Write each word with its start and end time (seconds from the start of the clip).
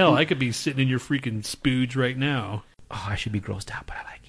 Hell, 0.00 0.12
mm. 0.12 0.16
I 0.16 0.24
could 0.24 0.38
be 0.38 0.50
sitting 0.50 0.80
in 0.80 0.88
your 0.88 0.98
freaking 0.98 1.42
spooge 1.42 1.94
right 1.94 2.16
now. 2.16 2.64
Oh, 2.90 3.06
I 3.10 3.16
should 3.16 3.32
be 3.32 3.40
grossed 3.40 3.70
out, 3.70 3.86
but 3.86 3.98
I 3.98 4.10
like 4.10 4.19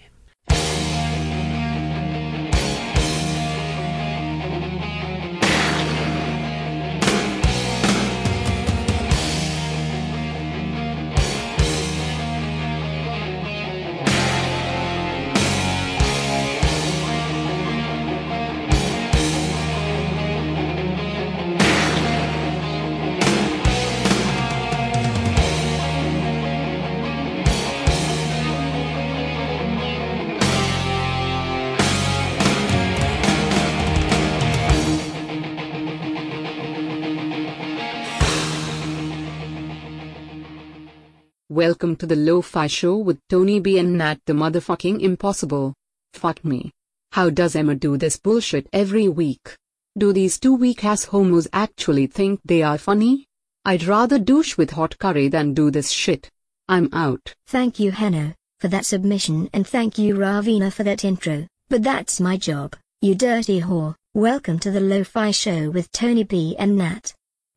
Welcome 41.52 41.98
to 41.98 42.06
the 42.08 42.16
Lo-Fi 42.16 42.68
Show 42.68 42.96
with 42.96 43.20
Tony 43.28 43.60
B 43.60 43.78
and 43.78 43.98
Nat 43.98 44.22
the 44.26 44.32
motherfucking 44.32 45.02
impossible. 45.02 45.74
Fuck 46.14 46.46
me. 46.46 46.72
How 47.12 47.30
does 47.30 47.58
Emma 47.58 47.76
do 47.76 47.98
this 47.98 48.16
bullshit 48.16 48.70
every 48.72 49.10
week? 49.10 49.58
Do 49.98 50.14
these 50.14 50.40
two 50.40 50.54
weak 50.54 50.86
ass 50.86 51.04
homos 51.04 51.50
actually 51.52 52.08
think 52.08 52.40
they 52.46 52.64
are 52.64 52.78
funny? 52.78 53.26
I'd 53.66 53.84
rather 53.84 54.18
douche 54.18 54.56
with 54.56 54.72
hot 54.72 54.98
curry 54.98 55.28
than 55.28 55.54
do 55.54 55.70
this 55.72 55.90
shit. 55.90 56.32
I'm 56.70 56.88
out. 56.94 57.36
Thank 57.48 57.82
you, 57.82 57.92
Hanno, 57.92 58.34
for 58.62 58.70
that 58.70 58.86
submission, 58.86 59.50
and 59.52 59.68
thank 59.68 59.98
you, 59.98 60.16
Ravina, 60.16 60.72
for 60.72 60.84
that 60.84 61.04
intro. 61.04 61.48
But 61.68 61.84
that's 61.84 62.22
my 62.22 62.38
job, 62.38 62.78
you 63.02 63.14
dirty 63.14 63.60
whore. 63.60 63.96
Welcome 64.14 64.58
to 64.60 64.72
the 64.72 64.80
Lo 64.80 65.04
Fi 65.04 65.32
Show 65.32 65.70
with 65.70 65.92
Tony 65.92 66.24
B 66.24 66.56
and 66.58 66.78
Nat. 66.78 67.14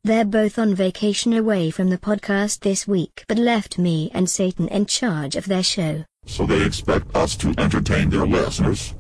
They're 0.06 0.26
both 0.26 0.58
on 0.58 0.74
vacation 0.74 1.32
away 1.32 1.70
from 1.70 1.88
the 1.88 1.96
podcast 1.96 2.60
this 2.60 2.86
week, 2.86 3.24
but 3.26 3.38
left 3.38 3.78
me 3.78 4.10
and 4.12 4.28
Satan 4.28 4.68
in 4.68 4.84
charge 4.84 5.34
of 5.34 5.46
their 5.46 5.62
show. 5.62 6.04
So 6.26 6.44
they 6.44 6.62
expect 6.62 7.16
us 7.16 7.34
to 7.36 7.54
entertain 7.56 8.10
their 8.10 8.26
listeners? 8.26 8.94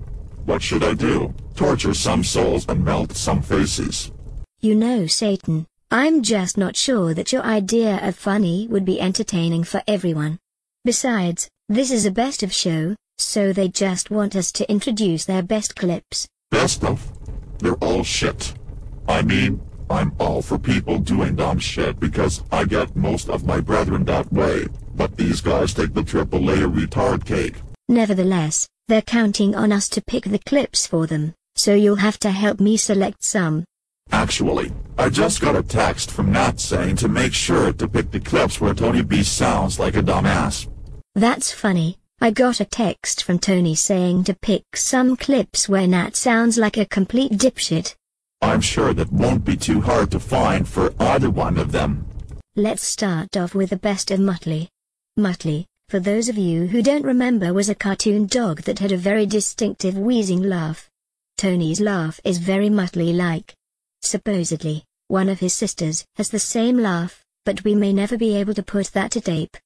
What 0.46 0.62
should 0.62 0.82
I 0.82 0.94
do? 0.94 1.34
Torture 1.56 1.92
some 1.92 2.24
souls 2.24 2.64
and 2.70 2.82
melt 2.82 3.12
some 3.12 3.42
faces? 3.42 4.12
You 4.62 4.74
know, 4.74 5.06
Satan, 5.06 5.66
I'm 5.90 6.22
just 6.22 6.56
not 6.56 6.74
sure 6.74 7.12
that 7.12 7.32
your 7.32 7.42
idea 7.42 8.00
of 8.02 8.16
funny 8.16 8.66
would 8.70 8.86
be 8.86 8.98
entertaining 8.98 9.64
for 9.64 9.82
everyone. 9.86 10.38
Besides, 10.86 11.50
this 11.68 11.90
is 11.90 12.06
a 12.06 12.10
best 12.10 12.42
of 12.42 12.50
show, 12.50 12.96
so 13.18 13.52
they 13.52 13.68
just 13.68 14.10
want 14.10 14.34
us 14.34 14.50
to 14.52 14.70
introduce 14.70 15.26
their 15.26 15.42
best 15.42 15.76
clips. 15.76 16.26
Best 16.50 16.82
of? 16.82 17.12
They're 17.58 17.74
all 17.74 18.04
shit. 18.04 18.54
I 19.06 19.20
mean, 19.20 19.60
I'm 19.90 20.12
all 20.18 20.42
for 20.42 20.58
people 20.58 20.98
doing 20.98 21.36
dumb 21.36 21.58
shit 21.58 22.00
because 22.00 22.42
I 22.50 22.64
get 22.64 22.96
most 22.96 23.28
of 23.28 23.44
my 23.44 23.60
brethren 23.60 24.04
that 24.04 24.32
way, 24.32 24.66
but 24.94 25.16
these 25.16 25.40
guys 25.40 25.74
take 25.74 25.94
the 25.94 26.02
triple 26.02 26.40
layer 26.40 26.68
retard 26.68 27.24
cake. 27.24 27.56
Nevertheless, 27.88 28.68
they're 28.88 29.02
counting 29.02 29.54
on 29.54 29.72
us 29.72 29.88
to 29.90 30.02
pick 30.02 30.24
the 30.24 30.38
clips 30.38 30.86
for 30.86 31.06
them, 31.06 31.34
so 31.54 31.74
you'll 31.74 31.96
have 31.96 32.18
to 32.20 32.30
help 32.30 32.60
me 32.60 32.76
select 32.76 33.22
some. 33.22 33.64
Actually, 34.12 34.72
I 34.98 35.08
just 35.08 35.40
got 35.40 35.56
a 35.56 35.62
text 35.62 36.10
from 36.10 36.32
Nat 36.32 36.60
saying 36.60 36.96
to 36.96 37.08
make 37.08 37.34
sure 37.34 37.72
to 37.72 37.88
pick 37.88 38.10
the 38.10 38.20
clips 38.20 38.60
where 38.60 38.74
Tony 38.74 39.02
B 39.02 39.22
sounds 39.22 39.78
like 39.78 39.96
a 39.96 40.02
dumbass. 40.02 40.68
That's 41.14 41.52
funny. 41.52 41.98
I 42.20 42.30
got 42.30 42.60
a 42.60 42.64
text 42.64 43.22
from 43.22 43.38
Tony 43.38 43.74
saying 43.74 44.24
to 44.24 44.34
pick 44.34 44.64
some 44.74 45.16
clips 45.16 45.68
where 45.68 45.86
Nat 45.86 46.16
sounds 46.16 46.56
like 46.56 46.76
a 46.76 46.86
complete 46.86 47.32
dipshit. 47.32 47.96
I'm 48.44 48.60
sure 48.60 48.92
that 48.92 49.10
won't 49.10 49.44
be 49.44 49.56
too 49.56 49.80
hard 49.80 50.10
to 50.10 50.20
find 50.20 50.68
for 50.68 50.92
either 51.00 51.30
one 51.30 51.58
of 51.58 51.72
them. 51.72 52.06
Let's 52.54 52.86
start 52.86 53.36
off 53.36 53.54
with 53.54 53.70
the 53.70 53.76
best 53.76 54.10
of 54.10 54.20
Muttley. 54.20 54.68
Muttley, 55.18 55.66
for 55.88 55.98
those 55.98 56.28
of 56.28 56.36
you 56.36 56.66
who 56.66 56.82
don't 56.82 57.04
remember, 57.04 57.52
was 57.52 57.68
a 57.68 57.74
cartoon 57.74 58.26
dog 58.26 58.62
that 58.62 58.78
had 58.78 58.92
a 58.92 58.96
very 58.96 59.26
distinctive 59.26 59.96
wheezing 59.96 60.42
laugh. 60.42 60.88
Tony's 61.36 61.80
laugh 61.80 62.20
is 62.22 62.38
very 62.38 62.68
Muttley-like. 62.68 63.54
Supposedly, 64.02 64.84
one 65.08 65.28
of 65.28 65.40
his 65.40 65.54
sisters 65.54 66.04
has 66.16 66.28
the 66.28 66.38
same 66.38 66.78
laugh, 66.78 67.24
but 67.44 67.64
we 67.64 67.74
may 67.74 67.92
never 67.92 68.16
be 68.16 68.36
able 68.36 68.54
to 68.54 68.62
put 68.62 68.88
that 68.88 69.10
to 69.12 69.20
tape. 69.20 69.56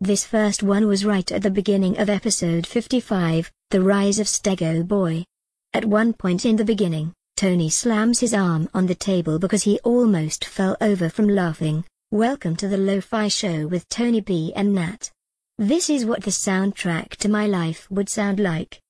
This 0.00 0.24
first 0.24 0.62
one 0.62 0.86
was 0.86 1.06
right 1.06 1.32
at 1.32 1.42
the 1.42 1.50
beginning 1.50 1.98
of 1.98 2.10
episode 2.10 2.66
55, 2.66 3.50
The 3.70 3.82
Rise 3.82 4.18
of 4.18 4.26
Stego 4.26 4.86
Boy. 4.86 5.24
At 5.72 5.84
one 5.84 6.12
point 6.12 6.46
in 6.46 6.56
the 6.56 6.64
beginning, 6.64 7.12
Tony 7.36 7.68
slams 7.68 8.20
his 8.20 8.32
arm 8.32 8.66
on 8.72 8.86
the 8.86 8.94
table 8.94 9.38
because 9.38 9.64
he 9.64 9.78
almost 9.80 10.42
fell 10.42 10.74
over 10.80 11.10
from 11.10 11.28
laughing. 11.28 11.84
Welcome 12.10 12.56
to 12.56 12.66
the 12.66 12.78
Lo-Fi 12.78 13.28
Show 13.28 13.66
with 13.66 13.86
Tony 13.90 14.22
B 14.22 14.54
and 14.56 14.74
Nat. 14.74 15.10
This 15.58 15.90
is 15.90 16.06
what 16.06 16.22
the 16.22 16.30
soundtrack 16.30 17.10
to 17.16 17.28
my 17.28 17.46
life 17.46 17.86
would 17.90 18.08
sound 18.08 18.40
like. 18.40 18.80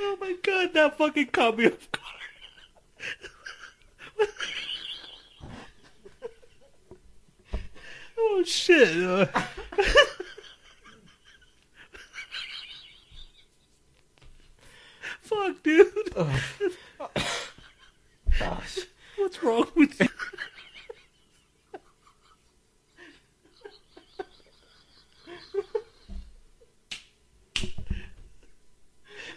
Oh 0.00 0.16
my 0.20 0.34
god, 0.48 0.72
that 0.72 0.96
fucking 0.96 1.26
caught 1.26 1.58
me 1.58 1.66
off 1.66 1.92
guard. 1.92 2.06
oh 8.18 8.42
shit. 8.44 9.28
Fuck, 15.22 15.62
dude. 15.62 15.92
What's 19.16 19.42
wrong 19.42 19.66
with 19.74 19.98
you? 20.00 20.08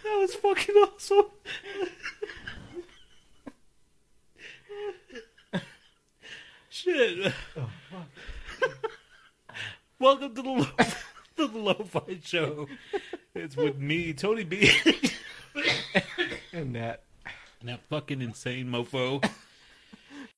That 0.02 0.18
was 0.18 0.34
fucking 0.34 0.74
awesome. 0.74 1.26
Shit. 6.68 7.32
Welcome 9.98 10.34
to 10.34 10.42
the 10.42 10.50
lo- 10.50 10.66
to 11.36 11.48
the 11.48 11.58
Lo-Fi 11.58 12.01
Show. 12.24 12.68
It's 13.34 13.56
with 13.56 13.78
me, 13.78 14.12
Tony 14.12 14.44
B, 14.44 14.70
And 16.52 16.74
that. 16.76 17.02
and 17.60 17.68
that 17.68 17.80
fucking 17.88 18.20
insane 18.20 18.66
mofo. 18.66 19.24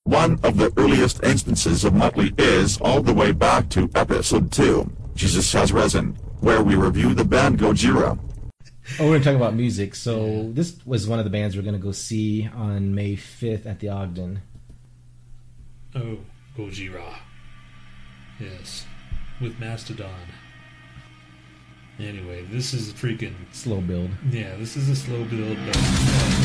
One 0.05 0.39
of 0.43 0.57
the 0.59 0.73
earliest 0.77 1.23
instances 1.25 1.84
of 1.84 1.95
Muttley 1.95 2.39
is 2.39 2.79
all 2.81 3.01
the 3.03 3.15
way 3.15 3.33
back 3.33 3.69
to 3.71 3.91
episode 3.95 4.53
2, 4.53 4.91
Jesus 5.15 5.51
Has 5.53 5.73
Risen, 5.73 6.17
where 6.41 6.63
we 6.63 6.75
review 6.75 7.15
the 7.15 7.25
band 7.25 7.59
Gojira. 7.59 8.19
Oh, 9.01 9.07
we're 9.09 9.13
gonna 9.19 9.25
talk 9.25 9.34
about 9.37 9.55
music. 9.55 9.95
So 9.95 10.51
this 10.53 10.77
was 10.84 11.09
one 11.09 11.19
of 11.19 11.25
the 11.25 11.31
bands 11.31 11.57
we're 11.57 11.63
gonna 11.63 11.79
go 11.79 11.93
see 11.93 12.49
on 12.55 12.95
May 12.95 13.17
fifth 13.17 13.67
at 13.67 13.81
the 13.81 13.89
Ogden. 13.89 14.43
Oh, 15.95 16.19
Gojira. 16.57 17.15
Yes, 18.39 18.84
with 19.41 19.59
Mastodon. 19.59 20.10
Anyway, 21.99 22.43
this 22.51 22.75
is 22.75 22.91
a 22.91 22.93
freaking 22.95 23.35
Slow 23.53 23.81
build. 23.81 24.11
yeah. 24.31 24.57
This 24.57 24.77
is 24.77 24.89
a 24.89 24.97
slow 24.97 25.25
build, 25.25 25.57
but 25.65 25.77
uh, 25.77 25.81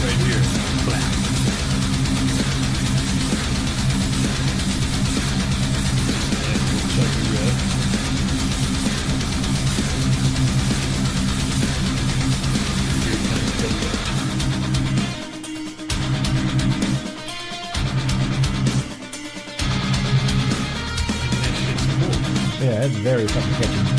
right 0.06 0.19
here. 0.28 0.42
Blah. 0.86 2.10
Yeah, 5.19 6.57
chunky 6.96 7.31
riff. 7.31 7.57
Here 13.04 13.19
comes 13.30 13.51
the- 13.62 14.80
That 21.42 21.54
shit's 21.56 21.86
cool. 21.86 22.66
Yeah, 22.68 22.86
it's 22.86 22.96
very 22.96 23.28
fucking 23.28 23.54
catchy. 23.54 23.99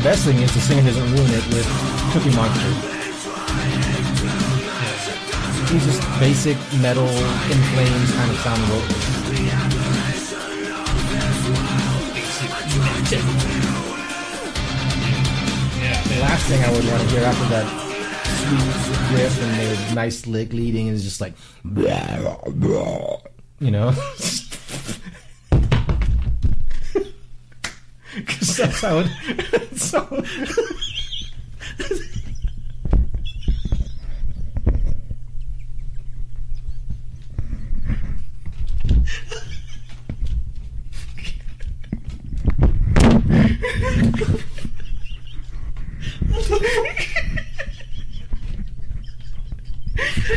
The 0.00 0.04
best 0.08 0.24
thing 0.24 0.38
is 0.38 0.50
the 0.54 0.60
singer 0.60 0.82
doesn't 0.82 1.12
ruin 1.12 1.28
it 1.28 1.46
with 1.52 1.66
Cookie 2.14 2.34
Monster. 2.34 2.72
He's 5.70 5.84
just 5.84 6.00
basic 6.18 6.56
metal, 6.80 7.06
in 7.06 7.60
flames 7.74 8.10
kind 8.14 8.30
of 8.30 8.38
sound 8.38 8.62
vocals. 8.62 9.04
Yeah, 15.76 16.02
The 16.08 16.20
last 16.22 16.46
thing 16.48 16.64
I 16.64 16.72
would 16.72 16.86
want 16.88 17.02
to 17.02 17.08
hear 17.10 17.24
after 17.24 17.44
that 17.50 17.66
sweet 18.40 19.18
riff 19.18 19.42
and 19.42 19.52
the 19.90 19.94
nice 19.94 20.26
lick 20.26 20.54
leading 20.54 20.86
is 20.86 21.04
just 21.04 21.20
like, 21.20 21.34
you 23.58 23.70
know? 23.70 23.92
It. 28.62 29.10
So, 29.80 30.22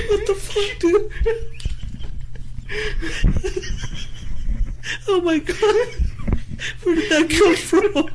What 0.10 0.28
the 0.28 0.36
fuck, 0.36 0.80
dude? 0.80 1.12
oh 5.08 5.22
my 5.22 5.40
god. 5.40 6.04
Where 6.84 6.96
did 6.96 7.10
that 7.12 7.30
come 7.30 7.56
from? 7.56 8.10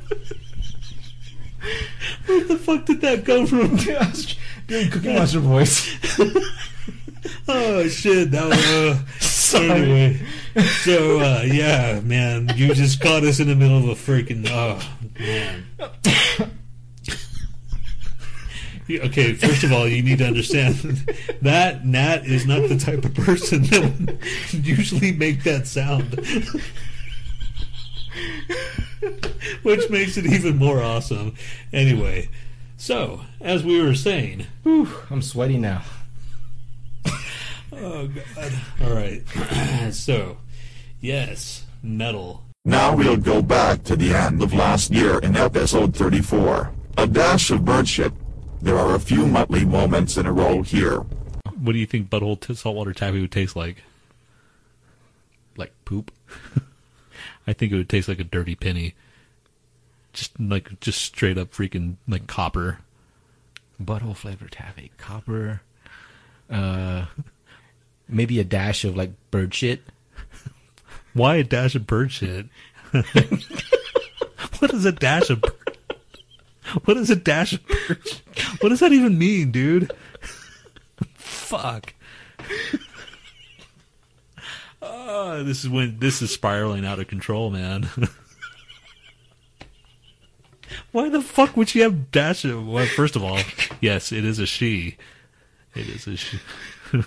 Where 2.27 2.45
the 2.45 2.57
fuck 2.57 2.87
did 3.47 3.77
that 3.77 3.99
come 3.99 4.07
from? 4.07 4.27
doing 4.67 4.91
Cookie 4.91 5.15
Monster 5.15 5.41
voice. 5.41 5.97
Oh 7.51 7.89
shit, 7.89 8.31
that 8.31 8.47
was 8.47 8.59
uh, 8.59 8.99
so 9.21 9.63
anyway. 9.63 10.21
So 10.83 11.19
uh, 11.19 11.43
yeah, 11.45 12.01
man, 12.01 12.51
you 12.57 12.75
just 12.75 13.01
caught 13.01 13.25
us 13.25 13.41
in 13.41 13.49
the 13.49 13.55
middle 13.55 13.79
of 13.79 13.85
a 13.85 13.95
freaking 13.95 14.47
oh 14.51 14.79
man. 15.19 15.65
Okay, 18.91 19.35
first 19.35 19.65
of 19.65 19.73
all, 19.73 19.87
you 19.87 20.03
need 20.03 20.19
to 20.19 20.27
understand 20.27 20.75
that 21.43 21.85
Nat 21.85 22.25
is 22.25 22.47
not 22.47 22.69
the 22.69 22.79
type 22.79 23.05
of 23.05 23.15
person 23.15 23.63
that 23.65 23.83
would 23.83 24.19
usually 24.67 25.13
make 25.13 25.43
that 25.45 25.67
sound. 25.67 26.15
Which 29.63 29.91
makes 29.91 30.17
it 30.17 30.25
even 30.25 30.57
more 30.57 30.83
awesome. 30.83 31.35
Anyway, 31.73 32.31
so, 32.79 33.21
as 33.41 33.63
we 33.63 33.83
were 33.83 33.95
saying, 33.95 34.47
Whew, 34.63 34.89
I'm 35.11 35.21
sweaty 35.21 35.59
now. 35.59 35.83
Oh 37.71 38.09
God! 38.09 38.53
All 38.83 38.95
right. 38.95 39.23
so, 39.93 40.39
yes, 41.01 41.65
metal. 41.83 42.43
Now 42.65 42.97
we'll 42.97 43.17
go 43.17 43.43
back 43.43 43.85
to 43.85 43.97
the 43.97 44.15
end 44.15 44.43
of 44.43 44.53
last 44.55 44.91
year 44.91 45.19
in 45.19 45.37
episode 45.37 45.95
34. 45.95 46.73
A 46.97 47.07
dash 47.07 47.51
of 47.51 47.65
bird 47.65 47.89
shit. 47.89 48.13
There 48.61 48.77
are 48.77 48.95
a 48.95 49.01
few 49.01 49.25
Muttley 49.25 49.67
moments 49.67 50.17
in 50.17 50.27
a 50.27 50.33
row 50.33 50.63
here. 50.63 50.99
What 51.61 51.73
do 51.73 51.79
you 51.79 51.87
think 51.87 52.11
butthole 52.11 52.41
t- 52.41 52.55
saltwater 52.55 52.93
taffy 52.93 53.21
would 53.21 53.33
taste 53.33 53.55
like? 53.55 53.83
Like 55.57 55.73
poop. 55.85 56.11
I 57.47 57.53
think 57.53 57.73
it 57.73 57.77
would 57.77 57.89
taste 57.89 58.09
like 58.09 58.19
a 58.19 58.25
dirty 58.25 58.55
penny. 58.55 58.95
Just 60.13 60.39
like 60.41 60.81
just 60.81 61.01
straight 61.03 61.39
up 61.39 61.53
freaking 61.53 61.97
like 62.07 62.27
copper. 62.27 62.79
Butthole 63.83 64.17
flavored 64.17 64.53
taffy. 64.53 64.91
Copper. 64.99 65.61
Uh, 66.51 67.07
maybe 68.09 68.41
a 68.41 68.45
dash 68.45 68.85
of 68.85 68.97
like 68.97 69.11
bird 69.31 69.55
shit. 69.55 69.83
Why 71.13 71.37
a 71.37 71.45
dash 71.45 71.75
of 71.75 71.87
bird 71.87 72.11
shit? 72.11 72.47
what 72.93 74.73
is 74.73 74.85
a 74.85 74.93
dash 74.93 75.31
of 75.31 75.41
bird? 75.41 75.53
What 76.85 76.99
is 76.99 77.09
a 77.09 77.17
dash 77.17 77.55
of 77.55 77.67
bird? 77.67 77.99
What 78.61 78.69
does 78.69 78.81
that 78.81 78.93
even 78.93 79.17
mean, 79.17 79.51
dude? 79.51 79.91
Fuck. 81.15 81.95
Oh, 84.83 85.43
this 85.45 85.65
is 85.65 85.71
when 85.71 85.99
this 85.99 86.21
is 86.21 86.31
spiraling 86.31 86.85
out 86.85 87.01
of 87.01 87.09
control, 87.09 87.49
man. 87.49 87.89
Why 90.93 91.09
the 91.09 91.21
fuck 91.21 91.57
would 91.57 91.69
she 91.69 91.81
have 91.81 92.11
dash 92.11 92.45
of? 92.45 92.67
Well, 92.67 92.87
first 92.87 93.17
of 93.17 93.23
all, 93.23 93.39
yes, 93.81 94.13
it 94.13 94.25
is 94.25 94.39
a 94.39 94.47
she. 94.47 94.97
It 95.75 95.89
is 95.89 96.07
a 96.07 96.17
she. 96.17 96.39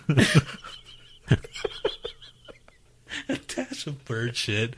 a 3.29 3.37
dash 3.47 3.87
of 3.87 4.05
bird 4.05 4.35
shit. 4.35 4.75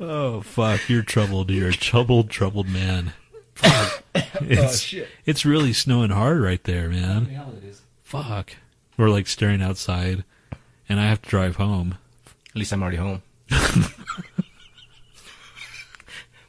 Oh 0.00 0.40
fuck, 0.40 0.88
you're 0.88 1.02
troubled. 1.02 1.50
You're 1.50 1.70
a 1.70 1.72
troubled, 1.72 2.30
troubled 2.30 2.68
man. 2.68 3.12
Fuck. 3.54 4.04
It's, 4.40 4.62
oh, 4.62 4.76
shit. 4.76 5.08
it's 5.26 5.44
really 5.44 5.72
snowing 5.72 6.10
hard 6.10 6.40
right 6.40 6.62
there, 6.64 6.88
man. 6.88 7.28
Fuck. 8.04 8.52
We're 8.96 9.10
like 9.10 9.26
staring 9.26 9.62
outside, 9.62 10.24
and 10.88 11.00
I 11.00 11.06
have 11.08 11.22
to 11.22 11.28
drive 11.28 11.56
home. 11.56 11.98
At 12.50 12.56
least 12.56 12.72
I'm 12.72 12.82
already 12.82 12.98
home. 12.98 13.22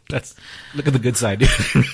That's 0.10 0.36
look 0.74 0.88
at 0.88 0.94
the 0.94 1.00
good 1.00 1.16
side, 1.16 1.40
dude. 1.40 1.50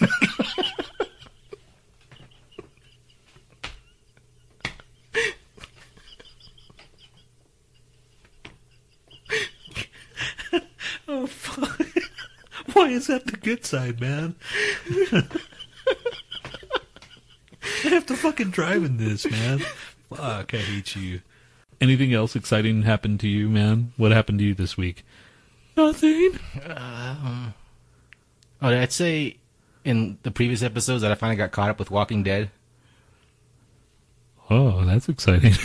Oh 11.07 11.27
fuck! 11.27 11.81
Why 12.73 12.87
is 12.89 13.07
that 13.07 13.25
the 13.27 13.37
good 13.37 13.63
side, 13.65 14.01
man? 14.01 14.35
I 17.83 17.89
have 17.89 18.05
to 18.07 18.15
fucking 18.15 18.49
drive 18.49 18.83
in 18.83 18.97
this, 18.97 19.29
man. 19.29 19.59
Fuck, 20.09 20.53
I 20.53 20.57
hate 20.57 20.95
you. 20.95 21.21
Anything 21.79 22.13
else 22.13 22.35
exciting 22.35 22.81
happened 22.83 23.19
to 23.19 23.27
you, 23.27 23.49
man? 23.49 23.93
What 23.97 24.11
happened 24.11 24.39
to 24.39 24.45
you 24.45 24.55
this 24.55 24.77
week? 24.77 25.05
Nothing. 25.77 26.39
Um, 26.65 27.53
oh, 28.65 28.81
I'd 28.81 28.91
say 28.91 29.37
in 29.83 30.17
the 30.23 30.31
previous 30.31 30.63
episodes 30.63 31.01
that 31.03 31.11
I 31.11 31.15
finally 31.15 31.37
got 31.37 31.51
caught 31.51 31.69
up 31.69 31.79
with 31.79 31.91
Walking 31.91 32.23
Dead. 32.23 32.49
Oh, 34.49 34.83
that's 34.85 35.09
exciting. 35.09 35.53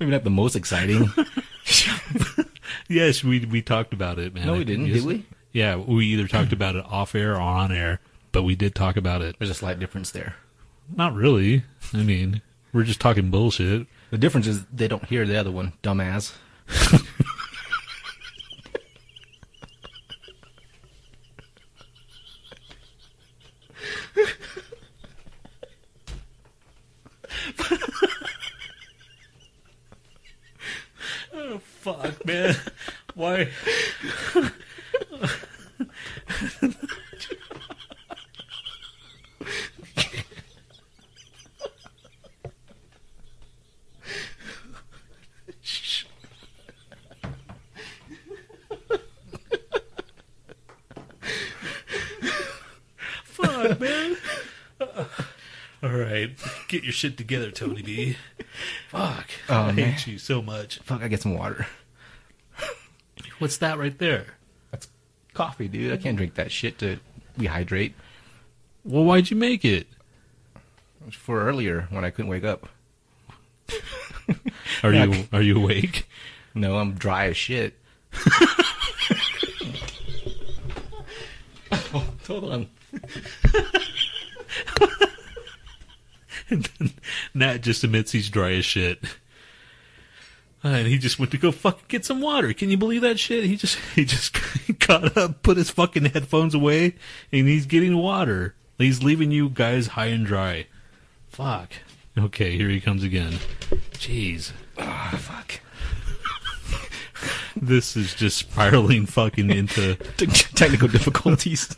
Maybe 0.00 0.12
not 0.12 0.24
the 0.24 0.30
most 0.30 0.54
exciting. 0.54 1.10
yes, 2.88 3.24
we 3.24 3.44
we 3.46 3.62
talked 3.62 3.92
about 3.92 4.18
it, 4.18 4.34
man. 4.34 4.46
No, 4.46 4.54
we 4.54 4.64
didn't, 4.64 4.86
did 4.86 5.04
we? 5.04 5.26
Yeah, 5.52 5.76
we 5.76 6.06
either 6.06 6.28
talked 6.28 6.52
about 6.52 6.76
it 6.76 6.84
off 6.86 7.14
air 7.14 7.34
or 7.34 7.40
on 7.40 7.72
air, 7.72 8.00
but 8.32 8.42
we 8.42 8.54
did 8.54 8.74
talk 8.74 8.96
about 8.96 9.22
it. 9.22 9.36
There's 9.38 9.50
a 9.50 9.54
slight 9.54 9.80
difference 9.80 10.10
there. 10.10 10.36
Not 10.94 11.14
really. 11.14 11.64
I 11.92 12.02
mean, 12.02 12.42
we're 12.72 12.84
just 12.84 13.00
talking 13.00 13.30
bullshit. 13.30 13.86
The 14.10 14.18
difference 14.18 14.46
is 14.46 14.64
they 14.66 14.88
don't 14.88 15.04
hear 15.06 15.26
the 15.26 15.36
other 15.36 15.50
one, 15.50 15.72
dumbass. 15.82 16.34
Oh 31.40 32.10
man! 32.38 32.56
Why? 33.14 33.48
Fuck, 53.24 53.80
man. 53.80 54.16
All 55.82 55.90
right, 55.90 56.30
get 56.68 56.82
your 56.82 56.92
shit 56.92 57.16
together, 57.16 57.50
Tony 57.50 57.82
B. 57.82 58.16
Fuck, 58.88 59.28
Oh, 59.48 59.54
I 59.54 59.72
man. 59.72 59.92
hate 59.92 60.06
you 60.06 60.18
so 60.18 60.42
much. 60.42 60.78
Fuck, 60.80 61.02
I 61.02 61.08
get 61.08 61.22
some 61.22 61.34
water. 61.36 61.66
What's 63.38 63.58
that 63.58 63.78
right 63.78 63.96
there? 63.98 64.26
That's 64.70 64.88
coffee, 65.34 65.68
dude. 65.68 65.92
I 65.92 65.96
can't 65.96 66.16
drink 66.16 66.34
that 66.34 66.50
shit 66.50 66.78
to 66.78 66.98
rehydrate. 67.38 67.92
Well, 68.84 69.04
why'd 69.04 69.30
you 69.30 69.36
make 69.36 69.64
it? 69.64 69.86
For 71.10 71.46
earlier 71.46 71.86
when 71.90 72.04
I 72.04 72.10
couldn't 72.10 72.30
wake 72.30 72.44
up. 72.44 72.68
Are 74.82 74.92
you 74.92 75.26
are 75.32 75.42
you 75.42 75.56
awake? 75.56 76.06
No, 76.54 76.78
I'm 76.78 76.92
dry 76.94 77.28
as 77.28 77.36
shit. 77.36 77.74
oh, 81.72 82.06
hold 82.26 82.44
on. 82.52 82.68
and 86.50 86.64
then 86.78 86.90
Nat 87.34 87.58
just 87.58 87.84
admits 87.84 88.12
he's 88.12 88.28
dry 88.30 88.52
as 88.52 88.64
shit. 88.64 88.98
Uh, 90.64 90.68
And 90.68 90.86
he 90.88 90.98
just 90.98 91.18
went 91.18 91.30
to 91.32 91.38
go 91.38 91.52
fucking 91.52 91.84
get 91.88 92.04
some 92.04 92.20
water. 92.20 92.52
Can 92.52 92.68
you 92.70 92.76
believe 92.76 93.02
that 93.02 93.18
shit? 93.18 93.44
He 93.44 93.56
just 93.56 93.78
he 93.94 94.04
just 94.04 94.36
got 94.86 95.16
up, 95.16 95.42
put 95.42 95.56
his 95.56 95.70
fucking 95.70 96.06
headphones 96.06 96.54
away, 96.54 96.94
and 97.32 97.46
he's 97.48 97.66
getting 97.66 97.96
water. 97.96 98.54
He's 98.78 99.02
leaving 99.02 99.30
you 99.30 99.48
guys 99.48 99.88
high 99.88 100.06
and 100.06 100.24
dry. 100.26 100.66
Fuck. 101.28 101.70
Okay, 102.16 102.56
here 102.56 102.68
he 102.68 102.80
comes 102.80 103.02
again. 103.04 103.34
Jeez. 103.94 104.52
Ah, 104.78 105.14
fuck. 105.18 105.60
This 107.60 107.96
is 107.96 108.14
just 108.14 108.36
spiraling 108.38 109.04
fucking 109.06 109.50
into 109.50 109.96
Technical 110.54 110.86
difficulties. 110.86 111.74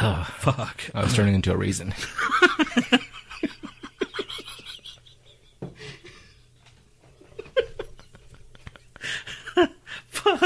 Ah, 0.00 0.34
fuck. 0.38 0.82
I 0.94 1.04
was 1.04 1.14
turning 1.14 1.34
into 1.36 1.52
a 1.52 1.56
raisin. 1.56 1.94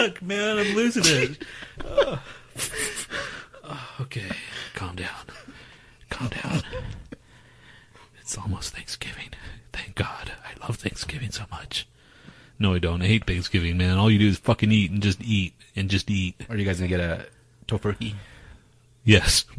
Fuck, 0.03 0.21
man, 0.21 0.59
I'm 0.59 0.75
losing 0.75 1.05
it. 1.07 1.45
Ugh. 1.89 2.19
okay, 4.01 4.33
calm 4.75 4.97
down. 4.97 5.09
Calm 6.11 6.29
down. 6.29 6.63
It's 8.21 8.37
almost 8.37 8.75
Thanksgiving. 8.75 9.29
Thank 9.73 9.95
God. 9.95 10.33
I 10.45 10.67
love 10.67 10.75
Thanksgiving 10.75 11.31
so 11.31 11.45
much. 11.53 11.87
No, 12.59 12.75
I 12.75 12.81
don't. 12.81 13.01
I 13.01 13.07
hate 13.07 13.29
Thanksgiving, 13.29 13.79
man. 13.79 13.97
All 13.97 14.11
you 14.11 14.19
do 14.19 14.27
is 14.27 14.39
fucking 14.39 14.73
eat 14.73 14.91
and 14.91 15.01
just 15.01 15.23
eat 15.23 15.55
and 15.77 15.89
just 15.89 16.11
eat. 16.11 16.35
Are 16.51 16.57
you 16.57 16.65
guys 16.65 16.79
gonna 16.79 16.89
get 16.89 16.99
a 16.99 17.27
tofurky? 17.69 18.15
Yes. 19.05 19.45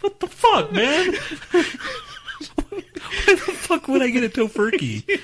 what 0.00 0.18
the 0.18 0.28
fuck, 0.28 0.72
man? 0.72 1.14
Why 3.26 3.34
the 3.34 3.52
fuck 3.52 3.88
would 3.88 4.02
I 4.02 4.08
get 4.08 4.24
a 4.24 4.28
tofurky? 4.28 5.20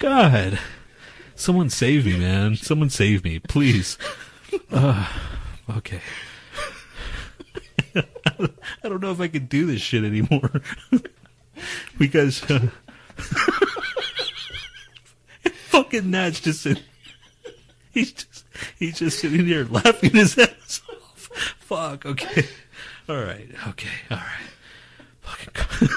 God. 0.00 0.58
Someone 1.36 1.70
save 1.70 2.06
me, 2.06 2.16
man. 2.18 2.56
Someone 2.56 2.90
save 2.90 3.22
me, 3.22 3.38
please. 3.38 3.98
Uh, 4.70 5.06
okay. 5.76 6.00
I 7.94 8.48
don't 8.88 9.02
know 9.02 9.12
if 9.12 9.20
I 9.20 9.28
can 9.28 9.46
do 9.46 9.66
this 9.66 9.80
shit 9.82 10.04
anymore. 10.04 10.62
because 11.98 12.42
uh, 12.50 12.68
fucking 15.68 16.10
Nat's 16.10 16.40
just 16.40 16.62
sitting, 16.62 16.82
he's 17.92 18.12
just 18.12 18.44
he's 18.78 18.98
just 18.98 19.18
sitting 19.18 19.46
there 19.46 19.66
laughing 19.66 20.12
his 20.12 20.38
ass 20.38 20.80
off. 20.90 21.28
Fuck. 21.60 22.06
Okay. 22.06 22.46
All 23.08 23.22
right. 23.22 23.48
Okay. 23.68 23.88
All 24.10 24.16
right. 24.16 24.50
Fucking. 25.20 25.88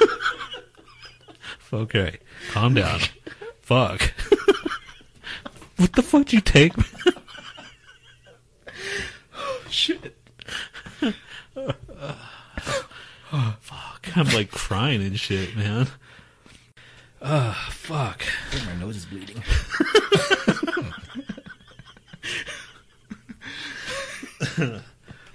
okay. 1.71 2.17
Calm 2.51 2.73
down. 2.73 2.99
Fuck. 3.73 4.01
what 5.77 5.93
the 5.93 6.03
fuck 6.03 6.25
did 6.25 6.33
you 6.33 6.41
take? 6.41 6.73
oh, 9.35 9.61
Shit. 9.71 10.15
fuck. 13.61 14.15
I'm 14.15 14.27
like 14.27 14.51
crying 14.51 15.01
and 15.01 15.19
shit, 15.19 15.55
man. 15.55 15.87
Uh, 17.19 17.51
fuck. 17.71 18.23
My 18.67 18.75
nose 18.75 18.97
is 18.97 19.05
bleeding. 19.05 19.41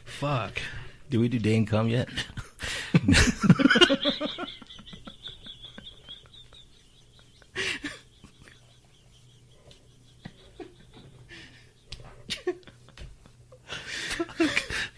Fuck. 0.04 0.62
Do 1.10 1.18
we 1.18 1.28
do 1.28 1.40
day 1.40 1.56
and 1.56 1.66
come 1.66 1.88
yet? 1.88 2.08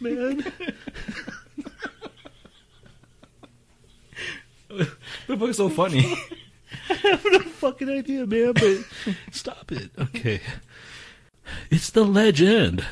Man. 0.00 0.44
The 5.26 5.36
book's 5.36 5.56
so 5.56 5.68
funny. 5.68 6.16
I 6.90 6.94
have 6.94 7.24
no 7.24 7.40
fucking 7.40 7.88
idea, 7.88 8.26
man, 8.26 8.52
but 8.52 8.84
stop 9.32 9.70
it. 9.72 9.90
Okay. 9.98 10.40
It's 11.70 11.90
the 11.90 12.04
legend 12.04 12.84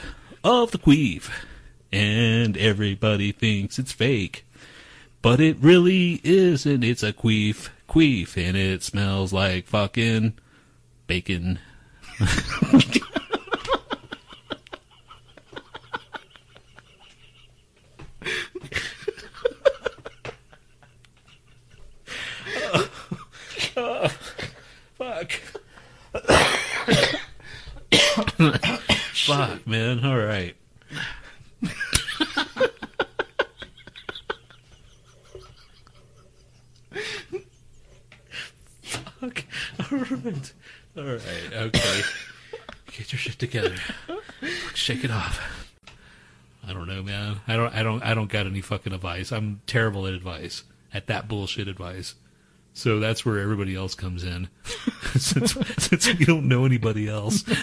of 0.42 0.72
the 0.72 0.78
queef. 0.78 1.30
And 1.92 2.56
everybody 2.56 3.32
thinks 3.32 3.78
it's 3.78 3.92
fake. 3.92 4.44
But 5.22 5.40
it 5.40 5.56
really 5.60 6.20
isn't. 6.22 6.84
It's 6.84 7.02
a 7.02 7.12
queef. 7.12 7.70
Queef. 7.88 8.36
And 8.36 8.56
it 8.56 8.82
smells 8.82 9.32
like 9.32 9.66
fucking 9.66 10.34
bacon. 11.06 11.58
Fuck. 24.98 25.30
Fuck, 29.14 29.66
man. 29.66 30.04
All 30.04 30.16
right. 30.16 30.56
Fuck. 38.82 39.44
All 39.78 39.98
right. 39.98 40.52
All 40.96 41.04
right. 41.04 41.22
Okay. 41.52 42.02
Get 42.86 43.12
your 43.12 43.18
shit 43.18 43.38
together. 43.38 43.76
Fuck, 44.06 44.24
Shake 44.88 45.04
it 45.04 45.10
off. 45.10 45.38
I 46.66 46.72
don't 46.72 46.88
know, 46.88 47.02
man. 47.02 47.40
I 47.46 47.56
don't. 47.56 47.74
I 47.74 47.82
don't. 47.82 48.02
I 48.02 48.14
don't 48.14 48.30
got 48.30 48.46
any 48.46 48.62
fucking 48.62 48.94
advice. 48.94 49.32
I'm 49.32 49.60
terrible 49.66 50.06
at 50.06 50.14
advice. 50.14 50.64
At 50.94 51.08
that 51.08 51.28
bullshit 51.28 51.68
advice. 51.68 52.14
So 52.72 52.98
that's 52.98 53.22
where 53.22 53.38
everybody 53.38 53.74
else 53.74 53.94
comes 53.94 54.24
in. 54.24 54.48
since 55.18 55.58
since 55.76 56.18
we 56.18 56.24
don't 56.24 56.48
know 56.48 56.64
anybody 56.64 57.06
else. 57.06 57.44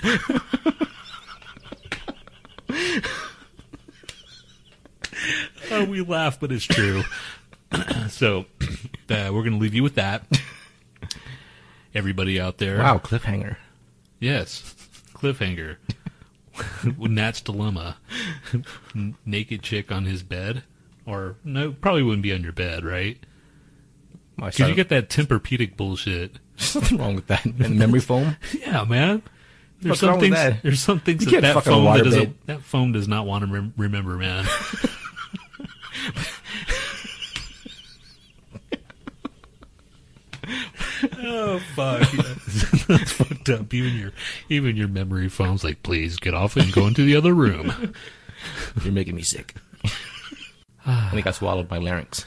Uh, 5.72 5.84
we 5.90 6.02
laugh, 6.02 6.40
but 6.40 6.52
it's 6.52 6.64
true. 6.64 7.02
so 8.10 8.46
uh, 9.10 9.32
we're 9.34 9.44
gonna 9.44 9.58
leave 9.58 9.74
you 9.74 9.82
with 9.82 9.96
that. 9.96 10.24
Everybody 11.96 12.40
out 12.40 12.60
there, 12.60 12.78
Wow, 12.78 13.00
cliffhanger. 13.00 13.56
yes, 14.20 14.76
cliffhanger. 15.16 15.78
Nat's 16.98 17.42
dilemma: 17.42 17.98
naked 19.26 19.62
chick 19.62 19.92
on 19.92 20.06
his 20.06 20.24
bed, 20.24 20.64
or 21.06 21.36
no, 21.44 21.72
probably 21.74 22.04
wouldn't 22.04 22.24
be 22.24 22.34
on 22.34 22.44
your 22.44 22.54
bed, 22.54 22.84
right? 22.86 23.18
Because 24.38 24.60
you 24.60 24.76
get 24.76 24.90
that 24.90 25.10
Tempur-Pedic 25.10 25.78
bullshit. 25.78 26.40
There's 26.58 26.76
nothing 26.76 26.98
wrong 26.98 27.16
with 27.16 27.28
that. 27.28 27.46
And 27.46 27.80
memory 27.80 28.02
foam. 28.02 28.36
Yeah, 28.60 28.84
man. 28.84 29.22
There's 29.82 29.92
What's 29.92 30.02
some 30.02 30.20
things. 30.20 30.36
that? 30.36 30.64
There's 30.64 30.80
some 30.82 31.00
things 31.00 31.26
You 31.26 31.40
that 31.42 31.54
that 31.54 31.64
foam 31.64 31.86
that 31.86 32.04
doesn't. 32.04 32.46
That 32.48 32.62
foam 32.62 32.92
does 32.92 33.08
not 33.08 33.26
want 33.26 33.46
to 33.46 33.52
rem- 33.54 33.74
remember, 33.78 34.18
man. 34.18 34.46
oh 41.20 41.60
fuck! 41.76 42.10
That's 42.88 43.12
fucked 43.12 43.50
up. 43.50 43.74
Even 43.74 43.96
your 43.98 44.12
even 44.50 44.76
your 44.76 44.88
memory 44.88 45.30
foam's 45.30 45.64
like, 45.64 45.84
please 45.84 46.18
get 46.18 46.34
off 46.34 46.56
and 46.56 46.72
go 46.72 46.88
into 46.88 47.04
the 47.06 47.16
other 47.16 47.34
room. 47.34 47.94
You're 48.84 48.94
making 48.94 49.16
me 49.16 49.24
sick. 49.24 49.56
I 50.86 51.10
think 51.12 51.26
I 51.28 51.32
swallowed 51.32 51.70
my 51.70 51.78
larynx. 51.80 52.26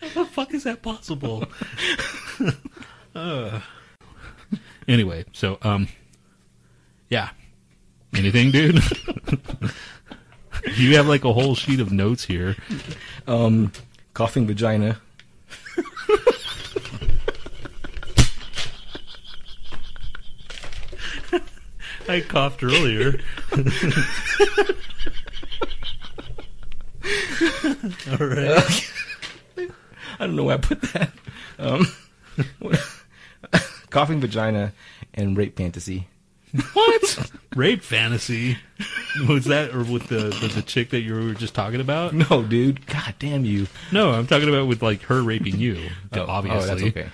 How 0.00 0.08
the 0.14 0.24
fuck 0.24 0.54
is 0.54 0.64
that 0.64 0.82
possible? 0.82 1.44
Uh. 3.14 3.60
Anyway, 4.88 5.24
so 5.32 5.56
um, 5.62 5.86
yeah. 7.10 7.30
Anything, 8.12 8.50
dude? 8.50 8.82
you 10.76 10.96
have 10.96 11.06
like 11.06 11.24
a 11.24 11.32
whole 11.32 11.54
sheet 11.54 11.78
of 11.78 11.92
notes 11.92 12.24
here. 12.24 12.56
Um, 13.28 13.70
coughing 14.20 14.46
vagina. 14.46 15.00
I 22.06 22.20
coughed 22.20 22.62
earlier. 22.62 23.18
All 28.10 28.26
right. 28.26 28.92
I 29.56 30.26
don't 30.26 30.36
know 30.36 30.44
where 30.44 30.56
I 30.56 30.58
put 30.58 30.82
that. 30.82 31.12
Um, 31.58 31.86
coughing 33.88 34.20
vagina 34.20 34.74
and 35.14 35.34
rape 35.34 35.56
fantasy. 35.56 36.08
What? 36.74 37.30
Rape 37.56 37.82
fantasy? 37.82 38.58
Was 39.28 39.44
that 39.46 39.74
or 39.74 39.84
with 39.84 40.08
the 40.08 40.36
with 40.42 40.54
the 40.54 40.62
chick 40.62 40.90
that 40.90 41.00
you 41.00 41.14
were 41.14 41.34
just 41.34 41.54
talking 41.54 41.80
about? 41.80 42.12
No, 42.30 42.42
dude. 42.42 42.86
God 42.86 43.14
damn 43.18 43.44
you. 43.44 43.66
No, 43.92 44.10
I'm 44.10 44.26
talking 44.26 44.48
about 44.48 44.68
with 44.68 44.82
like 44.82 45.02
her 45.02 45.22
raping 45.22 45.58
you. 45.58 45.90
Uh, 46.12 46.24
obviously. 46.26 46.60
Oh, 46.60 46.62
oh, 46.62 46.66
that's 46.66 46.82
okay. 46.82 47.08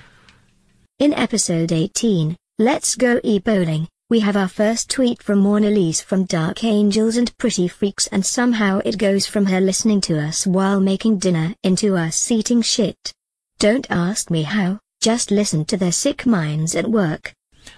In 0.99 1.13
episode 1.13 1.71
18, 1.71 2.35
Let's 2.59 2.97
Go 2.97 3.21
E 3.23 3.39
Bowling, 3.39 3.89
we 4.09 4.21
have 4.21 4.37
our 4.37 4.49
first 4.49 4.89
tweet 4.89 5.23
from 5.23 5.41
Mona 5.41 5.69
Lisa 5.69 6.03
from 6.05 6.25
Dark 6.25 6.65
Angels 6.65 7.19
and 7.19 7.37
Pretty 7.37 7.69
Freaks 7.69 8.07
and 8.07 8.25
somehow 8.25 8.81
it 8.85 8.97
goes 8.97 9.27
from 9.27 9.47
her 9.47 9.61
listening 9.61 10.01
to 10.03 10.19
us 10.19 10.47
while 10.47 10.81
making 10.81 11.19
dinner 11.19 11.55
into 11.63 11.95
us 11.97 12.31
eating 12.31 12.63
shit. 12.63 13.13
Don't 13.59 13.87
ask 13.91 14.31
me 14.31 14.45
how, 14.45 14.79
just 15.03 15.31
listen 15.31 15.67
to 15.67 15.77
their 15.77 15.93
sick 15.93 16.25
minds 16.25 16.75
at 16.75 16.89
work. 16.89 17.35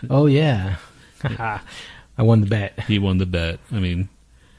Oh 0.09 0.27
yeah. 0.27 0.77
I 2.19 2.23
won 2.23 2.41
the 2.41 2.47
bet. 2.47 2.81
He 2.81 2.99
won 2.99 3.19
the 3.19 3.27
bet. 3.27 3.61
I 3.73 3.79
mean, 3.79 4.09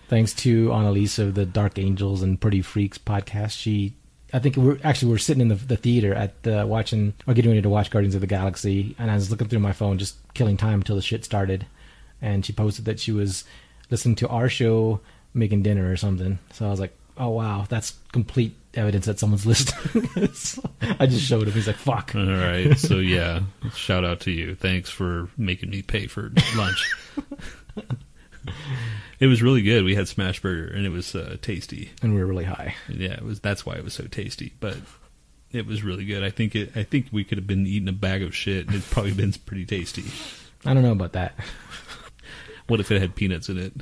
Thanks 0.09 0.33
to 0.33 0.73
Annalise 0.73 1.19
of 1.19 1.35
the 1.35 1.45
Dark 1.45 1.77
Angels 1.77 2.23
and 2.23 2.41
Pretty 2.41 2.63
Freaks 2.63 2.97
podcast. 2.97 3.51
She, 3.51 3.93
I 4.33 4.39
think 4.39 4.57
we're 4.57 4.79
actually 4.83 5.11
we're 5.11 5.19
sitting 5.19 5.41
in 5.41 5.49
the, 5.49 5.55
the 5.55 5.77
theater 5.77 6.15
at 6.15 6.41
the 6.41 6.65
watching 6.65 7.13
or 7.27 7.35
getting 7.35 7.51
ready 7.51 7.61
to 7.61 7.69
watch 7.69 7.91
Guardians 7.91 8.15
of 8.15 8.21
the 8.21 8.27
Galaxy, 8.27 8.95
and 8.97 9.11
I 9.11 9.13
was 9.13 9.29
looking 9.29 9.47
through 9.47 9.59
my 9.59 9.71
phone, 9.71 9.99
just 9.99 10.15
killing 10.33 10.57
time 10.57 10.79
until 10.79 10.95
the 10.95 11.03
shit 11.03 11.23
started, 11.23 11.67
and 12.23 12.43
she 12.43 12.53
posted 12.53 12.85
that 12.85 12.99
she 12.99 13.11
was 13.11 13.43
listening 13.91 14.15
to 14.15 14.27
our 14.29 14.49
show 14.49 14.99
making 15.35 15.61
dinner 15.61 15.91
or 15.91 15.95
something. 15.95 16.39
So 16.53 16.65
I 16.65 16.71
was 16.71 16.79
like, 16.79 16.97
oh 17.19 17.29
wow, 17.29 17.65
that's 17.69 17.97
complete 18.11 18.55
evidence 18.73 19.05
that 19.05 19.19
someone's 19.19 19.45
listening. 19.45 20.07
I 20.99 21.05
just 21.05 21.25
showed 21.25 21.47
him. 21.47 21.53
He's 21.53 21.67
like, 21.67 21.75
fuck. 21.75 22.13
all 22.15 22.25
right. 22.25 22.77
So 22.77 22.97
yeah, 22.97 23.41
shout 23.75 24.05
out 24.05 24.21
to 24.21 24.31
you. 24.31 24.55
Thanks 24.55 24.89
for 24.89 25.29
making 25.37 25.69
me 25.69 25.81
pay 25.81 26.07
for 26.07 26.31
lunch. 26.55 26.95
it 29.19 29.27
was 29.27 29.41
really 29.41 29.61
good. 29.61 29.83
We 29.83 29.95
had 29.95 30.07
smash 30.07 30.41
burger 30.41 30.73
and 30.73 30.85
it 30.85 30.89
was 30.89 31.15
uh, 31.15 31.37
tasty. 31.41 31.91
And 32.01 32.13
we 32.13 32.21
were 32.21 32.27
really 32.27 32.45
high. 32.45 32.75
Yeah, 32.87 33.13
it 33.13 33.23
was. 33.23 33.39
That's 33.39 33.65
why 33.65 33.75
it 33.75 33.83
was 33.83 33.93
so 33.93 34.05
tasty. 34.05 34.53
But 34.59 34.77
it 35.51 35.65
was 35.65 35.83
really 35.83 36.05
good. 36.05 36.23
I 36.23 36.29
think 36.29 36.55
it. 36.55 36.75
I 36.75 36.83
think 36.83 37.07
we 37.11 37.23
could 37.23 37.37
have 37.37 37.47
been 37.47 37.67
eating 37.67 37.89
a 37.89 37.93
bag 37.93 38.23
of 38.23 38.35
shit 38.35 38.67
and 38.67 38.75
it's 38.75 38.91
probably 38.91 39.13
been 39.13 39.33
pretty 39.33 39.65
tasty. 39.65 40.05
I 40.65 40.73
don't 40.73 40.83
know 40.83 40.91
about 40.91 41.13
that. 41.13 41.33
What 42.67 42.79
if 42.79 42.91
it 42.91 43.01
had 43.01 43.15
peanuts 43.15 43.49
in 43.49 43.57
it 43.57 43.73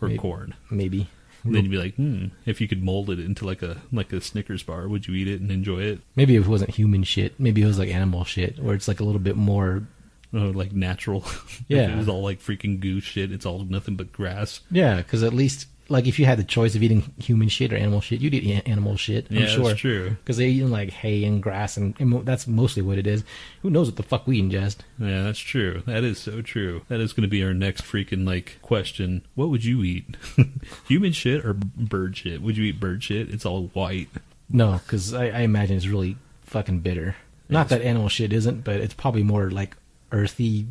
or 0.00 0.08
Maybe. 0.08 0.18
corn? 0.18 0.54
Maybe. 0.70 1.08
Then 1.44 1.64
you'd 1.64 1.70
be 1.70 1.78
like, 1.78 1.94
hmm. 1.94 2.26
If 2.46 2.60
you 2.60 2.68
could 2.68 2.82
mold 2.82 3.10
it 3.10 3.20
into 3.20 3.46
like 3.46 3.62
a 3.62 3.80
like 3.92 4.12
a 4.12 4.20
Snickers 4.20 4.62
bar, 4.62 4.88
would 4.88 5.06
you 5.06 5.14
eat 5.14 5.28
it 5.28 5.40
and 5.40 5.50
enjoy 5.50 5.80
it? 5.80 6.00
Maybe 6.16 6.36
if 6.36 6.44
it 6.46 6.48
wasn't 6.48 6.74
human 6.74 7.04
shit. 7.04 7.38
Maybe 7.38 7.62
it 7.62 7.66
was 7.66 7.78
like 7.78 7.90
animal 7.90 8.24
shit, 8.24 8.58
where 8.58 8.74
it's 8.74 8.88
like 8.88 9.00
a 9.00 9.04
little 9.04 9.20
bit 9.20 9.36
more. 9.36 9.86
Oh, 10.34 10.50
like 10.50 10.72
natural. 10.72 11.24
Yeah. 11.68 11.84
If 11.84 11.90
it 11.90 11.96
was 11.96 12.08
all 12.08 12.22
like 12.22 12.40
freaking 12.40 12.80
goose 12.80 13.04
shit. 13.04 13.32
It's 13.32 13.46
all 13.46 13.60
nothing 13.64 13.96
but 13.96 14.12
grass. 14.12 14.60
Yeah, 14.70 14.96
because 14.96 15.22
at 15.22 15.32
least 15.32 15.66
like 15.90 16.06
if 16.06 16.18
you 16.18 16.26
had 16.26 16.38
the 16.38 16.44
choice 16.44 16.74
of 16.74 16.82
eating 16.82 17.14
human 17.18 17.48
shit 17.48 17.72
or 17.72 17.76
animal 17.76 18.00
shit, 18.00 18.20
you'd 18.20 18.34
eat 18.34 18.62
animal 18.66 18.96
shit. 18.96 19.26
I'm 19.30 19.36
Yeah, 19.38 19.46
sure. 19.46 19.64
that's 19.68 19.80
true. 19.80 20.10
Because 20.10 20.36
they 20.36 20.48
eating 20.48 20.70
like 20.70 20.90
hay 20.90 21.24
and 21.24 21.42
grass, 21.42 21.76
and, 21.76 21.94
and 21.98 22.10
mo- 22.10 22.22
that's 22.22 22.46
mostly 22.46 22.82
what 22.82 22.98
it 22.98 23.06
is. 23.06 23.24
Who 23.62 23.70
knows 23.70 23.86
what 23.88 23.96
the 23.96 24.02
fuck 24.02 24.26
we 24.26 24.40
ingest? 24.42 24.78
Yeah, 24.98 25.22
that's 25.22 25.38
true. 25.38 25.82
That 25.86 26.04
is 26.04 26.18
so 26.18 26.42
true. 26.42 26.82
That 26.88 27.00
is 27.00 27.12
going 27.12 27.22
to 27.22 27.28
be 27.28 27.42
our 27.42 27.54
next 27.54 27.84
freaking 27.84 28.26
like 28.26 28.58
question. 28.62 29.24
What 29.34 29.48
would 29.48 29.64
you 29.64 29.82
eat? 29.82 30.16
Human 30.88 31.12
shit 31.12 31.44
or 31.44 31.54
bird 31.54 32.16
shit? 32.16 32.42
Would 32.42 32.56
you 32.56 32.64
eat 32.64 32.80
bird 32.80 33.02
shit? 33.02 33.30
It's 33.32 33.46
all 33.46 33.68
white. 33.68 34.08
No, 34.50 34.80
because 34.84 35.12
I, 35.14 35.26
I 35.28 35.40
imagine 35.40 35.76
it's 35.76 35.86
really 35.86 36.16
fucking 36.44 36.80
bitter. 36.80 37.16
Not 37.48 37.70
that 37.70 37.80
animal 37.82 38.08
shit 38.10 38.32
isn't, 38.32 38.62
but 38.64 38.76
it's 38.76 38.94
probably 38.94 39.22
more 39.22 39.50
like 39.50 39.74
earthy, 40.12 40.66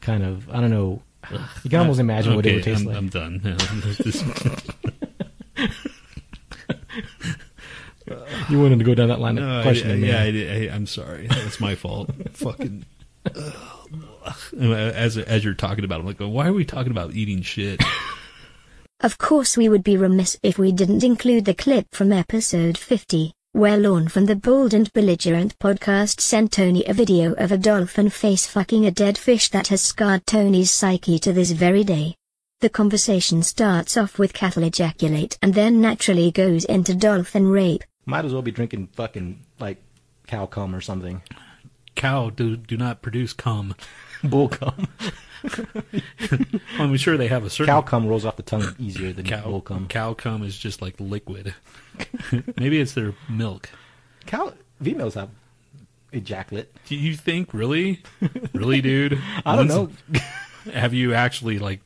kind 0.00 0.22
of. 0.22 0.48
I 0.48 0.60
don't 0.60 0.70
know. 0.70 1.02
You 1.62 1.70
can 1.70 1.80
almost 1.80 2.00
imagine 2.00 2.34
what 2.34 2.46
it 2.46 2.54
would 2.54 2.64
taste 2.64 2.80
I'm, 2.80 2.86
like. 2.86 2.96
I'm 2.96 3.08
done. 3.08 3.40
Yeah, 3.44 3.56
You 8.50 8.60
wanted 8.60 8.78
to 8.78 8.84
go 8.84 8.94
down 8.94 9.08
that 9.08 9.20
line 9.20 9.36
no, 9.36 9.42
of 9.42 9.48
I, 9.60 9.62
questioning, 9.62 10.04
yeah. 10.04 10.22
I, 10.22 10.30
did- 10.30 10.70
I, 10.70 10.74
I'm 10.74 10.86
sorry. 10.86 11.26
That's 11.26 11.58
my 11.60 11.74
fault. 11.74 12.10
Fucking. 12.32 12.84
ugh. 13.34 13.54
As 14.58 15.16
as 15.18 15.44
you're 15.44 15.54
talking 15.54 15.84
about, 15.84 15.96
it, 15.96 16.00
I'm 16.00 16.06
like, 16.06 16.18
why 16.18 16.46
are 16.48 16.52
we 16.52 16.64
talking 16.64 16.90
about 16.90 17.12
eating 17.12 17.42
shit? 17.42 17.82
Of 19.00 19.18
course, 19.18 19.56
we 19.56 19.68
would 19.68 19.84
be 19.84 19.96
remiss 19.96 20.38
if 20.42 20.58
we 20.58 20.72
didn't 20.72 21.04
include 21.04 21.44
the 21.44 21.52
clip 21.54 21.86
from 21.92 22.10
episode 22.12 22.78
50, 22.78 23.32
where 23.54 23.76
Lorne 23.76 24.08
from 24.08 24.24
the 24.24 24.34
Bold 24.34 24.74
and 24.74 24.92
Belligerent 24.92 25.56
podcast 25.60 26.20
sent 26.20 26.50
Tony 26.50 26.84
a 26.86 26.92
video 26.92 27.34
of 27.34 27.52
a 27.52 27.56
dolphin 27.56 28.10
face 28.10 28.48
fucking 28.48 28.84
a 28.84 28.90
dead 28.90 29.16
fish 29.16 29.48
that 29.50 29.68
has 29.68 29.80
scarred 29.80 30.26
Tony's 30.26 30.72
psyche 30.72 31.20
to 31.20 31.32
this 31.32 31.52
very 31.52 31.84
day. 31.84 32.16
The 32.62 32.68
conversation 32.68 33.44
starts 33.44 33.96
off 33.96 34.18
with 34.18 34.32
cattle 34.32 34.64
ejaculate 34.64 35.38
and 35.40 35.54
then 35.54 35.80
naturally 35.80 36.32
goes 36.32 36.64
into 36.64 36.96
dolphin 36.96 37.46
rape. 37.46 37.84
Might 38.06 38.24
as 38.24 38.32
well 38.32 38.42
be 38.42 38.50
drinking 38.50 38.88
fucking 38.88 39.38
like 39.60 39.80
cow 40.26 40.46
cum 40.46 40.74
or 40.74 40.80
something. 40.80 41.22
Cow 41.94 42.30
do 42.30 42.56
do 42.56 42.76
not 42.76 43.02
produce 43.02 43.32
cum. 43.32 43.76
Bull 44.24 44.48
cum. 44.48 44.88
I'm 46.78 46.96
sure 46.96 47.16
they 47.16 47.28
have 47.28 47.44
a 47.44 47.50
certain 47.50 47.72
Cow 47.72 47.82
cum 47.82 48.06
rolls 48.06 48.24
off 48.24 48.36
the 48.36 48.42
tongue 48.42 48.74
easier 48.78 49.12
than 49.12 49.26
cow 49.26 49.42
bull 49.44 49.60
cum. 49.60 49.86
Cow 49.88 50.14
cum 50.14 50.42
is 50.42 50.56
just 50.56 50.80
like 50.80 50.94
liquid. 50.98 51.54
Maybe 52.56 52.80
it's 52.80 52.92
their 52.92 53.14
milk. 53.28 53.68
Cow 54.26 54.52
females 54.82 55.14
have 55.14 55.28
ejaculate. 56.12 56.72
Do 56.86 56.96
you 56.96 57.14
think 57.14 57.52
really, 57.52 58.02
really, 58.54 58.80
dude? 58.80 59.20
I 59.46 59.56
don't 59.56 59.68
When's- 59.68 59.90
know. 60.08 60.20
Have 60.72 60.94
you 60.94 61.12
actually 61.12 61.58
like 61.58 61.80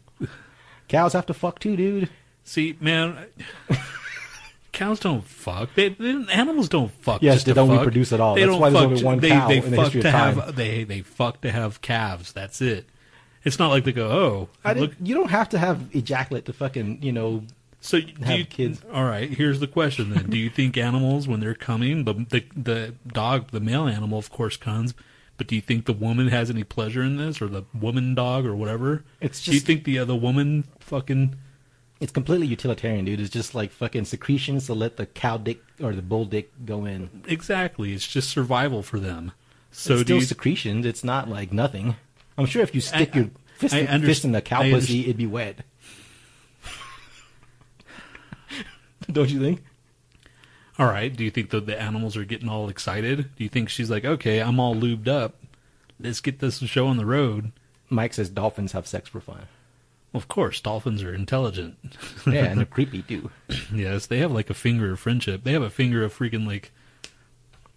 Cows 0.87 1.12
have 1.12 1.27
to 1.27 1.35
fuck 1.35 1.59
too, 1.59 1.74
dude. 1.77 2.09
see, 2.44 2.77
man? 2.81 3.27
Cows 4.79 5.01
don't 5.01 5.25
fuck. 5.25 5.75
They, 5.75 5.88
they 5.88 6.11
animals 6.33 6.69
don't 6.69 6.93
fuck. 6.93 7.21
Yes, 7.21 7.38
just 7.38 7.47
they 7.47 7.53
don't 7.53 7.69
fuck. 7.69 7.81
reproduce 7.81 8.12
at 8.12 8.21
all. 8.21 8.37
They 8.37 8.43
That's 8.43 8.53
don't 8.53 8.61
why 8.61 8.71
there's 8.71 8.83
fuck 8.83 8.91
only 8.91 9.05
one 9.05 9.19
they, 9.19 9.29
cow 9.31 9.49
they 9.49 9.57
in 9.59 9.71
the 9.73 9.77
history 9.83 10.03
to 10.03 10.09
of 10.09 10.14
time. 10.14 10.38
have 10.38 10.55
they 10.55 10.85
they 10.85 11.01
fuck 11.01 11.41
to 11.41 11.51
have 11.51 11.81
calves. 11.83 12.33
That's 12.33 12.61
it. 12.61 12.87
It's 13.43 13.59
not 13.59 13.71
like 13.71 13.83
they 13.83 13.91
go, 13.93 14.09
oh, 14.09 14.49
I 14.64 14.75
look. 14.75 14.93
you 15.03 15.17
don't 15.17 15.31
have 15.31 15.49
to 15.49 15.59
have 15.59 15.95
ejaculate 15.97 16.45
to 16.45 16.53
fucking, 16.53 17.03
you 17.03 17.11
know. 17.11 17.43
So 17.81 18.01
do 18.01 18.12
have 18.23 18.38
you, 18.38 18.45
kids. 18.45 18.81
All 18.93 19.05
right. 19.05 19.29
Here's 19.29 19.59
the 19.59 19.67
question 19.67 20.11
then: 20.11 20.31
Do 20.31 20.37
you 20.37 20.49
think 20.49 20.77
animals, 20.77 21.27
when 21.27 21.41
they're 21.41 21.55
coming, 21.55 22.05
the 22.05 22.14
the 22.14 22.45
the 22.57 22.95
dog, 23.09 23.51
the 23.51 23.61
male 23.61 23.88
animal, 23.88 24.19
of 24.19 24.31
course, 24.31 24.57
comes. 24.57 24.95
But 25.38 25.49
do 25.49 25.57
you 25.57 25.61
think 25.61 25.87
the 25.87 25.93
woman 25.93 26.29
has 26.29 26.51
any 26.51 26.62
pleasure 26.62 27.03
in 27.03 27.17
this, 27.17 27.43
or 27.43 27.49
the 27.49 27.64
woman 27.75 28.14
dog, 28.14 28.47
or 28.47 28.55
whatever? 28.55 29.05
It's 29.21 29.41
just, 29.41 29.51
do 29.51 29.55
you 29.55 29.61
think 29.61 29.83
the 29.85 29.99
other 29.99 30.14
woman 30.14 30.67
fucking? 30.79 31.37
It's 32.01 32.13
completely 32.13 32.47
utilitarian, 32.47 33.05
dude. 33.05 33.21
It's 33.21 33.31
just 33.31 33.55
like 33.57 33.73
fucking 33.73 34.05
secretions 34.05 34.67
to 34.67 34.75
let 34.75 34.97
the 34.97 35.07
cow 35.07 35.37
dick 35.37 35.61
or 35.83 35.95
the 35.95 36.03
bull 36.03 36.25
dick 36.27 36.53
go 36.65 36.85
in. 36.85 37.23
Exactly. 37.27 37.93
It's 37.93 38.07
just 38.07 38.31
survival 38.31 38.83
for 38.83 39.01
them. 39.01 39.33
So 39.73 39.95
it's 39.95 40.03
do 40.03 40.05
still 40.05 40.17
you, 40.19 40.23
secretions. 40.25 40.87
It's 40.87 41.03
not 41.03 41.29
like 41.29 41.53
nothing. 41.53 41.97
I'm 42.37 42.47
sure 42.47 42.63
if 42.63 42.75
you 42.75 42.81
stick 42.81 43.11
I- 43.15 43.19
your 43.19 43.31
fist, 43.57 43.75
I 43.75 43.87
under- 43.87 44.07
fist 44.07 44.25
in 44.25 44.31
the 44.33 44.41
cow 44.41 44.63
pussy, 44.63 45.03
it'd 45.03 45.17
be 45.17 45.27
wet. 45.27 45.65
Don't 49.11 49.31
you 49.31 49.41
think? 49.41 49.65
all 50.79 50.87
right. 50.87 51.15
Do 51.17 51.25
you 51.25 51.31
think 51.33 51.51
that 51.51 51.67
the 51.67 51.81
animals 51.81 52.17
are 52.17 52.25
getting 52.25 52.49
all 52.49 52.69
excited? 52.69 53.35
Do 53.37 53.43
you 53.43 53.49
think 53.51 53.69
she's 53.69 53.91
like, 53.91 54.05
okay, 54.05 54.41
I'm 54.41 54.61
all 54.61 54.77
lubed 54.77 55.09
up. 55.09 55.35
Let's 55.99 56.21
get 56.21 56.39
this 56.39 56.59
show 56.61 56.87
on 56.87 56.97
the 56.97 57.07
road. 57.07 57.51
Mike 57.91 58.15
says 58.15 58.31
dolphins 58.31 58.71
have 58.73 58.87
sex 58.87 59.09
for 59.09 59.21
fun. 59.21 59.47
Of 60.14 60.27
course, 60.27 60.61
dolphins 60.61 61.03
are 61.03 61.14
intelligent. 61.14 61.77
Yeah, 62.27 62.44
and 62.47 62.59
they're 62.59 62.66
creepy 62.66 63.03
too. 63.03 63.31
yes, 63.75 64.07
they 64.07 64.18
have 64.18 64.33
like 64.33 64.51
a 64.51 64.55
finger 64.55 64.92
of 64.92 65.01
friendship. 65.01 65.44
They 65.44 65.53
have 65.53 65.62
a 65.62 65.71
finger 65.71 66.05
of 66.05 66.16
freaking 66.16 66.47
like. 66.47 66.73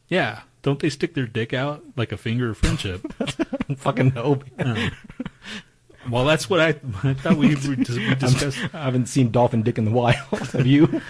Yeah, 0.09 0.41
don't 0.61 0.79
they 0.79 0.89
stick 0.89 1.13
their 1.13 1.27
dick 1.27 1.53
out 1.53 1.83
like 1.95 2.11
a 2.11 2.17
finger 2.17 2.49
of 2.49 2.57
friendship? 2.57 3.01
fucking 3.77 4.13
no. 4.13 4.41
man. 4.57 4.91
well, 6.09 6.25
that's 6.25 6.49
what 6.49 6.59
I, 6.59 6.69
I 7.03 7.13
thought 7.13 7.37
we, 7.37 7.55
were, 7.55 7.75
we 7.75 8.15
discussed. 8.15 8.59
I 8.73 8.83
haven't 8.83 9.05
seen 9.05 9.31
dolphin 9.31 9.63
dick 9.63 9.77
in 9.77 9.85
the 9.85 9.91
wild. 9.91 10.17
Have 10.51 10.67
you? 10.67 11.01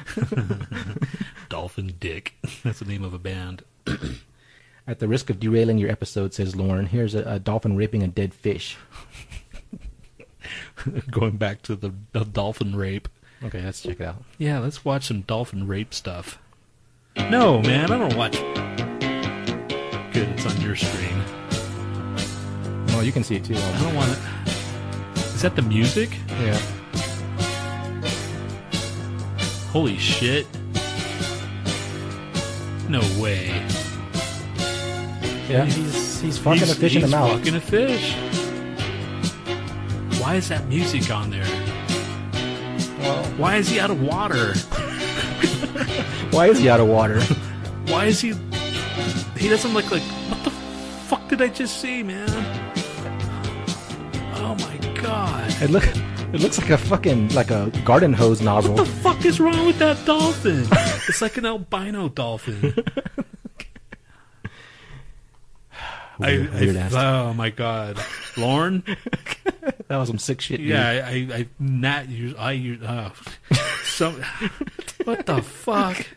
Dolphin 1.49 1.95
Dick. 1.99 2.35
That's 2.63 2.79
the 2.79 2.85
name 2.85 3.03
of 3.03 3.13
a 3.13 3.19
band. 3.19 3.63
At 4.87 4.99
the 4.99 5.07
risk 5.07 5.29
of 5.29 5.39
derailing 5.39 5.77
your 5.77 5.91
episode, 5.91 6.33
says 6.33 6.55
Lauren, 6.55 6.85
here's 6.85 7.13
a, 7.13 7.23
a 7.23 7.39
dolphin 7.39 7.75
raping 7.75 8.03
a 8.03 8.07
dead 8.07 8.33
fish. 8.33 8.77
Going 11.11 11.37
back 11.37 11.61
to 11.63 11.75
the, 11.75 11.93
the 12.11 12.23
dolphin 12.25 12.75
rape. 12.75 13.07
Okay, 13.43 13.61
let's 13.61 13.81
check 13.81 13.99
it 13.99 14.05
out. 14.05 14.23
Yeah, 14.37 14.59
let's 14.59 14.85
watch 14.85 15.07
some 15.07 15.21
dolphin 15.21 15.67
rape 15.67 15.93
stuff. 15.93 16.37
No, 17.29 17.61
man, 17.61 17.91
I 17.91 17.97
don't 17.97 18.15
watch. 18.15 18.33
Good, 20.13 20.29
it's 20.29 20.45
on 20.45 20.61
your 20.61 20.75
screen. 20.75 21.23
Oh, 22.93 23.01
you 23.03 23.11
can 23.11 23.23
see 23.23 23.35
it 23.35 23.45
too. 23.45 23.55
I 23.55 23.81
don't 23.81 23.95
want 23.95 24.11
it. 24.11 24.19
Is 25.17 25.41
that 25.41 25.55
the 25.55 25.61
music? 25.63 26.09
Yeah. 26.29 26.59
Holy 29.71 29.97
shit. 29.97 30.45
No 32.87 32.99
way. 33.21 33.47
Yeah. 35.49 35.65
He's 35.65 36.21
he's 36.21 36.37
fucking 36.37 36.63
a 36.63 36.75
fish 36.75 36.95
in 36.95 37.01
the 37.01 37.07
he's 37.07 37.11
mouth. 37.15 37.37
fucking 37.39 37.55
a 37.55 37.61
fish. 37.61 38.15
Why 40.31 40.37
is 40.37 40.47
that 40.47 40.65
music 40.69 41.11
on 41.11 41.29
there? 41.29 41.43
Well, 42.99 43.21
Why 43.35 43.57
is 43.57 43.67
he 43.67 43.81
out 43.81 43.91
of 43.91 44.01
water? 44.01 44.53
why 46.31 46.47
is 46.47 46.57
he 46.57 46.69
out 46.69 46.79
of 46.79 46.87
water? 46.87 47.19
Why 47.91 48.05
is 48.05 48.21
he? 48.21 48.33
He 49.35 49.49
doesn't 49.49 49.73
look 49.73 49.91
like. 49.91 50.01
What 50.29 50.41
the 50.45 50.49
fuck 50.49 51.27
did 51.27 51.41
I 51.41 51.49
just 51.49 51.81
see, 51.81 52.01
man? 52.01 52.29
Oh 54.35 54.55
my 54.57 54.77
god! 55.01 55.53
It 55.61 55.69
look 55.69 55.85
it 55.85 56.39
looks 56.39 56.57
like 56.61 56.69
a 56.69 56.77
fucking 56.77 57.33
like 57.33 57.51
a 57.51 57.69
garden 57.83 58.13
hose 58.13 58.39
nozzle. 58.39 58.75
What 58.75 58.85
the 58.85 58.91
fuck 59.01 59.25
is 59.25 59.41
wrong 59.41 59.65
with 59.65 59.79
that 59.79 60.05
dolphin? 60.05 60.65
it's 61.09 61.21
like 61.21 61.35
an 61.35 61.45
albino 61.45 62.07
dolphin. 62.07 62.73
Weird- 66.19 66.77
I- 66.77 66.79
ass. 66.79 66.93
oh 66.95 67.33
my 67.33 67.49
god, 67.49 67.99
Lauren. 68.37 68.83
That 69.91 69.97
was 69.97 70.07
some 70.07 70.19
sick 70.19 70.39
shit. 70.39 70.59
dude. 70.61 70.69
Yeah, 70.69 70.87
I, 71.05 71.11
I, 71.11 71.35
I 71.39 71.47
not 71.59 72.07
use. 72.07 72.33
I 72.39 72.53
use. 72.53 72.79
Oh, 72.81 73.11
so, 73.83 74.11
what 75.03 75.25
the 75.25 75.41
fuck? 75.41 76.07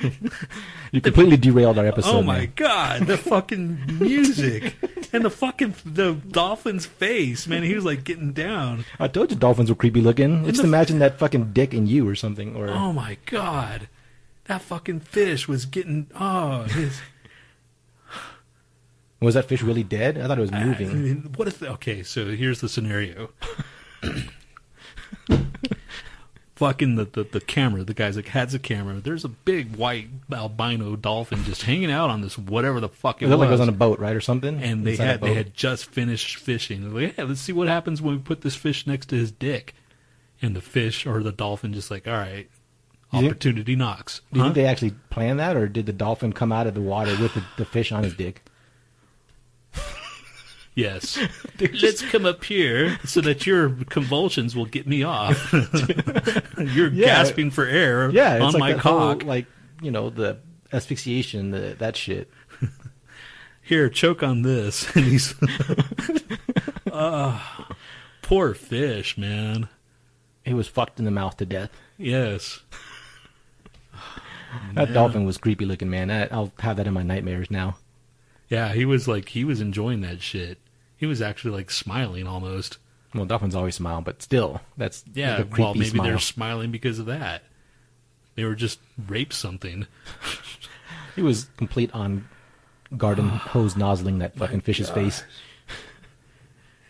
you 0.90 1.00
completely 1.00 1.36
derailed 1.36 1.78
our 1.78 1.86
episode. 1.86 2.10
Oh 2.10 2.22
my 2.24 2.38
man. 2.38 2.52
god, 2.56 3.06
the 3.06 3.16
fucking 3.16 4.00
music 4.00 4.74
and 5.12 5.24
the 5.24 5.30
fucking 5.30 5.76
the 5.84 6.14
dolphin's 6.14 6.86
face, 6.86 7.46
man. 7.46 7.62
He 7.62 7.72
was 7.76 7.84
like 7.84 8.02
getting 8.02 8.32
down. 8.32 8.84
I 8.98 9.06
told 9.06 9.30
you 9.30 9.36
dolphins 9.36 9.68
were 9.70 9.76
creepy 9.76 10.00
looking. 10.00 10.44
Just 10.46 10.62
the- 10.62 10.64
imagine 10.66 10.98
that 10.98 11.20
fucking 11.20 11.52
dick 11.52 11.72
in 11.72 11.86
you 11.86 12.08
or 12.08 12.16
something. 12.16 12.56
Or 12.56 12.68
Oh 12.68 12.92
my 12.92 13.16
god, 13.26 13.86
that 14.46 14.60
fucking 14.62 15.00
fish 15.00 15.46
was 15.46 15.66
getting. 15.66 16.08
Oh, 16.18 16.64
his, 16.64 17.00
was 19.20 19.34
that 19.34 19.46
fish 19.46 19.62
really 19.62 19.82
dead? 19.84 20.18
I 20.18 20.26
thought 20.26 20.38
it 20.38 20.42
was 20.42 20.52
I 20.52 20.64
moving. 20.64 21.02
mean, 21.04 21.32
what 21.36 21.46
if? 21.48 21.58
The, 21.58 21.68
okay, 21.72 22.02
so 22.02 22.26
here's 22.26 22.60
the 22.60 22.68
scenario. 22.68 23.30
fucking 26.56 26.96
the, 26.96 27.04
the 27.06 27.24
the 27.24 27.40
camera. 27.40 27.84
The 27.84 27.94
guy's 27.94 28.16
like 28.16 28.28
has 28.28 28.54
a 28.54 28.58
camera. 28.58 29.00
There's 29.00 29.24
a 29.24 29.28
big 29.28 29.76
white 29.76 30.08
albino 30.32 30.96
dolphin 30.96 31.42
just 31.44 31.62
hanging 31.62 31.90
out 31.90 32.10
on 32.10 32.20
this 32.20 32.36
whatever 32.36 32.80
the 32.80 32.88
fuck 32.88 33.22
it, 33.22 33.26
It 33.26 33.28
looked 33.28 33.40
like 33.40 33.48
it 33.48 33.52
was 33.52 33.60
was. 33.60 33.68
on 33.68 33.74
a 33.74 33.76
boat, 33.78 33.98
right, 33.98 34.14
or 34.14 34.20
something. 34.20 34.62
and 34.62 34.84
they 34.86 34.92
Inside 34.92 35.04
a 35.04 35.06
had 35.06 35.20
they 35.20 35.28
boat. 35.28 35.36
had 35.36 35.54
just 35.54 35.86
finished 35.86 36.36
fishing. 36.36 36.82
They're 36.82 37.06
like, 37.08 37.16
yeah, 37.18 37.24
let's 37.24 37.40
see 37.40 37.52
what 37.52 37.68
happens 37.68 38.02
when 38.02 38.16
we 38.16 38.20
put 38.20 38.42
this 38.42 38.56
fish 38.56 38.86
next 38.86 39.06
to 39.06 39.16
his 39.16 39.30
dick. 39.32 39.74
And 40.42 40.56
the 40.56 40.62
fish 40.62 41.06
or 41.06 41.22
the 41.22 41.32
dolphin 41.32 41.74
just 41.74 41.90
like, 41.90 42.06
all 42.08 42.14
right, 42.14 42.48
You 43.12 43.20
think- 43.20 43.24
opportunity 43.32 43.76
knocks. 43.76 44.20
Do 44.32 44.38
you 44.38 44.42
Huh? 44.42 44.48
think 44.48 44.54
they 44.54 44.64
actually 44.66 44.92
planned 45.10 45.38
that, 45.38 45.54
or 45.56 45.68
did 45.68 45.84
the 45.86 45.92
dolphin 45.92 46.32
come 46.32 46.50
out 46.52 46.66
of 46.66 46.72
the 46.74 46.80
water 46.80 47.14
with 47.20 47.34
the, 47.34 47.44
the 47.58 47.64
fish 47.66 47.92
on 47.92 48.04
his 48.04 48.14
dick? 48.14 48.42
Yes. 50.76 51.18
Let's 51.82 52.00
come 52.00 52.24
up 52.24 52.44
here 52.44 52.98
so 53.04 53.20
that 53.22 53.44
your 53.44 53.70
convulsions 53.90 54.54
will 54.54 54.66
get 54.66 54.86
me 54.86 55.02
off. 55.02 55.52
You're 56.58 56.88
Yeah. 56.88 57.06
gasping 57.06 57.50
for 57.50 57.66
air 57.66 58.08
Yeah, 58.10 58.36
it's 58.36 58.42
on 58.44 58.52
like 58.52 58.60
my 58.60 58.72
that 58.74 58.78
whole, 58.78 58.98
cock. 59.14 59.24
like 59.24 59.46
you 59.82 59.90
know 59.90 60.10
the 60.10 60.38
asphyxiation, 60.72 61.50
the, 61.50 61.74
that 61.80 61.96
shit. 61.96 62.30
Here, 63.62 63.88
choke 63.90 64.22
on 64.22 64.42
this. 64.42 64.88
And 64.96 65.04
he's. 65.06 65.34
Ah, 66.92 67.68
poor 68.22 68.54
fish, 68.54 69.18
man. 69.18 69.68
He 70.44 70.54
was 70.54 70.68
fucked 70.68 70.98
in 70.98 71.04
the 71.04 71.10
mouth 71.10 71.36
to 71.38 71.46
death. 71.46 71.70
Yes. 71.98 72.60
That 74.74 74.88
Yeah. 74.88 74.94
dolphin 74.94 75.24
was 75.24 75.36
creepy 75.38 75.64
looking, 75.66 75.90
man. 75.90 76.08
That, 76.08 76.32
I'll 76.32 76.52
have 76.60 76.76
that 76.78 76.86
in 76.86 76.94
my 76.94 77.02
nightmares 77.02 77.50
now. 77.50 77.76
Yeah, 78.50 78.72
he 78.72 78.84
was 78.84 79.08
like, 79.08 79.30
he 79.30 79.44
was 79.44 79.60
enjoying 79.60 80.02
that 80.02 80.20
shit. 80.20 80.58
He 80.96 81.06
was 81.06 81.22
actually 81.22 81.52
like 81.52 81.70
smiling 81.70 82.26
almost. 82.26 82.76
Well, 83.14 83.24
dolphins 83.24 83.54
always 83.54 83.76
smile, 83.76 84.02
but 84.02 84.20
still, 84.22 84.60
that's 84.76 85.04
Yeah, 85.14 85.38
like 85.38 85.58
a 85.58 85.62
well, 85.62 85.74
maybe 85.74 85.86
smile. 85.86 86.06
they're 86.06 86.18
smiling 86.18 86.70
because 86.70 86.98
of 86.98 87.06
that. 87.06 87.42
They 88.34 88.44
were 88.44 88.54
just 88.54 88.78
raped 89.08 89.32
something. 89.32 89.86
He 91.16 91.22
was 91.22 91.48
complete 91.56 91.92
on 91.92 92.28
garden 92.96 93.28
hose 93.28 93.76
nozzling 93.76 94.20
that 94.20 94.36
fucking 94.36 94.60
fish's 94.60 94.88
face. 94.88 95.24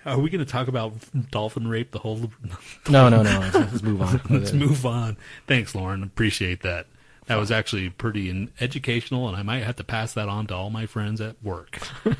Are 0.04 0.18
we 0.18 0.28
going 0.30 0.44
to 0.44 0.50
talk 0.50 0.68
about 0.68 0.92
dolphin 1.30 1.66
rape 1.66 1.90
the 1.90 1.98
whole? 1.98 2.30
No, 2.88 3.08
no, 3.08 3.22
no. 3.22 3.38
Let's, 3.40 3.54
let's 3.54 3.82
move 3.82 4.02
on. 4.02 4.20
Let's 4.30 4.52
move 4.52 4.84
on. 4.86 5.16
Thanks, 5.46 5.74
Lauren. 5.74 6.02
Appreciate 6.02 6.62
that. 6.62 6.86
That 7.26 7.36
was 7.36 7.50
actually 7.50 7.90
pretty 7.90 8.28
in- 8.28 8.50
educational, 8.60 9.28
and 9.28 9.36
I 9.36 9.42
might 9.42 9.62
have 9.62 9.76
to 9.76 9.84
pass 9.84 10.12
that 10.14 10.28
on 10.28 10.46
to 10.48 10.54
all 10.54 10.70
my 10.70 10.86
friends 10.86 11.20
at 11.20 11.36
work. 11.42 11.78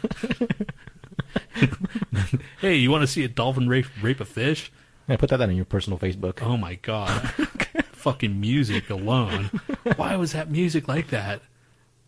hey, 2.60 2.76
you 2.76 2.90
want 2.90 3.02
to 3.02 3.06
see 3.06 3.24
a 3.24 3.28
dolphin 3.28 3.68
rape 3.68 3.86
rape 4.02 4.20
a 4.20 4.24
fish? 4.24 4.70
Yeah, 5.08 5.16
put 5.16 5.30
that 5.30 5.40
on 5.40 5.54
your 5.56 5.64
personal 5.64 5.98
Facebook. 5.98 6.42
Oh 6.42 6.56
my 6.56 6.76
god! 6.76 7.30
Fucking 7.92 8.40
music 8.40 8.90
alone. 8.90 9.50
Why 9.96 10.16
was 10.16 10.32
that 10.32 10.50
music 10.50 10.88
like 10.88 11.08
that? 11.08 11.42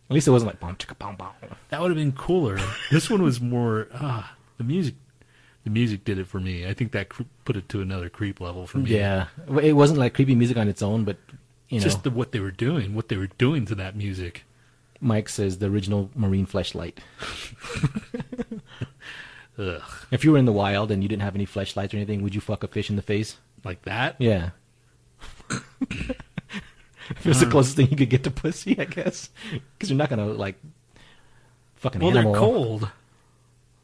At 0.08 0.14
least 0.14 0.28
it 0.28 0.30
wasn't 0.30 0.52
like 0.52 0.60
bom 0.60 0.76
chicka 0.76 0.98
bom 0.98 1.16
bom. 1.16 1.32
That 1.70 1.80
would 1.80 1.90
have 1.90 1.98
been 1.98 2.12
cooler. 2.12 2.58
This 2.90 3.10
one 3.10 3.22
was 3.22 3.40
more. 3.40 3.88
Ah, 3.94 4.34
the 4.58 4.64
music. 4.64 4.94
The 5.64 5.70
music 5.70 6.04
did 6.04 6.18
it 6.18 6.26
for 6.26 6.40
me. 6.40 6.66
I 6.66 6.74
think 6.74 6.90
that 6.92 7.08
cre- 7.08 7.22
put 7.44 7.56
it 7.56 7.68
to 7.68 7.80
another 7.80 8.08
creep 8.08 8.40
level 8.40 8.66
for 8.66 8.78
me. 8.78 8.90
Yeah, 8.90 9.26
it 9.62 9.74
wasn't 9.74 10.00
like 10.00 10.12
creepy 10.12 10.34
music 10.34 10.56
on 10.56 10.68
its 10.68 10.82
own, 10.82 11.04
but 11.04 11.18
you 11.72 11.80
know, 11.80 11.84
just 11.84 12.04
the, 12.04 12.10
what 12.10 12.32
they 12.32 12.40
were 12.40 12.50
doing, 12.50 12.94
what 12.94 13.08
they 13.08 13.16
were 13.16 13.30
doing 13.38 13.64
to 13.66 13.74
that 13.76 13.96
music. 13.96 14.44
Mike 15.00 15.28
says 15.28 15.58
the 15.58 15.66
original 15.66 16.10
marine 16.14 16.46
flashlight. 16.46 17.00
Ugh, 19.58 19.82
If 20.10 20.24
you 20.24 20.32
were 20.32 20.38
in 20.38 20.44
the 20.44 20.52
wild 20.52 20.90
and 20.90 21.02
you 21.02 21.08
didn't 21.08 21.22
have 21.22 21.34
any 21.34 21.44
flashlights 21.44 21.92
or 21.92 21.96
anything, 21.96 22.22
would 22.22 22.34
you 22.34 22.40
fuck 22.40 22.62
a 22.62 22.68
fish 22.68 22.88
in 22.88 22.96
the 22.96 23.02
face? 23.02 23.36
like 23.64 23.82
that. 23.82 24.16
Yeah. 24.18 24.50
it 25.50 26.16
was 27.24 27.40
the 27.40 27.46
uh. 27.46 27.50
closest 27.50 27.76
thing 27.76 27.88
you 27.90 27.96
could 27.96 28.10
get 28.10 28.24
to 28.24 28.30
pussy, 28.30 28.78
I 28.78 28.84
guess. 28.84 29.30
Because 29.52 29.90
you're 29.90 29.98
not 29.98 30.10
gonna 30.10 30.26
like 30.26 30.56
fucking 31.76 32.00
Well, 32.00 32.10
animal. 32.10 32.32
they're 32.32 32.40
cold. 32.40 32.90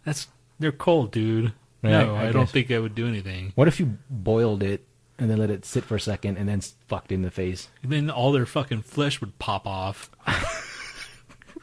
That's 0.04 0.28
they're 0.58 0.72
cold, 0.72 1.12
dude. 1.12 1.52
Right, 1.82 1.90
no, 1.90 2.16
I 2.16 2.28
I, 2.28 2.32
don't 2.32 2.48
think 2.48 2.70
I 2.70 2.78
would 2.78 2.94
do 2.94 3.06
anything. 3.06 3.52
What 3.54 3.68
if 3.68 3.78
you 3.78 3.98
boiled 4.10 4.62
it 4.62 4.84
and 5.18 5.30
then 5.30 5.38
let 5.38 5.50
it 5.50 5.64
sit 5.64 5.84
for 5.84 5.96
a 5.96 6.00
second 6.00 6.36
and 6.36 6.48
then 6.48 6.60
fucked 6.86 7.12
in 7.12 7.22
the 7.22 7.30
face? 7.30 7.68
And 7.82 7.92
then 7.92 8.10
all 8.10 8.32
their 8.32 8.46
fucking 8.46 8.82
flesh 8.82 9.20
would 9.20 9.38
pop 9.38 9.66
off. 9.66 10.10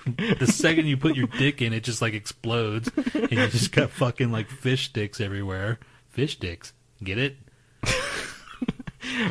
the 0.06 0.48
second 0.48 0.88
you 0.88 0.98
put 0.98 1.16
your 1.16 1.28
dick 1.28 1.62
in, 1.62 1.74
it 1.74 1.84
just 1.84 2.02
like 2.02 2.14
explodes, 2.14 2.90
and 3.14 3.32
you 3.32 3.48
just 3.48 3.72
got 3.72 3.90
fucking 3.90 4.32
like 4.32 4.50
fish 4.50 4.86
sticks 4.86 5.20
everywhere. 5.20 5.80
Fish 6.10 6.34
sticks, 6.34 6.74
get 7.04 7.18
it? 7.18 7.38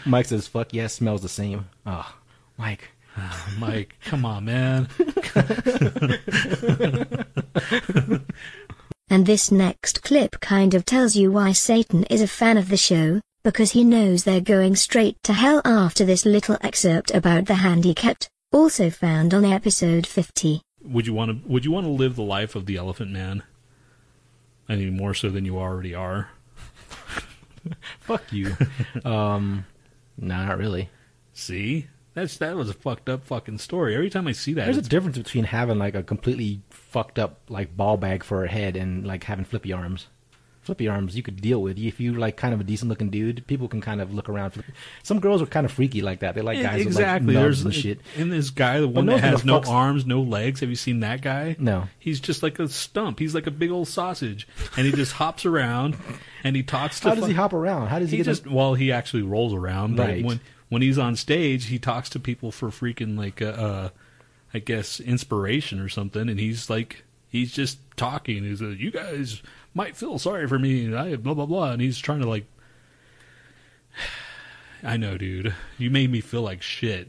Mike 0.06 0.26
says, 0.26 0.46
"Fuck 0.46 0.72
yeah, 0.72 0.86
smells 0.86 1.22
the 1.22 1.28
same." 1.28 1.66
Oh, 1.84 2.14
Mike. 2.56 2.90
Ah, 3.16 3.54
Mike, 3.58 3.96
come 4.04 4.24
on, 4.24 4.44
man. 4.44 4.88
And 9.10 9.26
this 9.26 9.52
next 9.52 10.02
clip 10.02 10.40
kind 10.40 10.74
of 10.74 10.84
tells 10.84 11.14
you 11.14 11.30
why 11.30 11.52
Satan 11.52 12.04
is 12.04 12.22
a 12.22 12.26
fan 12.26 12.56
of 12.56 12.68
the 12.68 12.76
show, 12.76 13.20
because 13.44 13.72
he 13.72 13.84
knows 13.84 14.24
they're 14.24 14.40
going 14.40 14.74
straight 14.74 15.22
to 15.22 15.34
hell 15.34 15.60
after 15.64 16.04
this 16.04 16.24
little 16.24 16.56
excerpt 16.62 17.14
about 17.14 17.44
the 17.44 17.56
handicapped, 17.56 18.28
also 18.50 18.88
found 18.90 19.34
on 19.34 19.44
episode 19.44 20.06
50. 20.06 20.62
Would 20.82 21.06
you 21.06 21.12
want 21.14 21.30
to? 21.30 21.48
Would 21.48 21.64
you 21.64 21.70
want 21.70 21.86
to 21.86 21.90
live 21.90 22.16
the 22.16 22.22
life 22.22 22.54
of 22.54 22.66
the 22.66 22.76
Elephant 22.76 23.10
Man? 23.10 23.42
I 24.68 24.76
mean, 24.76 24.96
more 24.96 25.14
so 25.14 25.28
than 25.28 25.44
you 25.44 25.58
already 25.58 25.94
are. 25.94 26.30
Fuck 28.00 28.32
you. 28.32 28.56
um, 29.04 29.66
no, 30.16 30.46
not 30.46 30.58
really. 30.58 30.88
See, 31.32 31.88
that's 32.14 32.36
that 32.38 32.56
was 32.56 32.70
a 32.70 32.74
fucked 32.74 33.08
up 33.08 33.24
fucking 33.24 33.58
story. 33.58 33.94
Every 33.94 34.10
time 34.10 34.26
I 34.26 34.32
see 34.32 34.54
that, 34.54 34.64
There's 34.64 34.76
a 34.76 34.82
difference 34.82 35.18
between 35.18 35.44
having 35.44 35.78
like 35.78 35.94
a 35.94 36.02
completely 36.02 36.62
fucked 36.70 37.18
up 37.18 37.40
like 37.48 37.76
ball 37.76 37.96
bag 37.96 38.22
for 38.22 38.44
a 38.44 38.48
head 38.48 38.76
and 38.76 39.06
like 39.06 39.24
having 39.24 39.44
flippy 39.44 39.72
arms. 39.72 40.06
Flippy 40.64 40.88
arms 40.88 41.16
you 41.16 41.22
could 41.22 41.40
deal 41.40 41.60
with 41.60 41.78
if 41.78 42.00
you 42.00 42.14
like 42.14 42.36
kind 42.36 42.54
of 42.54 42.60
a 42.60 42.64
decent 42.64 42.88
looking 42.88 43.10
dude. 43.10 43.46
People 43.46 43.68
can 43.68 43.80
kind 43.80 44.00
of 44.00 44.14
look 44.14 44.28
around. 44.28 44.64
Some 45.02 45.20
girls 45.20 45.42
are 45.42 45.46
kind 45.46 45.66
of 45.66 45.72
freaky 45.72 46.00
like 46.00 46.20
that. 46.20 46.34
They 46.34 46.40
like 46.40 46.60
guys 46.62 46.80
exactly. 46.80 47.26
with 47.26 47.36
like 47.36 47.42
There's 47.42 47.64
and 47.64 47.74
shit. 47.74 48.00
And 48.16 48.32
this 48.32 48.50
guy, 48.50 48.80
the 48.80 48.88
one 48.88 49.06
no 49.06 49.12
that 49.12 49.20
has 49.20 49.44
no 49.44 49.60
arms, 49.60 50.06
no 50.06 50.22
legs. 50.22 50.60
Have 50.60 50.70
you 50.70 50.76
seen 50.76 51.00
that 51.00 51.20
guy? 51.20 51.56
No. 51.58 51.88
He's 51.98 52.18
just 52.18 52.42
like 52.42 52.58
a 52.58 52.68
stump. 52.68 53.18
He's 53.18 53.34
like 53.34 53.46
a 53.46 53.50
big 53.50 53.70
old 53.70 53.88
sausage, 53.88 54.48
and 54.76 54.86
he 54.86 54.92
just 54.92 55.12
hops 55.24 55.44
around 55.44 55.96
and 56.42 56.56
he 56.56 56.62
talks 56.62 57.00
to. 57.00 57.10
How 57.10 57.14
does 57.14 57.26
he 57.26 57.34
hop 57.34 57.52
around? 57.52 57.88
How 57.88 57.98
does 57.98 58.10
he, 58.10 58.16
He 58.16 58.22
get 58.22 58.30
just 58.30 58.46
well, 58.46 58.74
he 58.74 58.90
actually 58.90 59.22
rolls 59.22 59.52
around. 59.52 59.96
But 59.96 60.08
Right. 60.08 60.24
when 60.24 60.40
when 60.68 60.82
he's 60.82 60.98
on 60.98 61.16
stage, 61.16 61.66
he 61.66 61.78
talks 61.78 62.08
to 62.10 62.20
people 62.20 62.50
for 62.50 62.68
freaking 62.70 63.18
like 63.18 63.42
uh, 63.42 63.46
uh 63.46 63.88
I 64.52 64.60
guess 64.60 65.00
inspiration 65.00 65.80
or 65.80 65.88
something, 65.88 66.28
and 66.28 66.38
he's 66.38 66.70
like 66.70 67.04
he's 67.34 67.52
just 67.52 67.78
talking. 67.96 68.44
He's 68.44 68.62
like, 68.62 68.78
you 68.78 68.92
guys 68.92 69.42
might 69.74 69.96
feel 69.96 70.18
sorry 70.18 70.46
for 70.46 70.58
me, 70.58 70.84
and 70.84 70.96
I 70.96 71.16
blah 71.16 71.34
blah 71.34 71.46
blah, 71.46 71.72
and 71.72 71.82
he's 71.82 71.98
trying 71.98 72.20
to 72.20 72.28
like. 72.28 72.46
I 74.82 74.96
know, 74.96 75.16
dude. 75.16 75.54
You 75.78 75.90
made 75.90 76.10
me 76.10 76.20
feel 76.20 76.42
like 76.42 76.62
shit, 76.62 77.08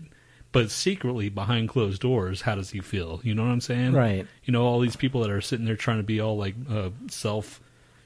but 0.53 0.71
secretly 0.71 1.29
behind 1.29 1.69
closed 1.69 2.01
doors, 2.01 2.41
how 2.41 2.55
does 2.55 2.71
he 2.71 2.79
feel? 2.79 3.19
You 3.23 3.35
know 3.35 3.43
what 3.43 3.51
I'm 3.51 3.61
saying? 3.61 3.93
Right. 3.93 4.25
You 4.45 4.53
know, 4.53 4.65
all 4.65 4.79
these 4.79 4.95
people 4.95 5.21
that 5.21 5.29
are 5.29 5.41
sitting 5.41 5.65
there 5.65 5.75
trying 5.75 5.97
to 5.97 6.03
be 6.03 6.21
all 6.21 6.38
like 6.38 6.55
uh, 6.69 6.89
self, 7.09 7.59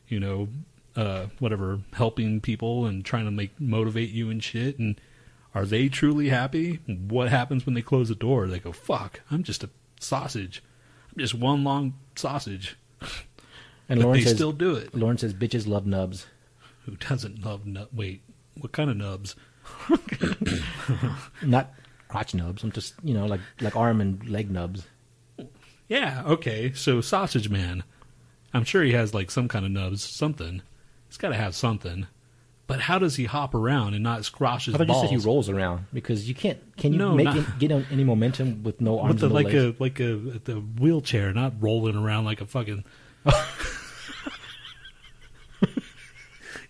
you 0.07 0.19
know, 0.19 0.47
uh, 0.95 1.27
whatever, 1.37 1.79
helping 1.93 2.41
people 2.41 2.87
and 2.87 3.05
trying 3.05 3.25
to 3.25 3.31
make 3.31 3.59
motivate 3.61 4.09
you 4.09 4.31
and 4.31 4.43
shit. 4.43 4.79
And 4.79 4.99
are 5.53 5.65
they 5.65 5.87
truly 5.87 6.29
happy? 6.29 6.79
What 6.87 7.29
happens 7.29 7.65
when 7.65 7.75
they 7.75 7.83
close 7.83 8.09
the 8.09 8.15
door? 8.15 8.47
They 8.47 8.59
go, 8.59 8.71
"Fuck, 8.71 9.21
I'm 9.29 9.43
just 9.43 9.63
a 9.63 9.69
sausage. 9.99 10.63
I'm 11.11 11.19
just 11.19 11.35
one 11.35 11.63
long 11.63 11.93
sausage." 12.19 12.77
And 13.89 14.01
Lauren 14.01 14.19
they 14.19 14.23
says, 14.23 14.35
still 14.35 14.51
do 14.51 14.75
it. 14.75 14.93
Lauren 14.93 15.17
says, 15.17 15.33
bitches 15.33 15.67
love 15.67 15.87
nubs. 15.87 16.27
Who 16.85 16.95
doesn't 16.95 17.43
love 17.43 17.65
nut? 17.65 17.89
Wait, 17.91 18.21
what 18.59 18.71
kind 18.71 18.89
of 18.89 18.97
nubs? 18.97 19.35
Not 21.43 21.73
crotch 22.07 22.35
nubs. 22.35 22.63
I'm 22.63 22.71
just, 22.71 22.93
you 23.03 23.15
know, 23.15 23.25
like 23.25 23.41
like 23.61 23.75
arm 23.75 23.99
and 23.99 24.27
leg 24.29 24.51
nubs. 24.51 24.85
Yeah, 25.87 26.23
okay. 26.25 26.71
So 26.73 27.01
Sausage 27.01 27.49
Man, 27.49 27.83
I'm 28.53 28.63
sure 28.63 28.83
he 28.83 28.93
has 28.93 29.13
like 29.13 29.31
some 29.31 29.47
kind 29.47 29.65
of 29.65 29.71
nubs, 29.71 30.03
something. 30.03 30.61
He's 31.07 31.17
got 31.17 31.29
to 31.29 31.35
have 31.35 31.55
something. 31.55 32.05
But 32.69 32.81
how 32.81 32.99
does 32.99 33.15
he 33.15 33.25
hop 33.25 33.55
around 33.55 33.95
and 33.95 34.03
not 34.03 34.23
squash 34.25 34.65
his 34.67 34.75
I 34.75 34.77
thought 34.77 34.87
balls? 34.87 35.01
you 35.11 35.17
said 35.17 35.19
he 35.21 35.25
rolls 35.27 35.49
around 35.49 35.87
because 35.91 36.29
you 36.29 36.35
can't. 36.35 36.59
Can 36.77 36.93
you 36.93 36.99
No, 36.99 37.15
make 37.15 37.25
not- 37.25 37.37
it, 37.37 37.45
get 37.57 37.71
any 37.71 38.03
momentum 38.03 38.61
with 38.61 38.79
no 38.79 38.99
arms 38.99 39.13
with 39.13 39.21
the, 39.21 39.25
and 39.25 39.33
no 39.33 39.35
like 39.41 39.53
legs? 39.53 39.75
a 39.79 39.83
like 39.83 39.99
a 39.99 40.39
the 40.45 40.55
wheelchair, 40.79 41.33
not 41.33 41.53
rolling 41.59 41.95
around 41.95 42.25
like 42.25 42.41
a 42.41 42.45
fucking. 42.45 42.83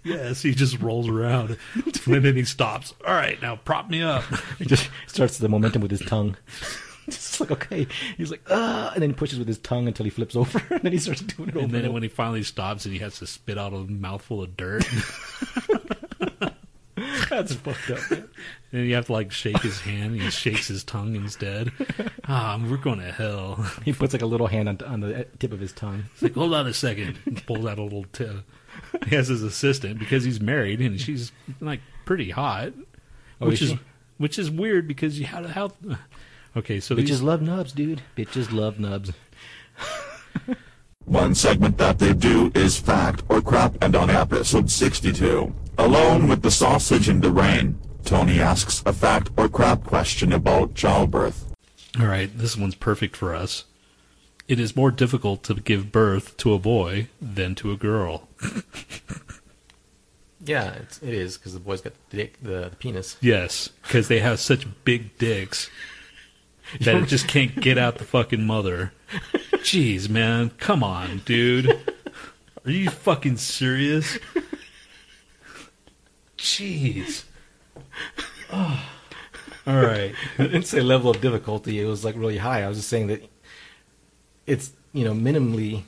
yes, 0.03 0.41
he 0.41 0.53
just 0.53 0.79
rolls 0.79 1.07
around, 1.09 1.57
and 2.05 2.23
then 2.23 2.35
he 2.35 2.43
stops. 2.45 2.93
All 3.05 3.13
right, 3.13 3.41
now 3.41 3.57
prop 3.57 3.89
me 3.89 4.01
up. 4.01 4.23
He 4.57 4.65
just 4.65 4.89
starts 5.07 5.38
the 5.38 5.49
momentum 5.49 5.81
with 5.81 5.91
his 5.91 6.01
tongue. 6.01 6.35
It's 7.07 7.39
like 7.41 7.49
okay, 7.51 7.88
he's 8.17 8.29
like 8.29 8.43
ah, 8.49 8.91
and 8.93 9.01
then 9.01 9.09
he 9.12 9.15
pushes 9.15 9.39
with 9.39 9.47
his 9.47 9.57
tongue 9.57 9.88
until 9.88 10.03
he 10.03 10.09
flips 10.09 10.35
over, 10.35 10.62
and 10.69 10.81
then 10.83 10.91
he 10.91 10.97
starts 10.99 11.21
doing 11.21 11.49
it 11.49 11.55
over. 11.55 11.65
And 11.65 11.73
then 11.73 11.91
when 11.91 12.03
he 12.03 12.09
finally 12.09 12.43
stops, 12.43 12.85
and 12.85 12.93
he 12.93 12.99
has 12.99 13.17
to 13.19 13.27
spit 13.27 13.57
out 13.57 13.73
a 13.73 13.77
mouthful 13.77 14.43
of 14.43 14.55
dirt. 14.55 14.85
that's 17.29 17.53
fucked 17.55 17.89
up. 17.91 18.11
Man. 18.11 18.29
And 18.71 18.87
you 18.87 18.95
have 18.95 19.07
to 19.07 19.13
like 19.13 19.31
shake 19.31 19.59
his 19.61 19.79
hand. 19.81 20.19
He 20.21 20.29
shakes 20.29 20.67
his 20.67 20.83
tongue 20.83 21.15
instead. 21.15 21.71
Ah, 22.31 22.63
we're 22.63 22.77
going 22.77 22.99
to 22.99 23.11
hell. 23.11 23.55
He 23.83 23.91
puts 23.91 24.13
like 24.13 24.21
a 24.21 24.25
little 24.27 24.45
hand 24.45 24.69
on, 24.69 24.77
on 24.85 24.99
the 24.99 25.25
tip 25.39 25.51
of 25.51 25.59
his 25.59 25.73
tongue. 25.73 26.03
It's 26.13 26.21
like, 26.21 26.35
hold 26.35 26.53
on 26.53 26.67
a 26.67 26.73
second. 26.75 27.17
He 27.25 27.31
pulls 27.31 27.65
out 27.65 27.79
a 27.79 27.81
little. 27.81 28.05
T- 28.13 28.27
he 29.07 29.15
has 29.15 29.29
his 29.29 29.41
assistant 29.41 29.97
because 29.97 30.23
he's 30.25 30.39
married 30.39 30.79
and 30.79 31.01
she's 31.01 31.31
like 31.59 31.81
pretty 32.05 32.29
hot, 32.29 32.73
Oh, 33.41 33.47
which 33.47 33.63
is 33.63 33.71
is 33.71 33.77
she? 33.77 33.83
which 34.19 34.37
is 34.37 34.51
weird 34.51 34.87
because 34.87 35.19
you 35.19 35.25
how 35.25 35.41
how. 35.47 35.71
Okay, 36.55 36.79
so 36.79 36.95
Bitches 36.95 37.07
these, 37.07 37.21
love 37.23 37.41
nubs, 37.41 37.71
dude. 37.71 38.03
Bitches 38.15 38.51
love 38.53 38.79
nubs. 38.79 39.11
One 41.09 41.33
segment 41.33 41.79
that 41.79 41.97
they 41.97 42.13
do 42.13 42.51
is 42.53 42.77
fact 42.77 43.23
or 43.29 43.41
crap, 43.41 43.75
and 43.81 43.95
on 43.95 44.11
episode 44.11 44.69
62, 44.69 45.51
alone 45.79 46.27
with 46.27 46.43
the 46.43 46.51
sausage 46.51 47.09
in 47.09 47.19
the 47.19 47.31
rain, 47.31 47.79
Tony 48.05 48.39
asks 48.39 48.83
a 48.85 48.93
fact 48.93 49.31
or 49.35 49.49
crap 49.49 49.83
question 49.83 50.31
about 50.31 50.75
childbirth. 50.75 51.51
all 51.99 52.05
right, 52.05 52.29
this 52.37 52.55
one's 52.55 52.75
perfect 52.75 53.15
for 53.15 53.33
us. 53.33 53.63
It 54.47 54.59
is 54.59 54.75
more 54.75 54.91
difficult 54.91 55.41
to 55.45 55.55
give 55.55 55.91
birth 55.91 56.37
to 56.37 56.53
a 56.53 56.59
boy 56.59 57.07
than 57.19 57.55
to 57.55 57.71
a 57.71 57.75
girl. 57.75 58.29
Yeah, 60.41 60.71
it's, 60.75 61.03
it 61.03 61.13
is 61.13 61.37
because 61.37 61.53
the 61.53 61.59
boy's 61.59 61.81
got 61.81 61.93
the, 62.11 62.15
dick, 62.15 62.37
the, 62.41 62.69
the 62.69 62.75
penis. 62.77 63.17
Yes, 63.19 63.71
because 63.83 64.07
they 64.07 64.19
have 64.19 64.39
such 64.39 64.65
big 64.85 65.17
dicks 65.17 65.69
that 66.82 66.95
it 66.95 67.08
just 67.08 67.27
can't 67.27 67.60
get 67.60 67.77
out 67.77 67.97
the 67.97 68.03
fucking 68.03 68.45
mother. 68.45 68.93
Jeez, 69.60 70.10
man, 70.10 70.51
come 70.51 70.84
on, 70.84 71.21
dude. 71.25 71.69
Are 72.65 72.71
you 72.71 72.89
fucking 72.89 73.38
serious? 73.38 74.17
Jeez. 76.38 77.23
Oh. 78.51 78.89
All 79.67 79.82
right. 79.82 80.15
I 80.38 80.43
didn't 80.43 80.63
say 80.63 80.82
level 80.82 81.12
of 81.12 81.21
difficulty. 81.21 81.79
It 81.79 81.86
was 81.86 82.03
like 82.03 82.15
really 82.15 82.38
high. 82.38 82.63
I 82.63 82.67
was 82.67 82.77
just 82.77 82.89
saying 82.89 83.08
that 83.08 83.29
it's 84.47 84.71
you 84.93 85.05
know 85.05 85.13
minimally 85.13 85.84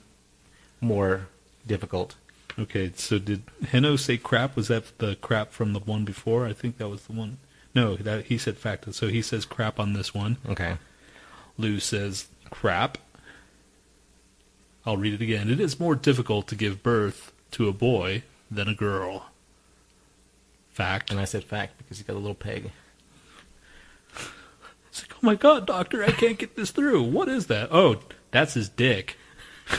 more 0.79 1.27
difficult. 1.65 2.15
Okay, 2.59 2.91
so 2.95 3.17
did 3.17 3.43
Heno 3.69 3.95
say 3.95 4.17
crap? 4.17 4.55
Was 4.55 4.67
that 4.67 4.97
the 4.99 5.15
crap 5.15 5.51
from 5.51 5.73
the 5.73 5.79
one 5.79 6.05
before? 6.05 6.45
I 6.45 6.53
think 6.53 6.77
that 6.77 6.89
was 6.89 7.03
the 7.03 7.13
one. 7.13 7.37
No, 7.73 7.95
that 7.95 8.25
he 8.25 8.37
said 8.37 8.57
fact. 8.57 8.93
So 8.93 9.07
he 9.07 9.21
says 9.21 9.45
crap 9.45 9.79
on 9.79 9.93
this 9.93 10.13
one. 10.13 10.37
Okay. 10.47 10.77
Lou 11.57 11.79
says 11.79 12.27
crap. 12.49 12.97
I'll 14.85 14.97
read 14.97 15.13
it 15.13 15.21
again. 15.21 15.49
It 15.49 15.59
is 15.59 15.79
more 15.79 15.95
difficult 15.95 16.47
to 16.47 16.55
give 16.55 16.83
birth 16.83 17.31
to 17.51 17.67
a 17.67 17.73
boy 17.73 18.23
than 18.49 18.67
a 18.67 18.73
girl. 18.73 19.27
Fact. 20.71 21.11
And 21.11 21.19
I 21.19 21.25
said 21.25 21.43
fact 21.43 21.77
because 21.77 21.97
he 21.97 22.03
got 22.03 22.15
a 22.15 22.19
little 22.19 22.35
peg. 22.35 22.71
It's 24.89 25.03
like, 25.03 25.13
oh 25.13 25.19
my 25.25 25.35
god, 25.35 25.65
doctor, 25.67 26.03
I 26.03 26.11
can't 26.11 26.37
get 26.37 26.57
this 26.57 26.71
through. 26.71 27.03
What 27.03 27.29
is 27.29 27.47
that? 27.47 27.69
Oh, 27.71 27.99
that's 28.31 28.55
his 28.55 28.69
dick. 28.69 29.17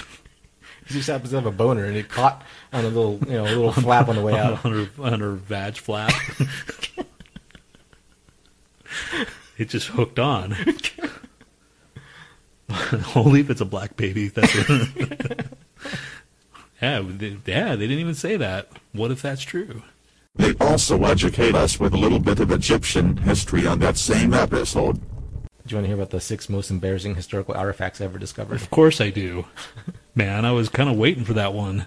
He 0.86 0.94
just 0.94 1.08
happens 1.08 1.30
to 1.30 1.36
have 1.36 1.46
a 1.46 1.52
boner 1.52 1.84
and 1.84 1.96
it 1.96 2.08
caught 2.08 2.42
on 2.72 2.84
a 2.84 2.88
little 2.88 3.18
you 3.26 3.34
know 3.34 3.44
a 3.44 3.54
little 3.54 3.72
flap 3.84 4.08
on 4.08 4.16
the 4.16 4.22
way 4.22 4.34
out. 4.36 4.64
on 4.64 4.72
her, 4.72 5.02
on 5.02 5.20
her 5.20 5.32
vag 5.32 5.76
flap. 5.76 6.12
it 9.58 9.68
just 9.68 9.88
hooked 9.88 10.18
on. 10.18 10.56
Only 13.14 13.40
if 13.40 13.50
it's 13.50 13.60
a 13.60 13.66
black 13.66 13.96
baby. 13.96 14.28
That's 14.28 14.54
it. 14.54 15.46
yeah, 16.82 17.02
they, 17.04 17.36
yeah, 17.46 17.76
they 17.76 17.86
didn't 17.86 17.98
even 17.98 18.14
say 18.14 18.36
that. 18.36 18.68
What 18.92 19.10
if 19.10 19.22
that's 19.22 19.42
true? 19.42 19.82
They 20.34 20.54
also 20.60 21.04
educate 21.04 21.54
us 21.54 21.78
with 21.78 21.92
a 21.92 21.98
little 21.98 22.18
bit 22.18 22.40
of 22.40 22.50
Egyptian 22.50 23.18
history 23.18 23.66
on 23.66 23.80
that 23.80 23.98
same 23.98 24.32
episode. 24.32 24.94
Do 24.94 25.00
you 25.68 25.76
want 25.76 25.84
to 25.84 25.88
hear 25.88 25.96
about 25.96 26.10
the 26.10 26.20
six 26.20 26.48
most 26.48 26.70
embarrassing 26.70 27.14
historical 27.14 27.54
artifacts 27.54 28.00
ever 28.00 28.18
discovered? 28.18 28.60
Of 28.60 28.70
course 28.70 29.00
I 29.00 29.10
do. 29.10 29.44
Man, 30.14 30.44
I 30.44 30.52
was 30.52 30.68
kind 30.68 30.88
of 30.88 30.96
waiting 30.96 31.24
for 31.24 31.34
that 31.34 31.52
one. 31.52 31.86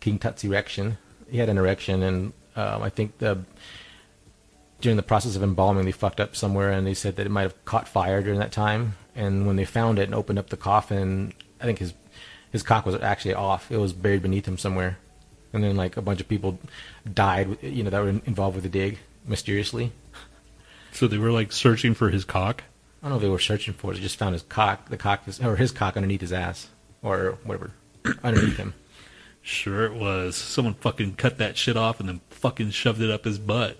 King 0.00 0.18
Tut's 0.18 0.44
erection. 0.44 0.98
He 1.30 1.38
had 1.38 1.48
an 1.48 1.56
erection, 1.56 2.02
and 2.02 2.32
um, 2.56 2.82
I 2.82 2.90
think 2.90 3.18
the 3.18 3.44
during 4.84 4.98
the 4.98 5.02
process 5.02 5.34
of 5.34 5.42
embalming, 5.42 5.86
they 5.86 5.92
fucked 5.92 6.20
up 6.20 6.36
somewhere, 6.36 6.70
and 6.70 6.86
they 6.86 6.92
said 6.92 7.16
that 7.16 7.24
it 7.24 7.30
might 7.30 7.42
have 7.42 7.64
caught 7.64 7.88
fire 7.88 8.22
during 8.22 8.38
that 8.38 8.52
time. 8.52 8.96
And 9.16 9.46
when 9.46 9.56
they 9.56 9.64
found 9.64 9.98
it 9.98 10.04
and 10.04 10.14
opened 10.14 10.38
up 10.38 10.50
the 10.50 10.58
coffin, 10.58 11.32
I 11.58 11.64
think 11.64 11.78
his 11.78 11.94
his 12.52 12.62
cock 12.62 12.84
was 12.84 12.94
actually 12.96 13.32
off. 13.32 13.72
It 13.72 13.78
was 13.78 13.94
buried 13.94 14.20
beneath 14.20 14.46
him 14.46 14.58
somewhere. 14.58 14.98
And 15.54 15.64
then 15.64 15.74
like 15.74 15.96
a 15.96 16.02
bunch 16.02 16.20
of 16.20 16.28
people 16.28 16.58
died, 17.10 17.56
you 17.62 17.82
know, 17.82 17.88
that 17.88 18.02
were 18.02 18.08
involved 18.10 18.56
with 18.56 18.64
the 18.64 18.68
dig 18.68 18.98
mysteriously. 19.26 19.90
So 20.92 21.08
they 21.08 21.18
were 21.18 21.32
like 21.32 21.50
searching 21.50 21.94
for 21.94 22.10
his 22.10 22.26
cock. 22.26 22.62
I 23.02 23.06
don't 23.06 23.10
know 23.10 23.16
if 23.16 23.22
they 23.22 23.28
were 23.28 23.38
searching 23.38 23.72
for 23.72 23.90
it. 23.90 23.94
They 23.94 24.02
just 24.02 24.18
found 24.18 24.34
his 24.34 24.42
cock, 24.42 24.90
the 24.90 24.98
cock, 24.98 25.26
is, 25.26 25.40
or 25.40 25.56
his 25.56 25.72
cock 25.72 25.96
underneath 25.96 26.20
his 26.20 26.32
ass, 26.32 26.68
or 27.02 27.38
whatever, 27.42 27.72
underneath 28.22 28.58
him. 28.58 28.74
Sure 29.40 29.86
it 29.86 29.94
was. 29.94 30.36
Someone 30.36 30.74
fucking 30.74 31.14
cut 31.14 31.38
that 31.38 31.56
shit 31.56 31.76
off 31.76 32.00
and 32.00 32.08
then 32.08 32.20
fucking 32.28 32.70
shoved 32.70 33.00
it 33.00 33.10
up 33.10 33.24
his 33.24 33.38
butt. 33.38 33.78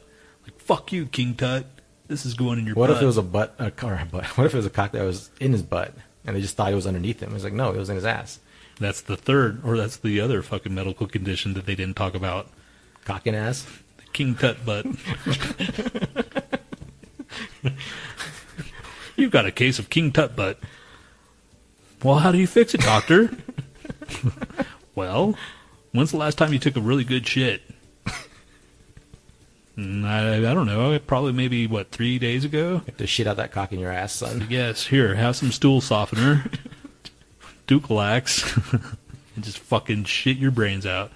Fuck 0.64 0.92
you, 0.92 1.07
King 1.07 1.35
Tut. 1.35 1.66
This 2.09 2.24
is 2.24 2.33
going 2.33 2.59
in 2.59 2.64
your 2.64 2.74
butt. 2.74 2.81
What 2.81 2.87
butt. 2.88 2.96
if 2.96 3.03
it 3.03 3.07
was 3.07 3.18
a 3.18 3.22
butt, 3.22 3.55
a, 3.59 3.66
a 3.66 3.70
butt? 4.07 4.24
What 4.37 4.46
if 4.46 4.55
it 4.55 4.57
was 4.57 4.64
a 4.66 4.70
cock 4.70 4.92
that 4.92 5.05
was 5.05 5.31
in 5.38 5.53
his 5.53 5.62
butt, 5.62 5.94
and 6.24 6.35
they 6.35 6.40
just 6.40 6.57
thought 6.57 6.72
it 6.72 6.74
was 6.74 6.87
underneath 6.87 7.20
him? 7.20 7.31
It 7.31 7.35
was 7.35 7.44
like, 7.44 7.53
no, 7.53 7.70
it 7.70 7.77
was 7.77 7.90
in 7.90 7.96
his 7.96 8.07
ass. 8.07 8.40
That's 8.81 9.03
the 9.03 9.16
third, 9.16 9.61
or 9.62 9.77
that's 9.77 9.98
the 9.98 10.20
other 10.20 10.40
fucking 10.42 10.74
medical 10.74 11.07
condition 11.07 11.53
that 11.55 11.66
they 11.66 11.74
didn't 11.74 11.96
talk 11.96 12.14
about. 12.14 12.48
Cock 13.05 13.27
and 13.27 13.37
ass. 13.37 13.66
The 13.98 14.05
King 14.14 14.35
Tut 14.37 14.64
butt. 14.64 14.87
You've 19.16 19.31
got 19.31 19.44
a 19.44 19.53
case 19.53 19.79
of 19.79 19.90
King 19.90 20.12
Tut 20.12 20.35
butt. 20.35 20.59
Well, 22.03 22.20
how 22.20 22.33
do 22.33 22.38
you 22.38 22.46
fix 22.46 22.74
it, 22.74 22.81
doctor? 22.81 23.37
well, 24.94 25.37
when's 25.92 26.11
the 26.11 26.16
last 26.16 26.38
time 26.38 26.55
you 26.55 26.59
took 26.59 26.77
a 26.77 26.81
really 26.81 27.05
good 27.05 27.27
shit? 27.27 27.62
Mm, 29.76 30.04
I, 30.04 30.37
I 30.50 30.54
don't 30.54 30.66
know. 30.66 30.96
Probably 31.00 31.32
maybe, 31.32 31.66
what, 31.66 31.90
three 31.90 32.18
days 32.18 32.44
ago? 32.44 32.82
Have 32.87 32.96
to 32.98 33.06
shit 33.06 33.26
out 33.26 33.37
that 33.38 33.50
cock 33.50 33.72
in 33.72 33.80
your 33.80 33.90
ass, 33.90 34.12
son. 34.12 34.46
Yes, 34.48 34.87
here, 34.87 35.14
have 35.16 35.34
some 35.37 35.50
stool 35.50 35.80
softener, 35.80 36.44
Dulcolax, 37.66 38.72
and 39.34 39.44
just 39.44 39.58
fucking 39.58 40.04
shit 40.04 40.37
your 40.37 40.52
brains 40.52 40.87
out. 40.87 41.10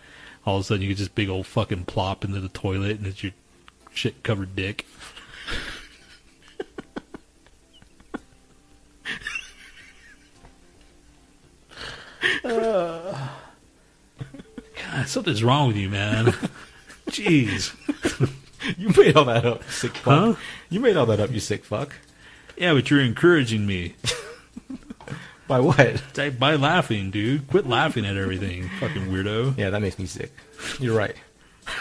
All 0.45 0.57
of 0.57 0.63
a 0.63 0.65
sudden, 0.65 0.83
you 0.83 0.89
get 0.89 0.99
this 0.99 1.09
big 1.09 1.29
old 1.29 1.47
fucking 1.47 1.85
plop 1.85 2.25
into 2.25 2.41
the 2.41 2.49
toilet, 2.49 2.99
and 2.99 3.07
it's 3.07 3.23
your 3.23 3.33
shit 3.95 4.23
covered 4.25 4.57
dick. 4.57 4.87
God, 12.43 13.29
something's 15.07 15.45
wrong 15.45 15.69
with 15.69 15.77
you, 15.77 15.89
man. 15.89 16.35
Jeez. 17.09 17.75
You 18.77 18.89
made 18.97 19.17
all 19.17 19.25
that 19.27 19.45
up, 19.45 19.63
you 19.65 19.71
sick 19.71 19.97
fuck. 19.97 20.05
Huh? 20.05 20.35
You 20.69 20.81
made 20.81 20.97
all 20.97 21.07
that 21.07 21.21
up, 21.21 21.31
you 21.31 21.41
sick 21.41 21.65
fuck. 21.65 21.95
Yeah, 22.57 22.75
but 22.75 22.91
you're 22.91 23.01
encouraging 23.01 23.67
me 23.67 23.95
By 25.49 25.61
what? 25.61 26.03
by 26.39 26.57
laughing, 26.57 27.11
dude. 27.11 27.49
Quit 27.49 27.67
laughing 27.67 28.05
at 28.05 28.19
everything, 28.19 28.69
fucking 28.81 29.07
weirdo. 29.07 29.57
Yeah, 29.57 29.71
that 29.71 29.81
makes 29.81 29.99
me 29.99 30.05
sick. 30.05 30.33
You're 30.79 30.97
right. 30.97 31.17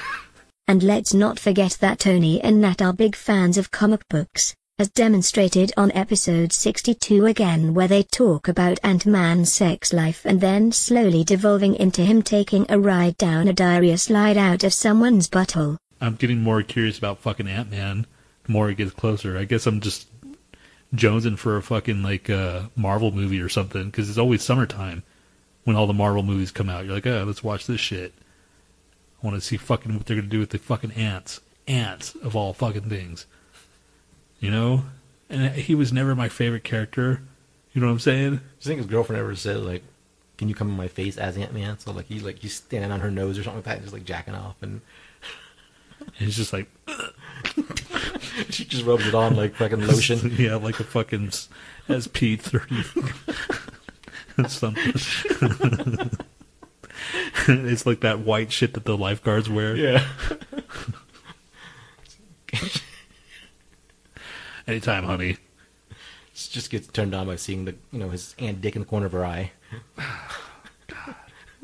And 0.69 0.83
let's 0.83 1.13
not 1.13 1.39
forget 1.39 1.77
that 1.79 1.97
Tony 1.97 2.41
and 2.41 2.59
Nat 2.59 2.81
are 2.81 2.91
big 2.91 3.15
fans 3.15 3.57
of 3.57 3.71
comic 3.71 4.01
books, 4.09 4.53
as 4.77 4.89
demonstrated 4.89 5.71
on 5.77 5.93
episode 5.93 6.51
62 6.51 7.25
again 7.25 7.73
where 7.73 7.87
they 7.87 8.03
talk 8.03 8.49
about 8.49 8.77
Ant-Man's 8.83 9.53
sex 9.53 9.93
life 9.93 10.25
and 10.25 10.41
then 10.41 10.73
slowly 10.73 11.23
devolving 11.23 11.73
into 11.75 12.01
him 12.03 12.21
taking 12.21 12.65
a 12.67 12.77
ride 12.77 13.15
down 13.15 13.47
a 13.47 13.53
diarrhea 13.53 13.97
slide 13.97 14.35
out 14.35 14.65
of 14.65 14.73
someone's 14.73 15.29
butthole. 15.29 15.77
I'm 15.99 16.15
getting 16.15 16.41
more 16.41 16.61
curious 16.61 16.97
about 16.97 17.19
fucking 17.19 17.47
Ant 17.47 17.71
Man. 17.71 18.05
The 18.43 18.51
more 18.51 18.69
it 18.69 18.77
gets 18.77 18.91
closer, 18.91 19.37
I 19.37 19.45
guess 19.45 19.65
I'm 19.65 19.81
just 19.81 20.07
jonesing 20.95 21.37
for 21.37 21.57
a 21.57 21.61
fucking 21.61 22.01
like 22.03 22.29
uh, 22.29 22.63
Marvel 22.75 23.11
movie 23.11 23.41
or 23.41 23.49
something 23.49 23.85
because 23.85 24.09
it's 24.09 24.17
always 24.17 24.43
summertime 24.43 25.03
when 25.63 25.75
all 25.75 25.87
the 25.87 25.93
Marvel 25.93 26.23
movies 26.23 26.51
come 26.51 26.69
out. 26.69 26.85
You're 26.85 26.93
like, 26.93 27.07
oh, 27.07 27.23
let's 27.25 27.43
watch 27.43 27.67
this 27.67 27.81
shit. 27.81 28.13
I 29.21 29.25
want 29.25 29.35
to 29.35 29.45
see 29.45 29.57
fucking 29.57 29.95
what 29.95 30.05
they're 30.05 30.15
gonna 30.15 30.27
do 30.27 30.39
with 30.39 30.51
the 30.51 30.59
fucking 30.59 30.91
ants, 30.91 31.41
ants 31.67 32.15
of 32.15 32.35
all 32.35 32.53
fucking 32.53 32.89
things. 32.89 33.25
You 34.39 34.51
know, 34.51 34.83
and 35.29 35.55
he 35.55 35.73
was 35.73 35.91
never 35.91 36.15
my 36.15 36.29
favorite 36.29 36.63
character. 36.63 37.21
You 37.73 37.81
know 37.81 37.87
what 37.87 37.93
I'm 37.93 37.99
saying? 37.99 38.35
Do 38.35 38.41
you 38.61 38.61
think 38.61 38.77
his 38.77 38.87
girlfriend 38.87 39.19
ever 39.19 39.35
said 39.35 39.57
like, 39.57 39.83
"Can 40.37 40.47
you 40.47 40.55
come 40.55 40.69
in 40.69 40.77
my 40.77 40.87
face 40.87 41.17
as 41.17 41.37
Ant 41.37 41.53
Man?" 41.53 41.79
So 41.79 41.91
like 41.91 42.05
he's 42.05 42.23
like 42.23 42.39
he's 42.39 42.53
standing 42.53 42.91
on 42.91 42.99
her 42.99 43.11
nose 43.11 43.37
or 43.37 43.43
something 43.43 43.57
like 43.57 43.65
that, 43.65 43.75
and 43.77 43.81
just 43.81 43.93
like 43.93 44.05
jacking 44.05 44.35
off, 44.35 44.55
and 44.61 44.73
And 44.73 44.81
it's 46.19 46.35
just 46.35 46.53
like, 46.53 46.67
she 48.49 48.65
just 48.65 48.85
rubs 48.85 49.07
it 49.07 49.15
on 49.15 49.35
like 49.35 49.55
fucking 49.55 49.85
lotion. 49.85 50.33
yeah, 50.37 50.55
like 50.55 50.79
a 50.79 50.83
fucking 50.83 51.31
SP 51.87 52.37
thirty 52.39 52.83
something. 54.47 54.93
it's 57.47 57.85
like 57.85 58.01
that 58.01 58.19
white 58.19 58.51
shit 58.51 58.73
that 58.73 58.85
the 58.85 58.97
lifeguards 58.97 59.49
wear. 59.49 59.75
yeah. 59.75 60.05
Anytime, 64.67 65.05
honey. 65.05 65.37
She 66.33 66.51
just 66.51 66.69
gets 66.69 66.87
turned 66.87 67.15
on 67.15 67.27
by 67.27 67.37
seeing 67.37 67.65
the 67.65 67.75
you 67.91 67.99
know 67.99 68.09
his 68.09 68.35
ant 68.37 68.61
dick 68.61 68.75
in 68.75 68.81
the 68.81 68.87
corner 68.87 69.05
of 69.05 69.11
her 69.13 69.25
eye. 69.25 69.51
Oh, 71.09 71.15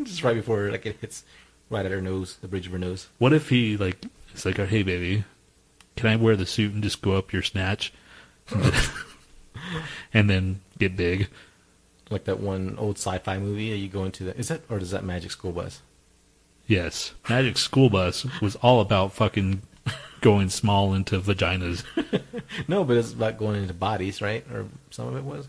just 0.04 0.24
right 0.24 0.36
before 0.36 0.70
like 0.70 0.86
it 0.86 0.98
hits 1.00 1.24
right 1.70 1.86
at 1.86 1.92
her 1.92 2.02
nose, 2.02 2.38
the 2.42 2.48
bridge 2.48 2.66
of 2.66 2.74
her 2.74 2.80
nose. 2.80 3.08
What 3.20 3.32
if 3.32 3.50
he 3.50 3.78
like? 3.78 4.06
It's 4.34 4.46
like, 4.46 4.58
hey, 4.58 4.84
baby, 4.84 5.24
can 5.96 6.10
I 6.10 6.15
wear 6.15 6.36
the 6.36 6.46
suit 6.46 6.74
and 6.74 6.84
just 6.84 7.02
go 7.02 7.13
up 7.13 7.32
your 7.32 7.43
snatch, 7.43 7.93
and 10.13 10.30
then 10.30 10.62
get 10.80 10.96
big? 10.98 11.30
Like 12.10 12.26
that 12.26 12.39
one 12.39 12.76
old 12.78 12.98
sci-fi 12.98 13.38
movie 13.39 13.72
that 13.72 13.78
you 13.78 13.88
go 13.88 14.04
into. 14.04 14.26
That 14.26 14.38
is 14.38 14.50
that 14.50 14.62
or 14.69 14.78
is 14.78 14.91
that 14.91 15.04
Magic 15.04 15.32
School 15.32 15.52
Bus? 15.52 15.82
Yes, 16.67 17.13
Magic 17.30 17.58
School 17.58 17.89
Bus 17.89 18.26
was 18.41 18.56
all 18.58 18.82
about 18.82 19.13
fucking 19.13 19.62
going 20.22 20.50
small 20.50 20.93
into 20.93 21.19
vaginas. 21.19 21.84
No, 22.67 22.84
but 22.84 22.98
it's 22.98 23.12
about 23.12 23.39
going 23.39 23.62
into 23.62 23.74
bodies, 23.74 24.22
right? 24.22 24.46
Or 24.52 24.67
some 24.91 25.08
of 25.08 25.15
it 25.15 25.24
was. 25.24 25.48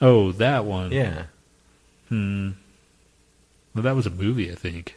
Oh, 0.00 0.30
that 0.32 0.64
one. 0.64 0.92
Yeah. 0.92 1.24
Hmm. 2.08 2.50
Well, 3.74 3.82
that 3.82 3.96
was 3.96 4.06
a 4.06 4.10
movie, 4.10 4.50
I 4.52 4.54
think. 4.54 4.96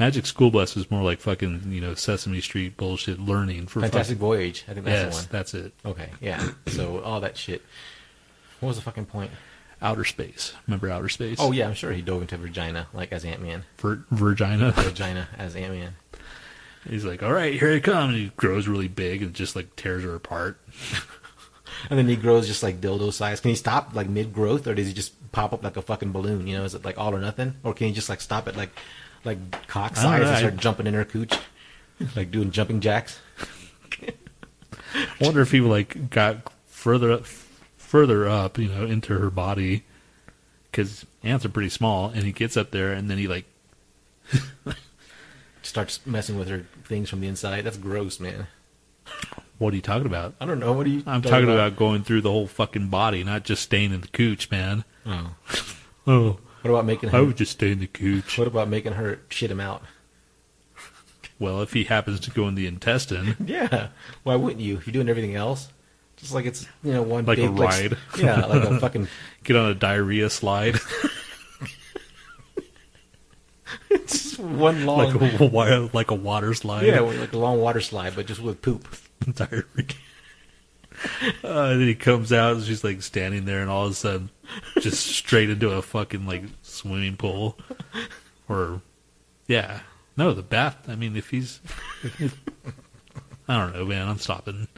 Magic 0.00 0.24
School 0.24 0.50
Bus 0.50 0.74
was 0.74 0.90
more 0.90 1.02
like 1.02 1.20
fucking, 1.20 1.64
you 1.68 1.82
know, 1.82 1.92
Sesame 1.92 2.40
Street 2.40 2.78
bullshit 2.78 3.20
learning 3.20 3.66
for 3.66 3.80
Fantastic 3.80 4.16
fucking. 4.16 4.18
Voyage. 4.18 4.64
I 4.66 4.72
think 4.72 4.86
that's 4.86 5.02
yes, 5.04 5.14
the 5.14 5.22
one. 5.22 5.28
that's 5.30 5.54
it. 5.54 5.72
Okay, 5.84 6.08
yeah. 6.22 6.48
So 6.68 7.02
all 7.02 7.20
that 7.20 7.36
shit. 7.36 7.60
What 8.60 8.68
was 8.68 8.76
the 8.78 8.82
fucking 8.82 9.04
point? 9.04 9.30
Outer 9.82 10.04
space. 10.04 10.54
Remember 10.66 10.88
outer 10.88 11.10
space? 11.10 11.36
Oh 11.38 11.52
yeah, 11.52 11.68
I'm 11.68 11.74
sure 11.74 11.92
he 11.92 12.00
dove 12.00 12.22
into 12.22 12.38
Virginia 12.38 12.86
like 12.94 13.12
as 13.12 13.26
Ant 13.26 13.42
Man. 13.42 13.64
Vir- 13.76 14.04
Virginia. 14.10 14.70
Vagina 14.76 15.28
as 15.36 15.54
Ant 15.54 15.74
Man. 15.74 15.92
He's 16.88 17.04
like, 17.04 17.22
all 17.22 17.32
right, 17.32 17.52
here 17.52 17.70
it 17.70 17.82
comes. 17.84 18.14
And 18.14 18.22
he 18.22 18.32
grows 18.36 18.66
really 18.66 18.88
big 18.88 19.22
and 19.22 19.34
just 19.34 19.54
like 19.54 19.76
tears 19.76 20.02
her 20.02 20.14
apart. 20.14 20.58
And 21.88 21.98
then 21.98 22.08
he 22.08 22.16
grows 22.16 22.46
just 22.46 22.62
like 22.62 22.80
dildo 22.80 23.10
size. 23.10 23.40
Can 23.40 23.50
he 23.50 23.54
stop 23.54 23.94
like 23.94 24.06
mid 24.06 24.34
growth, 24.34 24.66
or 24.66 24.74
does 24.74 24.86
he 24.86 24.92
just 24.92 25.14
pop 25.32 25.54
up 25.54 25.64
like 25.64 25.78
a 25.78 25.82
fucking 25.82 26.12
balloon? 26.12 26.46
You 26.46 26.58
know, 26.58 26.64
is 26.64 26.74
it 26.74 26.84
like 26.84 26.98
all 26.98 27.14
or 27.14 27.20
nothing, 27.20 27.54
or 27.64 27.72
can 27.72 27.86
he 27.86 27.92
just 27.94 28.10
like 28.10 28.20
stop 28.20 28.48
it 28.48 28.56
like 28.56 28.70
like 29.24 29.66
cock 29.68 29.96
size 29.96 30.26
and 30.26 30.38
start 30.38 30.56
jumping 30.56 30.86
in 30.86 30.94
her 30.94 31.04
cooch, 31.04 31.38
like 32.16 32.30
doing 32.30 32.50
jumping 32.50 32.80
jacks? 32.80 33.18
I 34.92 35.08
wonder 35.20 35.40
if 35.40 35.52
he 35.52 35.60
like 35.60 36.10
got 36.10 36.52
further 36.66 37.12
up, 37.12 37.26
further 37.76 38.28
up, 38.28 38.58
you 38.58 38.68
know, 38.68 38.84
into 38.84 39.16
her 39.18 39.30
body, 39.30 39.84
because 40.70 41.06
ants 41.22 41.44
are 41.44 41.50
pretty 41.50 41.68
small, 41.68 42.08
and 42.08 42.24
he 42.24 42.32
gets 42.32 42.56
up 42.56 42.70
there, 42.70 42.92
and 42.92 43.10
then 43.10 43.18
he 43.18 43.28
like 43.28 43.44
Starts 45.62 46.04
messing 46.06 46.38
with 46.38 46.48
her 46.48 46.66
things 46.84 47.10
from 47.10 47.20
the 47.20 47.28
inside. 47.28 47.64
That's 47.64 47.76
gross, 47.76 48.18
man. 48.18 48.46
What 49.58 49.72
are 49.74 49.76
you 49.76 49.82
talking 49.82 50.06
about? 50.06 50.34
I 50.40 50.46
don't 50.46 50.58
know. 50.58 50.72
What 50.72 50.86
are 50.86 50.90
you? 50.90 51.02
I'm 51.06 51.20
talking 51.20 51.50
about 51.50 51.76
going 51.76 52.02
through 52.02 52.22
the 52.22 52.30
whole 52.30 52.46
fucking 52.46 52.88
body, 52.88 53.22
not 53.24 53.44
just 53.44 53.62
staying 53.62 53.92
in 53.92 54.00
the 54.00 54.08
cooch, 54.08 54.50
man. 54.50 54.84
Oh. 55.06 55.34
Oh, 56.06 56.40
What 56.62 56.70
about 56.70 56.84
making 56.84 57.14
I 57.14 57.20
would 57.20 57.36
just 57.36 57.52
stay 57.52 57.72
in 57.72 57.78
the 57.80 57.86
cooch. 57.86 58.36
What 58.38 58.46
about 58.46 58.68
making 58.68 58.92
her 58.94 59.20
shit 59.30 59.50
him 59.50 59.60
out? 59.60 59.82
Well, 61.38 61.62
if 61.62 61.72
he 61.72 61.84
happens 61.84 62.20
to 62.20 62.30
go 62.30 62.46
in 62.48 62.54
the 62.54 62.66
intestine, 62.66 63.34
Yeah. 63.46 63.88
Why 64.24 64.36
wouldn't 64.36 64.60
you? 64.60 64.76
If 64.76 64.86
you're 64.86 64.92
doing 64.92 65.08
everything 65.08 65.34
else, 65.36 65.68
just 66.16 66.34
like 66.34 66.44
it's 66.44 66.66
you 66.84 66.92
know 66.92 67.00
one 67.02 67.24
Like 67.24 67.38
a 67.38 67.42
big 67.48 67.50
like, 67.58 67.68
ride. 67.70 67.96
yeah, 68.18 68.44
like 68.44 68.62
a 68.64 68.78
fucking. 68.80 69.08
get 69.44 69.56
on 69.56 69.70
a 69.70 69.74
diarrhea 69.74 70.28
slide, 70.28 70.76
It's 73.88 74.12
just 74.12 74.38
one 74.38 74.84
long. 74.84 75.12
like 75.18 75.40
a 75.40 75.90
like 75.92 76.10
a 76.10 76.14
water 76.14 76.54
slide. 76.54 76.84
yeah, 76.86 77.00
like 77.00 77.32
a 77.32 77.38
long 77.38 77.60
water 77.60 77.80
slide, 77.80 78.14
but 78.14 78.26
just 78.26 78.40
with 78.40 78.60
poop. 78.62 78.86
diarrhea. 79.34 79.64
Uh, 81.42 81.62
and 81.72 81.80
then 81.80 81.88
he 81.88 81.94
comes 81.94 82.32
out, 82.32 82.56
and 82.56 82.64
she's 82.64 82.84
like 82.84 83.02
standing 83.02 83.44
there, 83.44 83.60
and 83.60 83.70
all 83.70 83.86
of 83.86 83.92
a 83.92 83.94
sudden, 83.94 84.30
just 84.80 85.06
straight 85.06 85.48
into 85.50 85.70
a 85.70 85.82
fucking 85.82 86.26
like 86.26 86.42
swimming 86.62 87.16
pool, 87.16 87.58
or 88.48 88.80
yeah, 89.46 89.80
no, 90.16 90.32
the 90.34 90.42
bath. 90.42 90.88
I 90.88 90.94
mean, 90.96 91.16
if 91.16 91.30
he's, 91.30 91.60
I 93.48 93.58
don't 93.58 93.74
know, 93.74 93.84
man. 93.86 94.08
I'm 94.08 94.18
stopping. 94.18 94.68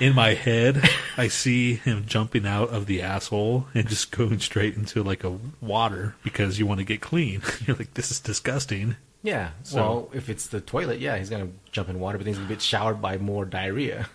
In 0.00 0.14
my 0.14 0.34
head, 0.34 0.88
I 1.16 1.26
see 1.28 1.74
him 1.74 2.04
jumping 2.06 2.46
out 2.46 2.68
of 2.70 2.86
the 2.86 3.02
asshole 3.02 3.66
and 3.74 3.88
just 3.88 4.12
going 4.12 4.38
straight 4.38 4.76
into 4.76 5.02
like 5.02 5.24
a 5.24 5.38
water 5.60 6.14
because 6.22 6.58
you 6.58 6.66
want 6.66 6.78
to 6.78 6.84
get 6.84 7.00
clean. 7.00 7.42
You're 7.66 7.76
like, 7.76 7.94
this 7.94 8.10
is 8.12 8.20
disgusting. 8.20 8.94
Yeah. 9.24 9.50
So- 9.64 9.76
well, 9.76 10.10
if 10.12 10.28
it's 10.28 10.46
the 10.46 10.60
toilet, 10.60 11.00
yeah, 11.00 11.16
he's 11.18 11.30
gonna 11.30 11.48
jump 11.72 11.88
in 11.88 11.98
water, 11.98 12.16
but 12.18 12.24
then 12.24 12.34
he's 12.34 12.38
gonna 12.38 12.48
get 12.48 12.62
showered 12.62 13.02
by 13.02 13.18
more 13.18 13.44
diarrhea. 13.44 14.08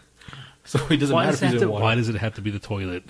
So 0.65 0.79
it 0.89 0.97
doesn't 0.97 1.13
Why 1.13 1.25
matter 1.25 1.31
does, 1.33 1.41
if 1.41 1.43
it 1.43 1.53
he's 1.53 1.61
in 1.61 1.67
to, 1.67 1.71
water. 1.73 1.83
why 1.83 1.95
does 1.95 2.07
it 2.09 2.15
have 2.15 2.35
to 2.35 2.41
be 2.41 2.49
the 2.49 2.59
toilet? 2.59 3.03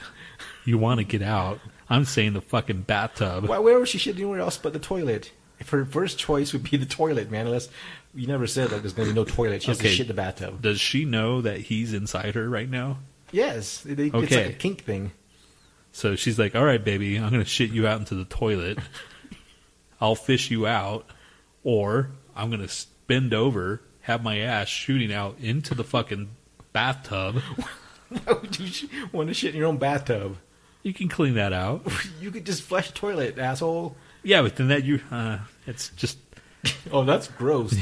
You 0.65 0.77
want 0.79 0.99
to 0.99 1.03
get 1.03 1.21
out. 1.21 1.59
I'm 1.89 2.03
saying 2.05 2.33
the 2.33 2.41
fucking 2.41 2.81
bathtub. 2.81 3.45
Why, 3.47 3.59
where 3.59 3.77
was 3.79 3.89
she 3.89 3.99
shit 3.99 4.15
anywhere 4.15 4.39
else 4.39 4.57
but 4.57 4.73
the 4.73 4.79
toilet? 4.79 5.31
If 5.59 5.69
her 5.69 5.85
first 5.85 6.17
choice 6.17 6.51
would 6.51 6.63
be 6.69 6.77
the 6.77 6.85
toilet, 6.87 7.29
man, 7.29 7.45
unless 7.45 7.69
you 8.15 8.25
never 8.25 8.47
said 8.47 8.71
like 8.71 8.81
there's 8.81 8.93
gonna 8.93 9.09
be 9.09 9.13
no 9.13 9.23
toilet, 9.23 9.61
she 9.61 9.67
has 9.69 9.79
Okay. 9.79 9.89
to 9.89 9.95
shit 9.95 10.07
the 10.07 10.13
bathtub. 10.15 10.61
Does 10.63 10.79
she 10.79 11.05
know 11.05 11.41
that 11.41 11.59
he's 11.59 11.93
inside 11.93 12.33
her 12.35 12.49
right 12.49 12.67
now? 12.69 12.97
Yes, 13.31 13.85
it, 13.85 13.99
it's 13.99 14.13
like 14.13 14.31
a 14.31 14.53
kink 14.53 14.83
thing. 14.83 15.11
So 15.91 16.15
she's 16.15 16.39
like, 16.39 16.55
"All 16.55 16.65
right, 16.65 16.83
baby, 16.83 17.17
I'm 17.17 17.29
gonna 17.29 17.45
shit 17.45 17.69
you 17.69 17.85
out 17.87 17.99
into 17.99 18.15
the 18.15 18.25
toilet. 18.25 18.79
I'll 20.01 20.15
fish 20.15 20.49
you 20.51 20.65
out, 20.67 21.05
or 21.63 22.09
I'm 22.35 22.49
gonna 22.49 22.67
bend 23.07 23.33
over, 23.33 23.81
have 24.01 24.23
my 24.23 24.39
ass 24.39 24.67
shooting 24.67 25.13
out 25.13 25.37
into 25.39 25.75
the 25.75 25.83
fucking 25.83 26.29
bathtub. 26.73 27.35
Why 28.09 28.33
would 28.33 28.59
you 28.59 28.89
want 29.11 29.29
to 29.29 29.33
shit 29.33 29.53
in 29.53 29.59
your 29.59 29.69
own 29.69 29.77
bathtub? 29.77 30.37
You 30.83 30.93
can 30.93 31.07
clean 31.07 31.35
that 31.35 31.53
out. 31.53 31.87
You 32.21 32.31
could 32.31 32.45
just 32.45 32.63
flush 32.63 32.87
the 32.87 32.93
toilet, 32.93 33.37
asshole. 33.37 33.95
Yeah, 34.23 34.41
but 34.41 34.55
then 34.55 34.69
that 34.69 34.83
you, 34.83 35.01
uh, 35.11 35.39
it's 35.67 35.89
just 35.89 36.17
Oh, 36.91 37.03
that's 37.03 37.27
gross. 37.27 37.75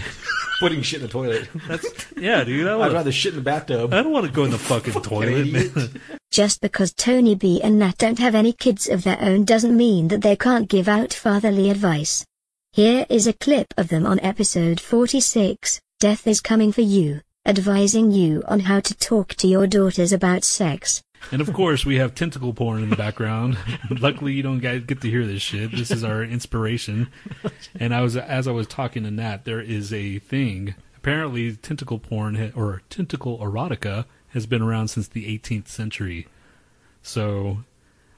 Putting 0.59 0.81
shit 0.81 1.01
in 1.01 1.07
the 1.07 1.11
toilet. 1.11 1.47
that's 1.67 2.05
yeah, 2.17 2.43
dude. 2.43 2.67
I, 2.67 2.79
I'd 2.79 2.93
rather 2.93 3.11
shit 3.11 3.33
in 3.33 3.39
the 3.39 3.43
bathtub. 3.43 3.93
I 3.93 4.01
don't 4.01 4.11
want 4.11 4.25
to 4.25 4.31
go 4.31 4.43
in 4.43 4.51
the 4.51 4.57
fucking 4.57 4.93
toilet, 5.01 5.51
man. 5.51 6.01
Just 6.31 6.61
because 6.61 6.93
Tony 6.93 7.35
B 7.35 7.61
and 7.61 7.77
Nat 7.79 7.97
don't 7.97 8.19
have 8.19 8.35
any 8.35 8.53
kids 8.53 8.87
of 8.87 9.03
their 9.03 9.19
own 9.21 9.43
doesn't 9.43 9.75
mean 9.75 10.07
that 10.09 10.21
they 10.21 10.35
can't 10.35 10.69
give 10.69 10.87
out 10.87 11.13
fatherly 11.13 11.69
advice. 11.69 12.25
Here 12.71 13.05
is 13.09 13.27
a 13.27 13.33
clip 13.33 13.73
of 13.77 13.89
them 13.89 14.05
on 14.05 14.19
episode 14.21 14.79
46 14.79 15.81
Death 15.99 16.25
is 16.25 16.41
Coming 16.41 16.71
for 16.71 16.81
You, 16.81 17.21
advising 17.45 18.11
you 18.11 18.43
on 18.47 18.61
how 18.61 18.79
to 18.79 18.95
talk 18.95 19.29
to 19.35 19.47
your 19.47 19.67
daughters 19.67 20.13
about 20.13 20.43
sex. 20.43 21.01
And 21.31 21.41
of 21.41 21.53
course, 21.53 21.85
we 21.85 21.97
have 21.97 22.15
tentacle 22.15 22.53
porn 22.53 22.83
in 22.83 22.89
the 22.89 22.95
background. 22.95 23.57
Luckily, 23.89 24.33
you 24.33 24.43
don't 24.43 24.59
get 24.59 24.87
to 24.87 25.09
hear 25.09 25.25
this 25.25 25.41
shit. 25.41 25.71
This 25.71 25.91
is 25.91 26.03
our 26.03 26.23
inspiration. 26.23 27.09
And 27.79 27.93
I 27.93 28.01
was, 28.01 28.17
as 28.17 28.47
I 28.47 28.51
was 28.51 28.67
talking 28.67 29.03
to 29.03 29.11
Nat, 29.11 29.45
there 29.45 29.61
is 29.61 29.93
a 29.93 30.19
thing. 30.19 30.75
Apparently, 30.97 31.55
tentacle 31.55 31.99
porn 31.99 32.51
or 32.55 32.81
tentacle 32.89 33.39
erotica 33.39 34.05
has 34.29 34.45
been 34.45 34.61
around 34.61 34.87
since 34.87 35.07
the 35.07 35.37
18th 35.37 35.67
century. 35.67 36.27
So, 37.03 37.59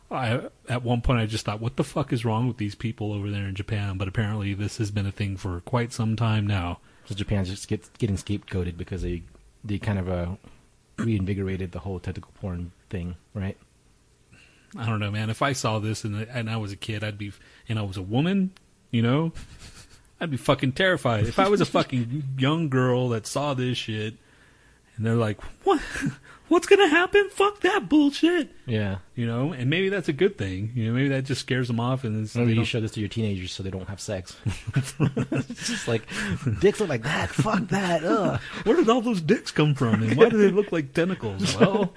I 0.09 0.47
at 0.69 0.83
one 0.83 1.01
point 1.01 1.19
I 1.19 1.25
just 1.25 1.45
thought, 1.45 1.61
what 1.61 1.75
the 1.75 1.83
fuck 1.83 2.13
is 2.13 2.25
wrong 2.25 2.47
with 2.47 2.57
these 2.57 2.75
people 2.75 3.11
over 3.11 3.29
there 3.29 3.47
in 3.47 3.55
Japan? 3.55 3.97
But 3.97 4.07
apparently, 4.07 4.53
this 4.53 4.77
has 4.77 4.91
been 4.91 5.05
a 5.05 5.11
thing 5.11 5.37
for 5.37 5.59
quite 5.61 5.91
some 5.91 6.15
time 6.15 6.47
now. 6.47 6.79
So 7.05 7.15
Japan's 7.15 7.49
just 7.49 7.67
get, 7.67 7.97
getting 7.97 8.15
scapegoated 8.17 8.77
because 8.77 9.01
they 9.01 9.23
they 9.63 9.77
kind 9.77 9.99
of 9.99 10.09
uh, 10.09 10.27
reinvigorated 10.97 11.71
the 11.71 11.79
whole 11.79 11.99
tentacle 11.99 12.31
porn 12.39 12.71
thing, 12.89 13.15
right? 13.33 13.57
I 14.77 14.85
don't 14.85 14.99
know, 14.99 15.11
man. 15.11 15.29
If 15.29 15.41
I 15.41 15.53
saw 15.53 15.79
this 15.79 16.03
and, 16.03 16.15
and 16.15 16.49
I 16.49 16.57
was 16.57 16.71
a 16.71 16.75
kid, 16.75 17.03
I'd 17.03 17.17
be, 17.17 17.31
and 17.69 17.77
I 17.77 17.83
was 17.83 17.97
a 17.97 18.01
woman, 18.01 18.51
you 18.91 19.01
know, 19.01 19.31
I'd 20.19 20.31
be 20.31 20.37
fucking 20.37 20.73
terrified. 20.73 21.27
If 21.27 21.39
I 21.39 21.47
was 21.47 21.61
a 21.61 21.65
fucking 21.65 22.23
young 22.37 22.69
girl 22.69 23.09
that 23.09 23.27
saw 23.27 23.53
this 23.53 23.77
shit, 23.77 24.15
and 24.97 25.05
they're 25.05 25.15
like, 25.15 25.41
"What? 25.65 25.81
What's 26.49 26.67
gonna 26.67 26.87
happen? 26.89 27.29
Fuck 27.31 27.61
that 27.61 27.89
bullshit," 27.89 28.51
Yeah. 28.67 28.97
you 29.15 29.25
know. 29.25 29.53
And 29.53 29.69
maybe 29.69 29.89
that's 29.89 30.09
a 30.09 30.13
good 30.13 30.37
thing. 30.37 30.71
You 30.75 30.87
know, 30.87 30.93
maybe 30.93 31.07
that 31.09 31.23
just 31.23 31.41
scares 31.41 31.67
them 31.67 31.79
off, 31.79 32.03
and 32.03 32.23
it's, 32.23 32.35
Maybe 32.35 32.53
you 32.53 32.65
show 32.65 32.79
this 32.79 32.91
to 32.91 32.99
your 32.99 33.09
teenagers 33.09 33.51
so 33.51 33.63
they 33.63 33.71
don't 33.71 33.89
have 33.89 33.99
sex. 34.01 34.35
it's 34.75 35.67
just 35.67 35.87
like 35.87 36.03
dicks 36.59 36.79
look 36.79 36.89
like 36.89 37.03
that. 37.03 37.29
Fuck 37.29 37.69
that. 37.69 38.03
Ugh. 38.03 38.39
where 38.65 38.75
did 38.75 38.89
all 38.89 39.01
those 39.01 39.21
dicks 39.21 39.51
come 39.51 39.73
from, 39.73 40.03
and 40.03 40.15
why 40.15 40.29
do 40.29 40.37
they 40.37 40.51
look 40.51 40.71
like 40.71 40.93
tentacles? 40.93 41.57
Well, 41.57 41.93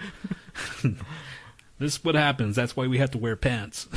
this 1.79 1.97
is 1.97 2.05
what 2.05 2.15
happens. 2.15 2.57
That's 2.57 2.77
why 2.77 2.87
we 2.87 2.99
have 2.99 3.11
to 3.11 3.19
wear 3.19 3.37
pants. 3.37 3.89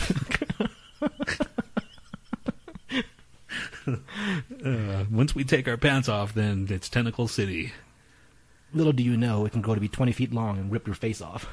uh, 3.87 5.05
once 5.11 5.33
we 5.35 5.43
take 5.43 5.67
our 5.67 5.77
pants 5.77 6.09
off, 6.09 6.33
then 6.33 6.67
it's 6.69 6.89
Tentacle 6.89 7.27
City. 7.27 7.71
Little 8.73 8.93
do 8.93 9.03
you 9.03 9.17
know, 9.17 9.45
it 9.45 9.51
can 9.51 9.61
grow 9.61 9.75
to 9.75 9.81
be 9.81 9.87
20 9.87 10.11
feet 10.11 10.33
long 10.33 10.57
and 10.57 10.71
rip 10.71 10.85
your 10.87 10.95
face 10.95 11.21
off. 11.21 11.47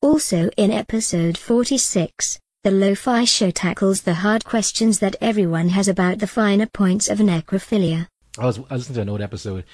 Also 0.00 0.50
in 0.56 0.70
episode 0.72 1.38
46, 1.38 2.38
the 2.64 2.70
Lo-Fi 2.72 3.24
Show 3.24 3.50
tackles 3.50 4.02
the 4.02 4.14
hard 4.14 4.44
questions 4.44 4.98
that 4.98 5.14
everyone 5.20 5.68
has 5.70 5.86
about 5.88 6.18
the 6.18 6.26
finer 6.26 6.66
points 6.66 7.08
of 7.08 7.18
necrophilia. 7.18 8.08
I 8.38 8.46
was 8.46 8.58
I 8.58 8.74
was 8.74 8.88
listening 8.88 8.94
to 8.96 9.00
an 9.02 9.08
old 9.10 9.20
episode, 9.20 9.64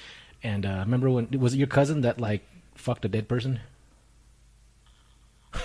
and 0.43 0.65
uh, 0.65 0.79
remember 0.85 1.09
when 1.09 1.29
was 1.39 1.53
it 1.53 1.57
your 1.57 1.67
cousin 1.67 2.01
that 2.01 2.19
like 2.19 2.43
fucked 2.75 3.05
a 3.05 3.07
dead 3.07 3.27
person? 3.27 3.59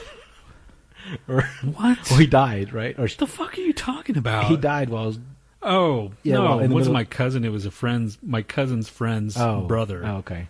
or 1.28 1.42
What? 1.62 2.10
or 2.12 2.18
he 2.18 2.26
died, 2.26 2.72
right? 2.72 2.96
Or 2.98 3.02
What 3.02 3.16
the 3.18 3.26
fuck 3.26 3.58
are 3.58 3.60
you 3.60 3.72
talking 3.72 4.16
about? 4.16 4.44
he 4.46 4.56
died 4.56 4.88
while 4.88 5.04
I 5.04 5.06
was 5.06 5.18
Oh 5.62 6.12
Yeah, 6.22 6.34
no, 6.34 6.42
well, 6.44 6.52
it 6.60 6.68
wasn't 6.68 6.74
middle- 6.74 6.92
my 6.92 7.04
cousin. 7.04 7.44
It 7.44 7.52
was 7.52 7.64
a 7.66 7.70
friend's, 7.70 8.18
my 8.22 8.42
cousin's 8.42 8.88
friend's 8.88 9.36
oh 9.38 9.62
brother. 9.62 10.02
Oh, 10.04 10.16
okay. 10.16 10.48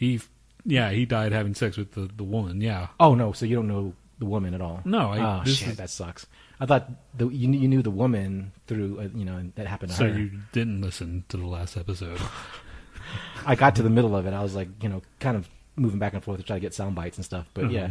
He, 0.00 0.18
yeah, 0.64 0.90
he 0.90 1.04
died 1.04 1.32
having 1.32 1.54
sex 1.54 1.76
with 1.76 1.92
the 1.92 2.08
the 2.16 2.24
woman. 2.24 2.60
Yeah. 2.62 2.88
Oh 2.98 3.14
no, 3.14 3.32
so 3.32 3.44
you 3.44 3.54
don't 3.56 3.68
know 3.68 3.92
the 4.18 4.24
woman 4.26 4.54
at 4.54 4.60
all? 4.62 4.80
No, 4.84 5.10
I- 5.12 5.20
oh 5.40 5.44
this 5.44 5.56
shit, 5.58 5.68
is- 5.68 5.76
that 5.76 5.90
sucks. 5.90 6.26
I 6.58 6.66
thought 6.66 6.90
the, 7.16 7.28
you 7.28 7.48
knew- 7.48 7.58
you 7.58 7.68
knew 7.68 7.82
the 7.82 7.90
woman 7.90 8.52
through 8.66 8.98
uh, 9.00 9.08
you 9.14 9.24
know 9.24 9.38
that 9.56 9.66
happened 9.66 9.92
to 9.92 9.96
So 9.98 10.08
her. 10.10 10.18
you 10.18 10.30
didn't 10.52 10.80
listen 10.80 11.24
to 11.28 11.36
the 11.36 11.46
last 11.46 11.76
episode. 11.76 12.18
I 13.46 13.54
got 13.56 13.76
to 13.76 13.82
the 13.82 13.90
middle 13.90 14.14
of 14.16 14.26
it. 14.26 14.32
I 14.32 14.42
was 14.42 14.54
like, 14.54 14.68
you 14.82 14.88
know, 14.88 15.02
kind 15.20 15.36
of 15.36 15.48
moving 15.76 15.98
back 15.98 16.12
and 16.14 16.22
forth 16.24 16.38
to 16.38 16.44
try 16.44 16.56
to 16.56 16.60
get 16.60 16.74
sound 16.74 16.94
bites 16.94 17.16
and 17.18 17.24
stuff. 17.24 17.46
But 17.54 17.64
Uh-huh. 17.64 17.72
yeah. 17.74 17.90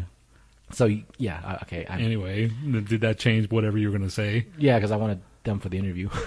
So 0.72 0.86
yeah, 1.18 1.42
I- 1.44 1.56
okay. 1.64 1.86
I, 1.88 2.00
anyway, 2.00 2.48
did 2.92 3.02
that 3.02 3.18
change 3.20 3.50
whatever 3.52 3.78
you 3.78 3.88
were 3.92 3.98
going 3.98 4.10
to 4.10 4.14
say? 4.14 4.46
Yeah, 4.58 4.78
because 4.78 4.92
I 4.92 4.98
wanted 4.98 5.22
them 5.44 5.60
for 5.60 5.70
the 5.70 5.78
interview. 5.78 6.10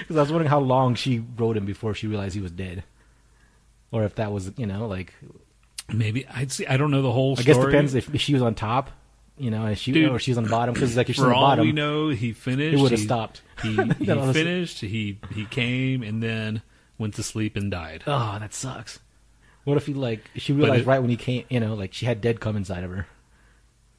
Because 0.00 0.16
I 0.16 0.20
was 0.20 0.30
wondering 0.30 0.50
how 0.50 0.60
long 0.60 0.94
she 0.94 1.18
wrote 1.36 1.56
him 1.56 1.64
before 1.66 1.94
she 1.94 2.06
realized 2.06 2.34
he 2.34 2.40
was 2.40 2.50
dead, 2.52 2.84
or 3.92 4.04
if 4.04 4.14
that 4.16 4.32
was 4.32 4.52
you 4.56 4.66
know 4.66 4.86
like 4.86 5.14
Maybe 5.90 6.26
I'd 6.28 6.52
see. 6.52 6.66
I 6.66 6.76
don't 6.76 6.90
know 6.90 7.00
the 7.00 7.12
whole 7.12 7.34
story. 7.36 7.48
I 7.48 7.52
story. 7.54 7.72
guess 7.72 7.72
depends 7.72 7.94
if, 7.94 8.14
if 8.14 8.20
she 8.20 8.34
was 8.34 8.42
on 8.42 8.54
top, 8.54 8.90
you 9.38 9.50
know, 9.50 9.64
and 9.64 9.78
she 9.78 9.90
Dude, 9.92 10.10
or 10.10 10.18
she's 10.18 10.36
on 10.36 10.44
the 10.44 10.50
bottom. 10.50 10.74
Because 10.74 10.96
like 10.96 11.08
if 11.08 11.16
she's 11.16 11.22
on 11.24 11.30
the 11.30 11.34
bottom, 11.34 11.64
we 11.64 11.72
know, 11.72 12.10
he 12.10 12.32
finished. 12.32 12.74
it 12.78 12.80
would 12.82 12.90
have 12.90 13.00
he- 13.00 13.06
stopped. 13.06 13.40
He, 13.62 13.70
he 13.74 13.80
all 13.80 13.88
of 13.88 13.98
a 14.00 14.04
sudden- 14.04 14.32
finished. 14.34 14.80
He 14.80 15.18
he 15.32 15.46
came 15.46 16.02
and 16.02 16.22
then 16.22 16.60
went 16.98 17.14
to 17.14 17.22
sleep 17.22 17.56
and 17.56 17.70
died. 17.70 18.02
Oh, 18.06 18.36
that 18.38 18.52
sucks. 18.52 18.98
What 19.64 19.78
if 19.78 19.86
he 19.86 19.94
like 19.94 20.24
she 20.36 20.52
realized 20.52 20.82
it- 20.82 20.86
right 20.86 20.98
when 20.98 21.08
he 21.10 21.16
came, 21.16 21.44
you 21.48 21.58
know, 21.60 21.74
like 21.74 21.94
she 21.94 22.04
had 22.04 22.20
dead 22.20 22.38
cum 22.38 22.54
inside 22.54 22.84
of 22.84 22.90
her, 22.90 23.06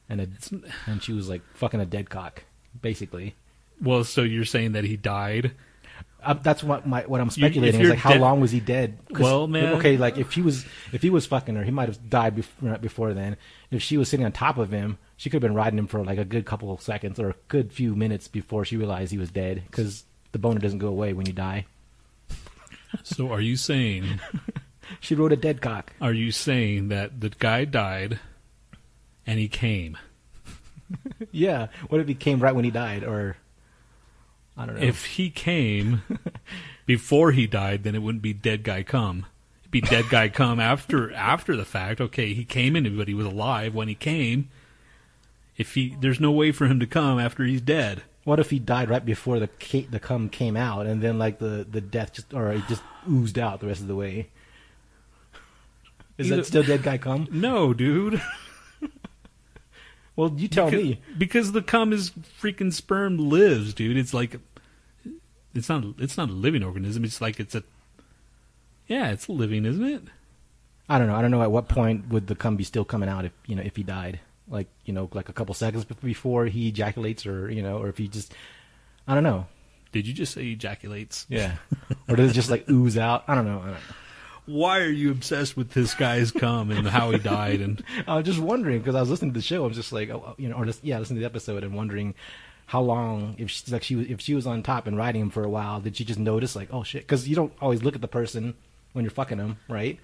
and 0.08 0.20
it, 0.20 0.30
and 0.86 1.02
she 1.02 1.12
was 1.12 1.28
like 1.28 1.42
fucking 1.54 1.80
a 1.80 1.86
dead 1.86 2.08
cock, 2.08 2.44
basically. 2.80 3.34
Well, 3.82 4.04
so 4.04 4.22
you're 4.22 4.44
saying 4.44 4.72
that 4.72 4.84
he 4.84 4.96
died? 4.96 5.52
Uh, 6.22 6.34
that's 6.34 6.62
what 6.62 6.86
my 6.86 7.00
what 7.02 7.20
I'm 7.20 7.30
speculating 7.30 7.80
is 7.80 7.86
you're 7.86 7.94
like 7.94 7.98
how 7.98 8.10
dead- 8.10 8.20
long 8.20 8.40
was 8.40 8.50
he 8.50 8.60
dead? 8.60 8.98
Well, 9.10 9.46
man- 9.46 9.74
okay, 9.76 9.96
like 9.96 10.18
if 10.18 10.32
he 10.32 10.42
was 10.42 10.66
if 10.92 11.00
he 11.00 11.08
was 11.10 11.24
fucking 11.26 11.54
her, 11.54 11.64
he 11.64 11.70
might 11.70 11.88
have 11.88 12.10
died 12.10 12.36
before, 12.36 12.76
before 12.78 13.14
then. 13.14 13.36
If 13.70 13.82
she 13.82 13.96
was 13.96 14.08
sitting 14.08 14.26
on 14.26 14.32
top 14.32 14.58
of 14.58 14.70
him, 14.70 14.98
she 15.16 15.30
could 15.30 15.42
have 15.42 15.48
been 15.48 15.54
riding 15.56 15.78
him 15.78 15.86
for 15.86 16.04
like 16.04 16.18
a 16.18 16.24
good 16.26 16.44
couple 16.44 16.72
of 16.72 16.82
seconds 16.82 17.18
or 17.18 17.30
a 17.30 17.34
good 17.48 17.72
few 17.72 17.96
minutes 17.96 18.28
before 18.28 18.64
she 18.66 18.76
realized 18.76 19.12
he 19.12 19.18
was 19.18 19.30
dead 19.30 19.62
because 19.70 20.04
the 20.32 20.38
boner 20.38 20.60
doesn't 20.60 20.78
go 20.78 20.88
away 20.88 21.12
when 21.14 21.26
you 21.26 21.32
die. 21.32 21.64
So 23.02 23.30
are 23.32 23.40
you 23.40 23.56
saying? 23.56 24.04
She 24.98 25.14
wrote 25.14 25.32
a 25.32 25.36
dead 25.36 25.60
cock. 25.62 25.92
Are 26.00 26.12
you 26.12 26.32
saying 26.32 26.88
that 26.88 27.20
the 27.20 27.28
guy 27.28 27.64
died, 27.64 28.18
and 29.24 29.38
he 29.38 29.46
came? 29.48 29.96
Yeah. 31.30 31.68
What 31.88 32.00
if 32.00 32.08
he 32.08 32.14
came 32.16 32.40
right 32.40 32.52
when 32.54 32.64
he 32.64 32.72
died, 32.72 33.04
or 33.04 33.36
I 34.60 34.66
don't 34.66 34.76
know. 34.78 34.82
If 34.86 35.04
he 35.06 35.30
came 35.30 36.02
before 36.86 37.32
he 37.32 37.46
died, 37.46 37.82
then 37.82 37.94
it 37.94 38.02
wouldn't 38.02 38.22
be 38.22 38.34
dead 38.34 38.62
guy 38.62 38.82
come. 38.82 39.24
It'd 39.62 39.70
be 39.70 39.80
dead 39.80 40.10
guy 40.10 40.28
come 40.28 40.60
after 40.60 41.12
after 41.14 41.56
the 41.56 41.64
fact. 41.64 42.00
Okay, 42.00 42.34
he 42.34 42.44
came 42.44 42.76
in, 42.76 42.96
but 42.96 43.08
he 43.08 43.14
was 43.14 43.26
alive 43.26 43.74
when 43.74 43.88
he 43.88 43.94
came. 43.94 44.50
If 45.56 45.74
he, 45.74 45.96
there's 46.00 46.20
no 46.20 46.30
way 46.30 46.52
for 46.52 46.66
him 46.66 46.78
to 46.80 46.86
come 46.86 47.18
after 47.18 47.44
he's 47.44 47.60
dead. 47.60 48.02
What 48.24 48.38
if 48.38 48.50
he 48.50 48.58
died 48.58 48.90
right 48.90 49.04
before 49.04 49.38
the 49.38 49.48
the 49.90 49.98
cum 49.98 50.28
came 50.28 50.56
out, 50.56 50.86
and 50.86 51.02
then 51.02 51.18
like 51.18 51.38
the 51.38 51.66
the 51.68 51.80
death 51.80 52.12
just 52.12 52.34
or 52.34 52.52
it 52.52 52.62
just 52.68 52.82
oozed 53.10 53.38
out 53.38 53.60
the 53.60 53.66
rest 53.66 53.80
of 53.80 53.88
the 53.88 53.96
way? 53.96 54.28
Is 56.18 56.26
Either- 56.26 56.36
that 56.36 56.44
still 56.44 56.62
dead 56.62 56.82
guy 56.82 56.98
cum? 56.98 57.28
No, 57.32 57.72
dude. 57.72 58.20
Well, 60.16 60.34
you 60.36 60.48
tell 60.48 60.66
because, 60.70 60.84
me. 60.84 61.00
because 61.16 61.52
the 61.52 61.62
cum 61.62 61.94
is 61.94 62.10
freaking 62.10 62.74
sperm 62.74 63.16
lives, 63.16 63.72
dude. 63.72 63.96
It's 63.96 64.12
like 64.12 64.36
it's 65.54 65.68
not 65.68 65.84
it's 65.98 66.16
not 66.16 66.28
a 66.28 66.32
living 66.32 66.62
organism. 66.62 67.04
It's 67.04 67.20
like 67.20 67.40
it's 67.40 67.54
a 67.54 67.62
yeah, 68.86 69.10
it's 69.10 69.28
living, 69.28 69.64
isn't 69.64 69.84
it? 69.84 70.02
I 70.88 70.98
don't 70.98 71.06
know. 71.06 71.14
I 71.14 71.22
don't 71.22 71.30
know 71.30 71.42
at 71.42 71.52
what 71.52 71.68
point 71.68 72.08
would 72.08 72.26
the 72.26 72.34
cum 72.34 72.56
be 72.56 72.64
still 72.64 72.84
coming 72.84 73.08
out 73.08 73.24
if 73.24 73.32
you 73.46 73.54
know 73.54 73.62
if 73.62 73.76
he 73.76 73.82
died, 73.82 74.20
like 74.48 74.66
you 74.84 74.92
know, 74.92 75.08
like 75.12 75.28
a 75.28 75.32
couple 75.32 75.54
seconds 75.54 75.84
before 75.84 76.46
he 76.46 76.68
ejaculates, 76.68 77.26
or 77.26 77.50
you 77.50 77.62
know, 77.62 77.78
or 77.78 77.88
if 77.88 77.98
he 77.98 78.08
just, 78.08 78.34
I 79.06 79.14
don't 79.14 79.22
know. 79.22 79.46
Did 79.92 80.06
you 80.06 80.14
just 80.14 80.34
say 80.34 80.46
ejaculates? 80.46 81.26
Yeah. 81.28 81.56
or 82.08 82.16
does 82.16 82.30
it 82.30 82.34
just 82.34 82.50
like 82.50 82.68
ooze 82.68 82.98
out? 82.98 83.24
I 83.28 83.34
don't 83.34 83.44
know. 83.44 83.60
I 83.60 83.64
don't 83.64 83.74
know. 83.74 83.80
Why 84.46 84.80
are 84.80 84.90
you 84.90 85.12
obsessed 85.12 85.56
with 85.56 85.70
this 85.70 85.94
guy's 85.94 86.32
cum 86.32 86.70
and 86.72 86.88
how 86.88 87.10
he 87.12 87.18
died? 87.18 87.60
And 87.60 87.84
I 88.08 88.16
was 88.16 88.26
just 88.26 88.40
wondering 88.40 88.78
because 88.78 88.94
I 88.96 89.00
was 89.00 89.10
listening 89.10 89.32
to 89.32 89.38
the 89.38 89.44
show. 89.44 89.64
I 89.64 89.68
was 89.68 89.76
just 89.76 89.92
like, 89.92 90.10
oh, 90.10 90.34
you 90.38 90.48
know, 90.48 90.56
or 90.56 90.64
just 90.64 90.82
yeah, 90.84 90.98
listening 90.98 91.18
to 91.18 91.20
the 91.20 91.26
episode 91.26 91.62
and 91.62 91.74
wondering 91.74 92.14
how 92.70 92.80
long 92.80 93.34
if 93.36 93.50
she's 93.50 93.72
like 93.72 93.82
she 93.82 93.96
was 93.96 94.08
if 94.08 94.20
she 94.20 94.32
was 94.32 94.46
on 94.46 94.62
top 94.62 94.86
and 94.86 94.96
riding 94.96 95.20
him 95.20 95.30
for 95.30 95.42
a 95.42 95.48
while, 95.48 95.80
did 95.80 95.96
she 95.96 96.04
just 96.04 96.20
notice 96.20 96.54
like 96.54 96.68
oh 96.72 96.84
shit? 96.84 97.02
Because 97.02 97.26
you 97.26 97.34
don't 97.34 97.52
always 97.60 97.82
look 97.82 97.96
at 97.96 98.00
the 98.00 98.06
person 98.06 98.54
when 98.92 99.04
you're 99.04 99.10
fucking 99.10 99.38
them, 99.38 99.58
right? 99.68 99.98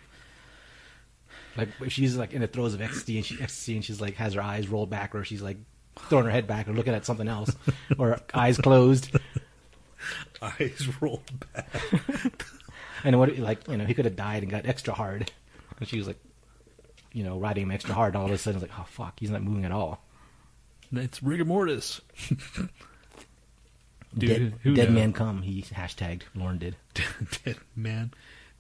Like 1.57 1.69
if 1.81 1.93
she's 1.93 2.17
like 2.17 2.33
in 2.33 2.41
the 2.41 2.49
throes 2.49 2.75
of 2.75 2.83
ecstasy 2.83 3.19
and 3.19 3.25
she 3.25 3.41
ecstasy 3.41 3.77
and 3.77 3.85
she's 3.85 4.01
like 4.01 4.17
has 4.17 4.35
her 4.35 4.43
eyes 4.43 4.67
rolled 4.67 4.91
back 4.91 5.15
or 5.15 5.23
she's 5.23 5.43
like 5.43 5.59
throwing 6.09 6.25
her 6.25 6.31
head 6.33 6.49
back 6.49 6.67
or 6.67 6.73
looking 6.73 6.93
at 6.93 7.07
something 7.07 7.29
else 7.29 7.55
or 7.99 8.19
eyes 8.35 8.59
closed. 8.59 9.17
eyes 10.43 10.89
rolled 11.01 11.23
back. 11.53 12.47
And 13.05 13.17
what 13.17 13.39
like 13.39 13.69
you 13.69 13.77
know 13.77 13.85
he 13.85 13.95
could 13.95 14.07
have 14.07 14.17
died 14.17 14.43
and 14.43 14.51
got 14.51 14.67
extra 14.67 14.93
hard, 14.93 15.31
and 15.79 15.89
she 15.89 15.99
was 15.99 16.09
like, 16.09 16.19
you 17.13 17.23
know, 17.23 17.39
riding 17.39 17.63
him 17.63 17.71
extra 17.71 17.95
hard. 17.95 18.15
And 18.15 18.23
all 18.23 18.27
of 18.27 18.33
a 18.33 18.39
sudden, 18.39 18.61
it's 18.61 18.69
like, 18.69 18.77
oh 18.77 18.87
fuck, 18.89 19.21
he's 19.21 19.31
not 19.31 19.45
moving 19.45 19.65
at 19.65 19.71
all. 19.71 20.03
It's 20.93 21.23
rigor 21.23 21.45
mortis. 21.45 22.01
Dude, 24.17 24.29
dead 24.31 24.55
who 24.63 24.75
dead 24.75 24.89
knows? 24.89 24.95
man 24.95 25.13
come. 25.13 25.43
He 25.43 25.63
hashtagged. 25.63 26.23
Lauren 26.35 26.59
did. 26.59 26.77
dead 27.45 27.57
man, 27.75 28.13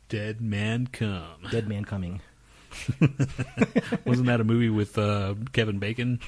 dead 0.09 0.41
man 0.41 0.87
come. 0.87 1.47
Dead 1.51 1.66
man 1.68 1.85
coming. 1.85 2.20
Wasn't 4.05 4.27
that 4.27 4.41
a 4.41 4.45
movie 4.45 4.68
with 4.68 4.99
uh, 4.99 5.35
Kevin 5.53 5.79
Bacon? 5.79 6.20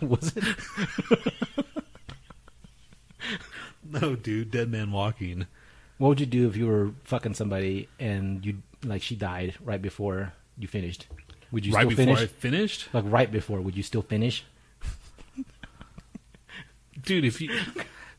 Was 0.00 0.32
it? 0.36 0.44
No, 3.84 4.16
dude, 4.16 4.50
Dead 4.50 4.70
Man 4.70 4.90
Walking. 4.90 5.46
What 5.98 6.08
would 6.08 6.20
you 6.20 6.26
do 6.26 6.48
if 6.48 6.56
you 6.56 6.66
were 6.66 6.90
fucking 7.04 7.34
somebody 7.34 7.88
and 8.00 8.44
you 8.44 8.62
like 8.84 9.02
she 9.02 9.14
died 9.14 9.54
right 9.64 9.80
before 9.80 10.32
you 10.58 10.66
finished? 10.66 11.06
Would 11.52 11.66
you 11.66 11.72
right 11.72 11.82
still 11.82 11.90
before 11.90 12.16
finish? 12.16 12.22
I 12.22 12.26
finished, 12.26 12.88
Like 12.92 13.04
right 13.06 13.30
before, 13.30 13.60
would 13.60 13.76
you 13.76 13.82
still 13.82 14.02
finish? 14.02 14.44
Dude. 17.04 17.24
If 17.24 17.40
you 17.40 17.50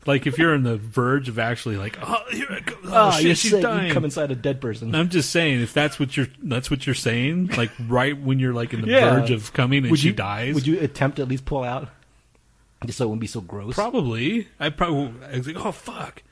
Like 0.06 0.26
if 0.26 0.36
you're 0.38 0.52
on 0.52 0.64
the 0.64 0.76
verge 0.76 1.28
of 1.30 1.38
actually 1.38 1.76
like, 1.78 1.98
oh, 2.02 2.22
here 2.30 2.46
I 2.50 2.60
go. 2.60 2.74
Oh, 2.84 2.90
Oh, 2.92 3.10
shit, 3.12 3.24
you're 3.24 3.34
she's 3.34 3.50
sick. 3.52 3.62
You 3.62 3.66
dying. 3.66 3.92
come 3.92 4.04
inside 4.04 4.30
a 4.30 4.34
dead 4.34 4.60
person. 4.60 4.94
I'm 4.94 5.08
just 5.08 5.30
saying, 5.30 5.62
if 5.62 5.72
that's 5.72 5.98
what 5.98 6.14
you're, 6.16 6.26
that's 6.42 6.70
what 6.70 6.86
you're 6.86 6.94
saying. 6.94 7.46
Like 7.56 7.70
right 7.88 8.20
when 8.20 8.38
you're 8.38 8.52
like 8.52 8.74
in 8.74 8.82
the 8.82 8.88
Yeah. 8.88 9.14
verge 9.18 9.30
of 9.30 9.52
coming 9.54 9.78
and 9.84 9.90
would 9.90 10.00
she 10.00 10.08
you 10.08 10.12
dies. 10.14 10.54
Would 10.54 10.66
you 10.66 10.78
attempt 10.80 11.16
to 11.16 11.22
at 11.22 11.28
least 11.28 11.46
pull 11.46 11.64
out, 11.64 11.88
just 12.84 12.98
so 12.98 13.04
it 13.04 13.08
wouldn't 13.08 13.22
be 13.22 13.26
so 13.26 13.40
gross? 13.40 13.74
Probably. 13.74 14.46
I 14.60 14.68
probably. 14.68 15.14
I 15.26 15.38
was 15.38 15.46
like, 15.46 15.56
oh 15.64 15.72
fuck. 15.72 16.22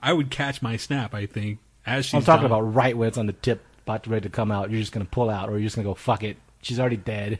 I 0.00 0.14
would 0.14 0.30
catch 0.30 0.62
my 0.62 0.78
snap. 0.78 1.14
I 1.14 1.26
think 1.26 1.58
as 1.84 2.06
she's. 2.06 2.14
I'm 2.14 2.22
talking 2.24 2.48
dying. 2.48 2.52
about 2.62 2.74
right 2.74 2.96
when 2.96 3.08
it's 3.08 3.18
on 3.18 3.26
the 3.26 3.34
tip, 3.34 3.62
about 3.82 4.04
to 4.04 4.10
ready 4.10 4.22
to 4.22 4.28
come 4.30 4.50
out. 4.50 4.70
You're 4.70 4.80
just 4.80 4.92
gonna 4.92 5.04
pull 5.04 5.28
out, 5.28 5.50
or 5.50 5.58
you're 5.58 5.66
just 5.66 5.76
gonna 5.76 5.86
go 5.86 5.92
fuck 5.94 6.22
it. 6.24 6.38
She's 6.62 6.80
already 6.80 6.96
dead. 6.96 7.38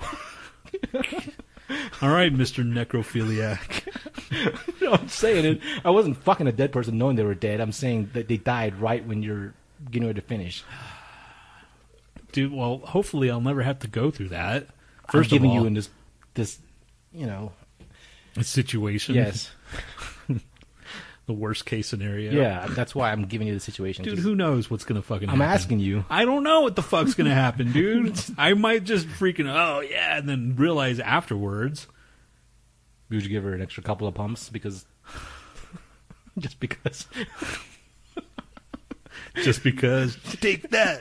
All 2.00 2.10
right, 2.10 2.32
Mister 2.32 2.62
Necrophiliac. 2.62 3.84
No, 4.80 4.92
I'm 4.92 5.08
saying 5.08 5.44
it. 5.44 5.60
I 5.84 5.90
wasn't 5.90 6.16
fucking 6.18 6.46
a 6.46 6.52
dead 6.52 6.70
person 6.70 6.98
knowing 6.98 7.16
they 7.16 7.24
were 7.24 7.34
dead. 7.34 7.60
I'm 7.60 7.72
saying 7.72 8.10
that 8.12 8.28
they 8.28 8.36
died 8.36 8.76
right 8.76 9.04
when 9.04 9.22
you're 9.22 9.54
getting 9.90 10.06
ready 10.06 10.20
to 10.20 10.26
finish. 10.26 10.64
Dude, 12.32 12.52
well, 12.52 12.78
hopefully 12.78 13.30
I'll 13.30 13.40
never 13.40 13.62
have 13.62 13.78
to 13.80 13.88
go 13.88 14.10
through 14.10 14.28
that. 14.28 14.64
I'm 14.64 15.12
First 15.12 15.28
of 15.28 15.30
giving 15.30 15.50
all, 15.50 15.56
you 15.60 15.66
in 15.66 15.74
this, 15.74 15.88
this, 16.34 16.58
you 17.12 17.26
know, 17.26 17.52
situation. 18.40 19.14
yes, 19.14 19.50
The 21.28 21.34
worst 21.34 21.64
case 21.66 21.86
scenario. 21.86 22.32
yeah. 22.32 22.66
That's 22.70 22.94
why 22.94 23.12
I'm 23.12 23.26
giving 23.26 23.46
you 23.46 23.54
the 23.54 23.60
situation. 23.60 24.02
Dude, 24.04 24.14
'cause 24.16 24.24
who 24.24 24.34
knows 24.34 24.68
what's 24.70 24.84
gonna 24.84 25.02
fucking 25.02 25.28
happen? 25.28 25.40
I'm 25.40 25.46
happen? 25.46 25.60
asking 25.62 25.78
you. 25.80 26.04
I 26.10 26.24
don't 26.24 26.42
know 26.42 26.62
what 26.62 26.74
the 26.74 26.82
fuck's 26.82 27.12
gonna 27.14 27.34
happen, 27.34 27.70
dude. 27.70 28.18
I 28.38 28.54
might 28.54 28.84
just 28.84 29.06
freaking 29.08 29.46
oh 29.46 29.80
yeah, 29.80 30.16
and 30.18 30.28
then 30.28 30.56
realize 30.56 30.98
afterwards. 30.98 31.86
Would 33.10 33.22
you 33.22 33.28
give 33.28 33.44
her 33.44 33.52
an 33.54 33.62
extra 33.62 33.82
couple 33.82 34.08
of 34.08 34.14
pumps 34.14 34.48
because, 34.48 34.84
just 36.38 36.58
because? 36.60 37.06
Just 39.44 39.62
because 39.62 40.16
take 40.40 40.70
that. 40.70 41.00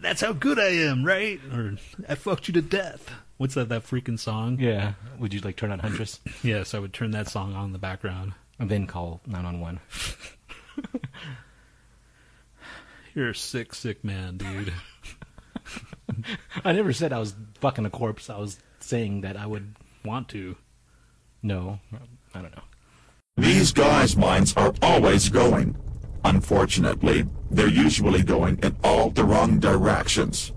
That's 0.00 0.20
how 0.20 0.32
good 0.32 0.58
I 0.58 0.68
am, 0.88 1.04
right? 1.04 1.38
Or 1.52 1.76
I 2.08 2.14
fucked 2.16 2.48
you 2.48 2.54
to 2.54 2.62
death. 2.62 3.10
What's 3.36 3.54
that 3.54 3.68
that 3.68 3.84
freaking 3.84 4.18
song? 4.18 4.58
Yeah. 4.58 4.94
Would 5.18 5.32
you 5.34 5.40
like 5.40 5.56
turn 5.56 5.70
on 5.70 5.78
Huntress 5.78 6.20
Yes, 6.42 6.74
I 6.74 6.78
would 6.78 6.92
turn 6.92 7.10
that 7.12 7.28
song 7.28 7.54
on 7.54 7.66
in 7.66 7.72
the 7.72 7.78
background. 7.78 8.32
And 8.60 8.70
then 8.70 8.86
call 8.86 9.20
nine 9.26 9.44
one 9.44 9.60
one? 9.60 9.80
You're 13.14 13.30
a 13.30 13.34
sick, 13.34 13.74
sick 13.74 14.04
man, 14.04 14.36
dude. 14.36 14.72
I 16.64 16.70
never 16.72 16.92
said 16.92 17.12
I 17.12 17.18
was 17.18 17.34
fucking 17.60 17.86
a 17.86 17.90
corpse. 17.90 18.30
I 18.30 18.38
was 18.38 18.60
saying 18.78 19.22
that 19.22 19.36
I 19.36 19.46
would. 19.46 19.74
Want 20.02 20.30
to. 20.30 20.56
No, 21.42 21.78
I 22.34 22.40
don't 22.40 22.56
know. 22.56 22.62
These 23.36 23.72
guys' 23.72 24.16
minds 24.16 24.54
are 24.56 24.72
always 24.80 25.28
going. 25.28 25.76
Unfortunately, 26.24 27.26
they're 27.50 27.68
usually 27.68 28.22
going 28.22 28.58
in 28.62 28.76
all 28.82 29.10
the 29.10 29.24
wrong 29.24 29.58
directions. 29.58 30.52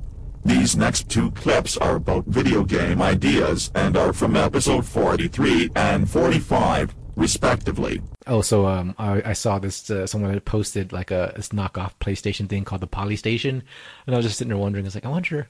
These 0.46 0.78
next 0.78 1.10
two 1.10 1.32
clips 1.32 1.76
are 1.78 1.98
about 1.98 2.26
video 2.26 2.64
game 2.64 3.02
ideas 3.02 3.70
and 3.76 3.98
are 3.98 4.14
from 4.14 4.38
episode 4.38 4.86
43 4.86 5.72
and 5.76 6.10
45, 6.10 6.96
respectively. 7.16 8.02
Oh, 8.28 8.42
so 8.42 8.66
um, 8.66 8.96
I, 8.98 9.22
I 9.26 9.34
saw 9.34 9.60
this. 9.60 9.90
Uh, 9.90 10.08
someone 10.08 10.34
had 10.34 10.46
posted 10.46 10.94
like 10.94 11.12
a 11.12 11.34
this 11.36 11.50
knockoff 11.50 11.92
PlayStation 12.00 12.48
thing 12.48 12.64
called 12.66 12.82
the 12.82 12.88
Poly 12.88 13.16
Station, 13.16 13.64
and 14.06 14.16
I 14.16 14.18
was 14.18 14.26
just 14.26 14.38
sitting 14.38 14.50
there 14.50 14.58
wondering. 14.58 14.86
I 14.86 14.88
was 14.88 14.96
like, 14.96 15.06
I 15.06 15.10
wonder, 15.10 15.48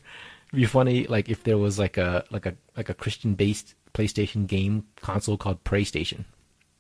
it'd 0.48 0.60
be 0.60 0.66
funny 0.66 1.06
like 1.08 1.30
if 1.30 1.44
there 1.44 1.58
was 1.58 1.80
like 1.80 1.98
a 1.98 2.26
like 2.32 2.46
a 2.46 2.56
like 2.76 2.90
a 2.90 2.94
Christian 2.94 3.36
based 3.36 3.76
PlayStation 3.94 4.48
game 4.48 4.86
console 5.02 5.38
called 5.38 5.64
PrayStation. 5.64 6.26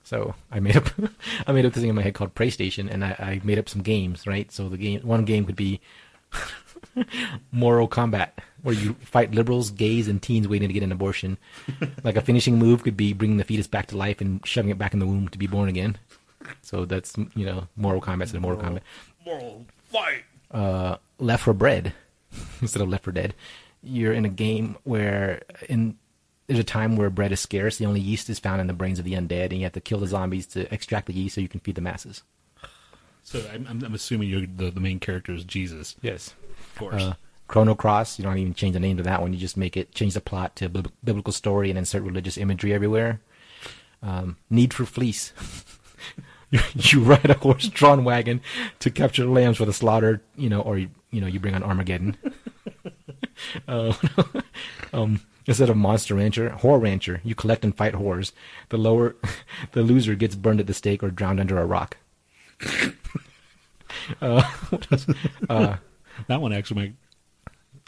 So 0.03 0.35
I 0.51 0.59
made 0.59 0.75
up 0.77 0.89
I 1.47 1.51
made 1.51 1.65
up 1.65 1.73
this 1.73 1.81
thing 1.81 1.89
in 1.89 1.95
my 1.95 2.01
head 2.01 2.13
called 2.13 2.35
PrayStation, 2.35 2.89
and 2.91 3.03
I, 3.03 3.15
I 3.19 3.41
made 3.43 3.59
up 3.59 3.69
some 3.69 3.81
games. 3.81 4.27
Right. 4.27 4.51
So 4.51 4.69
the 4.69 4.77
game 4.77 5.01
one 5.01 5.25
game 5.25 5.45
could 5.45 5.55
be 5.55 5.81
moral 7.51 7.87
combat, 7.87 8.39
where 8.61 8.75
you 8.75 8.93
fight 9.01 9.31
liberals, 9.31 9.71
gays, 9.71 10.07
and 10.07 10.21
teens 10.21 10.47
waiting 10.47 10.69
to 10.69 10.73
get 10.73 10.83
an 10.83 10.91
abortion. 10.91 11.37
like 12.03 12.15
a 12.15 12.21
finishing 12.21 12.57
move 12.57 12.83
could 12.83 12.97
be 12.97 13.13
bringing 13.13 13.37
the 13.37 13.43
fetus 13.43 13.67
back 13.67 13.87
to 13.87 13.97
life 13.97 14.21
and 14.21 14.45
shoving 14.45 14.71
it 14.71 14.77
back 14.77 14.93
in 14.93 14.99
the 14.99 15.07
womb 15.07 15.27
to 15.29 15.37
be 15.37 15.47
born 15.47 15.69
again. 15.69 15.97
So 16.61 16.85
that's 16.85 17.15
you 17.35 17.45
know 17.45 17.67
moral 17.75 18.01
Kombat 18.01 18.21
instead 18.21 18.37
of 18.37 18.43
Mortal 18.43 18.63
Kombat. 18.63 18.81
Moral 19.25 19.65
fight. 19.91 20.23
Uh, 20.51 20.97
Left 21.19 21.43
for 21.43 21.53
Bread 21.53 21.93
instead 22.61 22.81
of 22.81 22.89
Left 22.89 23.03
for 23.03 23.11
Dead. 23.11 23.33
You're 23.81 24.13
in 24.13 24.25
a 24.25 24.29
game 24.29 24.77
where 24.83 25.43
in 25.67 25.97
there's 26.47 26.59
a 26.59 26.63
time 26.63 26.95
where 26.97 27.09
bread 27.09 27.31
is 27.31 27.39
scarce. 27.39 27.77
The 27.77 27.85
only 27.85 28.01
yeast 28.01 28.29
is 28.29 28.39
found 28.39 28.59
in 28.61 28.67
the 28.67 28.73
brains 28.73 28.99
of 28.99 29.05
the 29.05 29.13
undead, 29.13 29.45
and 29.45 29.57
you 29.57 29.63
have 29.63 29.73
to 29.73 29.81
kill 29.81 29.99
the 29.99 30.07
zombies 30.07 30.45
to 30.47 30.71
extract 30.73 31.07
the 31.07 31.13
yeast 31.13 31.35
so 31.35 31.41
you 31.41 31.47
can 31.47 31.61
feed 31.61 31.75
the 31.75 31.81
masses. 31.81 32.23
So 33.23 33.41
I'm, 33.53 33.65
I'm, 33.69 33.83
I'm 33.83 33.93
assuming 33.93 34.29
you're 34.29 34.45
the, 34.45 34.69
the 34.71 34.79
main 34.79 34.99
character 34.99 35.33
is 35.33 35.43
Jesus, 35.43 35.95
Yes. 36.01 36.33
of 36.59 36.75
course. 36.77 37.01
Uh, 37.01 37.13
Chrono 37.47 37.75
Cross. 37.75 38.17
You 38.19 38.23
don't 38.23 38.37
even 38.37 38.53
change 38.53 38.73
the 38.73 38.79
name 38.79 38.97
to 38.97 39.03
that 39.03 39.21
one. 39.21 39.31
You 39.33 39.39
just 39.39 39.57
make 39.57 39.77
it 39.77 39.93
change 39.93 40.13
the 40.13 40.21
plot 40.21 40.55
to 40.57 40.69
bib- 40.69 40.91
biblical 41.03 41.33
story 41.33 41.69
and 41.69 41.77
insert 41.77 42.03
religious 42.03 42.37
imagery 42.37 42.73
everywhere. 42.73 43.21
Um, 44.01 44.37
Need 44.49 44.73
for 44.73 44.85
Fleece. 44.85 45.33
you, 46.51 46.59
you 46.75 47.01
ride 47.03 47.29
a 47.29 47.35
horse-drawn 47.35 48.03
wagon 48.03 48.41
to 48.79 48.89
capture 48.89 49.25
lambs 49.25 49.57
for 49.57 49.65
the 49.65 49.73
slaughter. 49.73 50.21
You 50.35 50.49
know, 50.49 50.61
or 50.61 50.77
you, 50.77 50.89
you 51.11 51.21
know, 51.21 51.27
you 51.27 51.39
bring 51.39 51.53
on 51.55 51.63
Armageddon. 51.63 52.17
uh, 53.67 53.93
um, 54.93 55.21
instead 55.45 55.69
of 55.69 55.77
Monster 55.77 56.15
Rancher, 56.15 56.49
Whore 56.61 56.81
Rancher. 56.81 57.21
You 57.23 57.35
collect 57.35 57.63
and 57.63 57.75
fight 57.75 57.93
whores. 57.93 58.31
The 58.69 58.77
lower, 58.77 59.15
the 59.73 59.83
loser 59.83 60.15
gets 60.15 60.35
burned 60.35 60.59
at 60.59 60.67
the 60.67 60.73
stake 60.73 61.03
or 61.03 61.11
drowned 61.11 61.39
under 61.39 61.57
a 61.59 61.65
rock. 61.65 61.97
Uh, 64.21 64.43
uh, 65.49 65.77
that 66.27 66.41
one 66.41 66.53
actually 66.53 66.81
might 66.81 66.93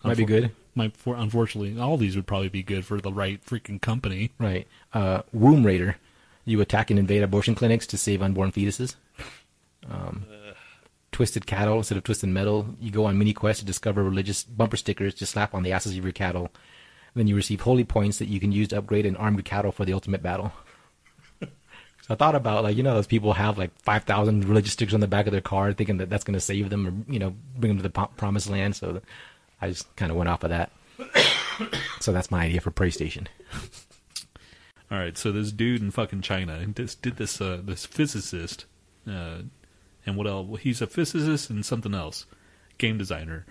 might 0.03 0.17
be 0.17 0.25
good. 0.25 0.51
Might 0.75 0.95
for, 0.95 1.15
unfortunately, 1.15 1.79
all 1.79 1.97
these 1.97 2.15
would 2.15 2.27
probably 2.27 2.49
be 2.49 2.63
good 2.63 2.85
for 2.85 2.99
the 2.99 3.13
right 3.13 3.43
freaking 3.43 3.81
company. 3.81 4.31
Right. 4.39 4.67
Uh, 4.93 5.21
Womb 5.31 5.65
Raider. 5.65 5.97
You 6.43 6.61
attack 6.61 6.91
and 6.91 6.99
invade 6.99 7.23
abortion 7.23 7.55
clinics 7.55 7.87
to 7.87 7.97
save 7.97 8.21
unborn 8.21 8.51
fetuses. 8.51 8.95
Um, 9.89 10.25
Twisted 11.11 11.47
Cattle 11.47 11.77
instead 11.77 11.97
of 11.97 12.03
Twisted 12.03 12.29
Metal. 12.29 12.75
You 12.79 12.91
go 12.91 13.05
on 13.05 13.17
mini 13.17 13.33
quests 13.33 13.61
to 13.61 13.65
discover 13.65 14.03
religious 14.03 14.43
bumper 14.43 14.77
stickers 14.77 15.15
to 15.15 15.25
slap 15.25 15.55
on 15.55 15.63
the 15.63 15.71
asses 15.71 15.97
of 15.97 16.03
your 16.03 16.11
cattle. 16.11 16.51
Then 17.15 17.27
you 17.27 17.35
receive 17.35 17.61
holy 17.61 17.85
points 17.85 18.19
that 18.19 18.27
you 18.27 18.39
can 18.41 18.51
use 18.51 18.67
to 18.67 18.77
upgrade 18.77 19.05
and 19.05 19.15
arm 19.15 19.35
your 19.35 19.43
cattle 19.43 19.71
for 19.71 19.85
the 19.85 19.93
ultimate 19.93 20.21
battle. 20.21 20.51
So 22.07 22.13
I 22.13 22.17
thought 22.17 22.35
about 22.35 22.63
like 22.63 22.77
you 22.77 22.83
know 22.83 22.93
those 22.93 23.07
people 23.07 23.33
have 23.33 23.57
like 23.57 23.71
five 23.81 24.03
thousand 24.03 24.47
religious 24.47 24.73
stickers 24.73 24.93
on 24.93 24.99
the 24.99 25.07
back 25.07 25.25
of 25.25 25.31
their 25.31 25.41
car, 25.41 25.73
thinking 25.73 25.97
that 25.97 26.07
that's 26.07 26.23
going 26.23 26.35
to 26.35 26.39
save 26.39 26.69
them 26.69 26.87
or 26.87 27.11
you 27.11 27.17
know 27.17 27.33
bring 27.57 27.69
them 27.71 27.77
to 27.77 27.89
the 27.89 28.07
promised 28.15 28.47
land. 28.47 28.75
So 28.75 29.01
I 29.59 29.69
just 29.69 29.95
kind 29.95 30.11
of 30.11 30.17
went 30.17 30.29
off 30.29 30.43
of 30.43 30.51
that. 30.51 30.71
so 31.99 32.13
that's 32.13 32.29
my 32.29 32.45
idea 32.45 32.61
for 32.61 32.69
PrayStation. 32.69 33.25
All 34.91 34.99
right, 34.99 35.17
so 35.17 35.31
this 35.31 35.51
dude 35.51 35.81
in 35.81 35.89
fucking 35.89 36.21
China 36.21 36.63
this, 36.75 36.93
did 36.93 37.17
this 37.17 37.41
uh, 37.41 37.59
this 37.63 37.87
physicist, 37.87 38.65
uh, 39.09 39.39
and 40.05 40.15
what 40.15 40.27
else? 40.27 40.47
Well, 40.47 40.57
he's 40.57 40.83
a 40.83 40.87
physicist 40.87 41.49
and 41.49 41.65
something 41.65 41.95
else, 41.95 42.27
game 42.77 42.99
designer 42.99 43.47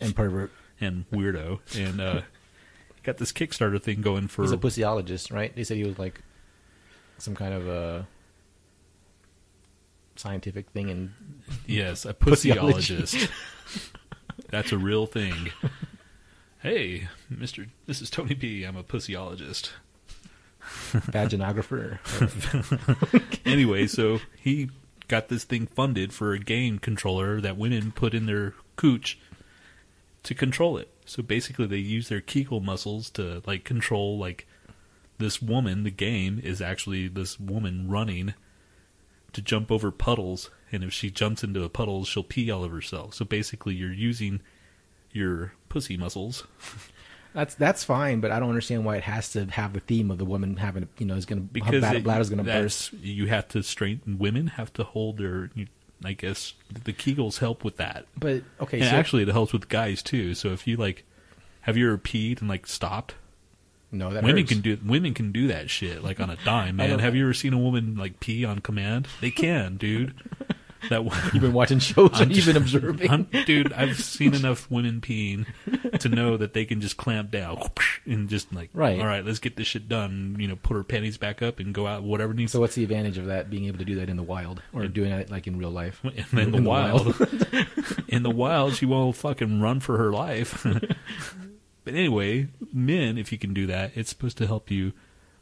And 0.00 0.16
pervert. 0.16 0.50
and 0.80 1.08
weirdo, 1.12 1.60
and 1.78 2.00
uh, 2.00 2.22
got 3.04 3.18
this 3.18 3.30
Kickstarter 3.30 3.80
thing 3.80 4.00
going 4.00 4.26
for. 4.26 4.42
He's 4.42 4.50
a 4.50 4.56
pussyologist, 4.56 5.32
right? 5.32 5.54
They 5.54 5.62
said 5.62 5.76
he 5.76 5.84
was 5.84 6.00
like 6.00 6.20
some 7.22 7.36
kind 7.36 7.54
of 7.54 7.68
a 7.68 8.06
scientific 10.16 10.70
thing, 10.70 10.90
and 10.90 11.12
yes, 11.66 12.04
a 12.04 12.12
pussyologist. 12.14 13.30
That's 14.50 14.72
a 14.72 14.78
real 14.78 15.06
thing. 15.06 15.50
Hey, 16.58 17.08
Mister, 17.30 17.66
this 17.86 18.02
is 18.02 18.10
Tony 18.10 18.34
P. 18.34 18.64
I'm 18.64 18.76
a 18.76 18.82
pussyologist. 18.82 19.70
vaginographer. 20.92 21.98
anyway, 23.46 23.86
so 23.86 24.20
he 24.36 24.70
got 25.08 25.28
this 25.28 25.44
thing 25.44 25.66
funded 25.66 26.12
for 26.12 26.32
a 26.32 26.38
game 26.38 26.78
controller 26.78 27.40
that 27.40 27.56
women 27.56 27.92
put 27.92 28.14
in 28.14 28.26
their 28.26 28.54
cooch 28.76 29.18
to 30.24 30.34
control 30.34 30.76
it. 30.76 30.88
So 31.04 31.22
basically, 31.22 31.66
they 31.66 31.78
use 31.78 32.08
their 32.08 32.20
Kegel 32.20 32.60
muscles 32.60 33.10
to 33.10 33.42
like 33.46 33.64
control 33.64 34.18
like 34.18 34.46
this 35.22 35.40
woman. 35.40 35.84
The 35.84 35.90
game 35.90 36.40
is 36.42 36.60
actually 36.60 37.08
this 37.08 37.38
woman 37.40 37.88
running 37.88 38.34
to 39.32 39.40
jump 39.40 39.70
over 39.72 39.90
puddles, 39.90 40.50
and 40.70 40.84
if 40.84 40.92
she 40.92 41.10
jumps 41.10 41.42
into 41.42 41.64
a 41.64 41.68
puddle, 41.68 42.04
she'll 42.04 42.22
pee 42.22 42.50
all 42.50 42.62
over 42.64 42.74
herself. 42.76 43.14
So 43.14 43.24
basically, 43.24 43.74
you're 43.74 43.92
using 43.92 44.40
your 45.12 45.52
pussy 45.68 45.96
muscles. 45.96 46.46
that's 47.34 47.54
that's 47.54 47.84
fine, 47.84 48.20
but 48.20 48.30
I 48.30 48.38
don't 48.40 48.48
understand 48.50 48.84
why 48.84 48.96
it 48.96 49.04
has 49.04 49.32
to 49.32 49.46
have 49.46 49.72
the 49.72 49.80
theme 49.80 50.10
of 50.10 50.18
the 50.18 50.24
woman 50.24 50.56
having, 50.56 50.88
you 50.98 51.06
know, 51.06 51.14
is 51.14 51.24
going 51.26 51.40
to 51.40 51.44
because 51.52 51.82
her 51.84 51.96
it- 51.96 52.04
bladder's 52.04 52.28
going 52.28 52.44
to 52.44 52.50
burst. 52.50 52.92
You 52.94 53.26
have 53.28 53.48
to 53.48 53.62
straighten. 53.62 54.18
Women 54.18 54.48
have 54.48 54.72
to 54.74 54.84
hold 54.84 55.18
their. 55.18 55.50
you- 55.54 55.68
I 56.04 56.14
guess 56.14 56.54
the 56.68 56.92
Kegels 56.92 57.38
help 57.38 57.62
with 57.62 57.76
that. 57.76 58.06
But 58.18 58.42
okay, 58.60 58.80
and 58.80 58.90
so 58.90 58.96
actually, 58.96 59.22
it 59.22 59.28
helps 59.28 59.52
with 59.52 59.68
guys 59.68 60.02
too. 60.02 60.34
So 60.34 60.48
if 60.48 60.66
you 60.66 60.76
like, 60.76 61.04
have 61.60 61.76
you 61.76 61.86
ever 61.86 61.96
peed 61.96 62.40
and 62.40 62.48
like 62.48 62.66
stopped? 62.66 63.14
No, 63.92 64.10
that 64.14 64.22
women 64.24 64.38
hurts. 64.38 64.52
can 64.52 64.60
do 64.62 64.78
women 64.84 65.12
can 65.14 65.32
do 65.32 65.48
that 65.48 65.68
shit 65.68 66.02
like 66.02 66.18
on 66.18 66.30
a 66.30 66.36
dime, 66.44 66.76
man. 66.76 66.98
Have 66.98 67.14
you 67.14 67.24
ever 67.24 67.34
seen 67.34 67.52
a 67.52 67.58
woman 67.58 67.96
like 67.96 68.20
pee 68.20 68.44
on 68.44 68.60
command? 68.60 69.06
They 69.20 69.30
can, 69.30 69.76
dude. 69.76 70.14
That 70.90 71.04
You've 71.32 71.40
been 71.40 71.52
watching 71.52 71.78
shows 71.78 72.10
I'm 72.14 72.22
and 72.22 72.36
you've 72.36 72.44
been 72.46 72.56
observing. 72.56 73.08
I'm- 73.08 73.28
dude, 73.46 73.72
I've 73.72 73.96
seen 74.00 74.34
enough 74.34 74.68
women 74.68 75.00
peeing 75.00 75.46
to 76.00 76.08
know 76.08 76.36
that 76.36 76.54
they 76.54 76.64
can 76.64 76.80
just 76.80 76.96
clamp 76.96 77.30
down 77.30 77.62
and 78.04 78.28
just 78.28 78.52
like, 78.52 78.68
Right. 78.74 78.98
all 78.98 79.06
right, 79.06 79.24
let's 79.24 79.38
get 79.38 79.54
this 79.54 79.68
shit 79.68 79.88
done. 79.88 80.34
You 80.40 80.48
know, 80.48 80.56
put 80.56 80.74
her 80.76 80.82
panties 80.82 81.18
back 81.18 81.40
up 81.40 81.60
and 81.60 81.72
go 81.72 81.86
out, 81.86 82.02
whatever 82.02 82.34
needs. 82.34 82.50
so 82.50 82.58
what's 82.58 82.74
the 82.74 82.82
advantage 82.82 83.16
of 83.16 83.26
that? 83.26 83.48
Being 83.48 83.66
able 83.66 83.78
to 83.78 83.84
do 83.84 83.94
that 83.94 84.08
in 84.08 84.16
the 84.16 84.24
wild 84.24 84.60
or 84.72 84.88
doing 84.88 85.12
it 85.12 85.30
like 85.30 85.46
in 85.46 85.56
real 85.56 85.70
life? 85.70 86.00
In 86.04 86.24
the, 86.32 86.40
In 86.40 86.50
the 86.50 86.62
wild, 86.62 87.14
in 88.08 88.24
the 88.24 88.30
wild, 88.30 88.74
she 88.74 88.84
won't 88.84 89.14
fucking 89.14 89.60
run 89.60 89.78
for 89.78 89.98
her 89.98 90.10
life. 90.10 90.66
But 91.84 91.94
anyway, 91.94 92.48
men, 92.72 93.18
if 93.18 93.32
you 93.32 93.38
can 93.38 93.54
do 93.54 93.66
that, 93.66 93.92
it's 93.94 94.10
supposed 94.10 94.38
to 94.38 94.46
help 94.46 94.70
you. 94.70 94.92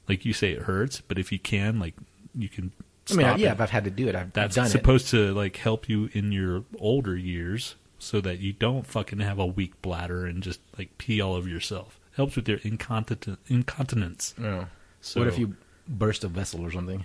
Like 0.08 0.24
you 0.24 0.32
say, 0.32 0.52
it 0.52 0.62
hurts, 0.62 1.00
but 1.00 1.18
if 1.18 1.30
you 1.30 1.38
can, 1.38 1.78
like 1.78 1.94
you 2.34 2.48
can. 2.48 2.72
I 3.10 3.14
mean, 3.14 3.26
yeah, 3.38 3.50
it. 3.50 3.52
if 3.52 3.60
I've 3.60 3.70
had 3.70 3.84
to 3.84 3.90
do 3.90 4.08
it, 4.08 4.14
I've, 4.14 4.26
I've 4.26 4.32
That's 4.32 4.56
done 4.56 4.68
supposed 4.68 5.08
to 5.10 5.32
like 5.34 5.56
help 5.56 5.88
you 5.88 6.10
in 6.12 6.32
your 6.32 6.64
older 6.78 7.16
years, 7.16 7.76
so 7.98 8.20
that 8.22 8.38
you 8.38 8.52
don't 8.52 8.86
fucking 8.86 9.20
have 9.20 9.38
a 9.38 9.46
weak 9.46 9.80
bladder 9.82 10.26
and 10.26 10.42
just 10.42 10.60
like 10.78 10.96
pee 10.98 11.20
all 11.20 11.34
over 11.34 11.48
yourself. 11.48 12.00
It 12.12 12.16
Helps 12.16 12.36
with 12.36 12.48
your 12.48 12.58
incontinent 12.62 13.38
incontinence. 13.46 14.34
Yeah. 14.40 14.66
So 15.00 15.20
what 15.20 15.28
if 15.28 15.38
you 15.38 15.56
burst 15.88 16.24
a 16.24 16.28
vessel 16.28 16.64
or 16.64 16.70
something, 16.70 17.04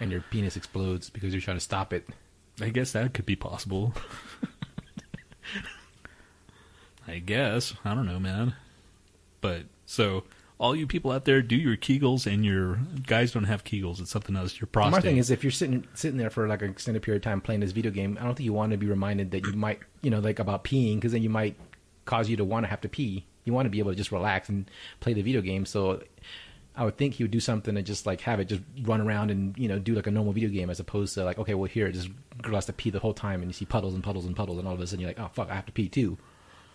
and 0.00 0.10
your 0.10 0.22
penis 0.30 0.56
explodes 0.56 1.10
because 1.10 1.34
you're 1.34 1.42
trying 1.42 1.58
to 1.58 1.62
stop 1.62 1.92
it? 1.92 2.08
I 2.60 2.70
guess 2.70 2.92
that 2.92 3.14
could 3.14 3.26
be 3.26 3.36
possible. 3.36 3.94
I 7.06 7.18
guess. 7.18 7.74
I 7.84 7.94
don't 7.94 8.06
know, 8.06 8.18
man. 8.20 8.54
But 9.40 9.64
so 9.86 10.24
all 10.58 10.74
you 10.74 10.86
people 10.86 11.12
out 11.12 11.24
there, 11.24 11.40
do 11.40 11.56
your 11.56 11.76
Kegels 11.76 12.30
and 12.30 12.44
your 12.44 12.80
guys 13.06 13.32
don't 13.32 13.44
have 13.44 13.64
Kegels. 13.64 14.00
It's 14.00 14.10
something 14.10 14.36
else. 14.36 14.60
Your 14.60 14.66
prostate. 14.66 14.92
My 14.92 15.00
thing 15.00 15.16
is, 15.18 15.30
if 15.30 15.44
you're 15.44 15.52
sitting 15.52 15.86
sitting 15.94 16.18
there 16.18 16.30
for 16.30 16.48
like 16.48 16.62
an 16.62 16.70
extended 16.70 17.02
period 17.02 17.24
of 17.24 17.30
time 17.30 17.40
playing 17.40 17.60
this 17.60 17.72
video 17.72 17.92
game, 17.92 18.18
I 18.20 18.24
don't 18.24 18.34
think 18.34 18.44
you 18.44 18.52
want 18.52 18.72
to 18.72 18.78
be 18.78 18.86
reminded 18.86 19.30
that 19.30 19.46
you 19.46 19.52
might, 19.52 19.80
you 20.02 20.10
know, 20.10 20.18
like 20.18 20.38
about 20.38 20.64
peeing, 20.64 20.96
because 20.96 21.12
then 21.12 21.22
you 21.22 21.30
might 21.30 21.56
cause 22.04 22.28
you 22.28 22.36
to 22.36 22.44
want 22.44 22.64
to 22.64 22.70
have 22.70 22.80
to 22.80 22.88
pee. 22.88 23.26
You 23.44 23.52
want 23.52 23.66
to 23.66 23.70
be 23.70 23.78
able 23.78 23.92
to 23.92 23.96
just 23.96 24.12
relax 24.12 24.48
and 24.48 24.70
play 25.00 25.12
the 25.14 25.22
video 25.22 25.40
game. 25.40 25.64
So, 25.64 26.02
I 26.76 26.84
would 26.84 26.96
think 26.96 27.14
he 27.14 27.24
would 27.24 27.30
do 27.30 27.40
something 27.40 27.74
to 27.74 27.82
just 27.82 28.04
like 28.04 28.20
have 28.22 28.40
it 28.40 28.46
just 28.46 28.62
run 28.82 29.00
around 29.00 29.30
and 29.30 29.56
you 29.56 29.68
know 29.68 29.78
do 29.78 29.94
like 29.94 30.06
a 30.06 30.10
normal 30.10 30.32
video 30.32 30.48
game 30.48 30.70
as 30.70 30.80
opposed 30.80 31.14
to 31.14 31.24
like 31.24 31.38
okay, 31.38 31.54
well 31.54 31.68
here, 31.68 31.90
just 31.92 32.10
girl 32.42 32.56
has 32.56 32.66
to 32.66 32.72
pee 32.72 32.90
the 32.90 32.98
whole 32.98 33.14
time, 33.14 33.42
and 33.42 33.48
you 33.48 33.54
see 33.54 33.64
puddles 33.64 33.94
and 33.94 34.02
puddles 34.02 34.26
and 34.26 34.34
puddles, 34.34 34.58
and 34.58 34.66
all 34.66 34.74
of 34.74 34.80
a 34.80 34.86
sudden 34.86 35.00
you're 35.00 35.10
like, 35.10 35.20
oh 35.20 35.30
fuck, 35.32 35.50
I 35.50 35.54
have 35.54 35.66
to 35.66 35.72
pee 35.72 35.88
too. 35.88 36.18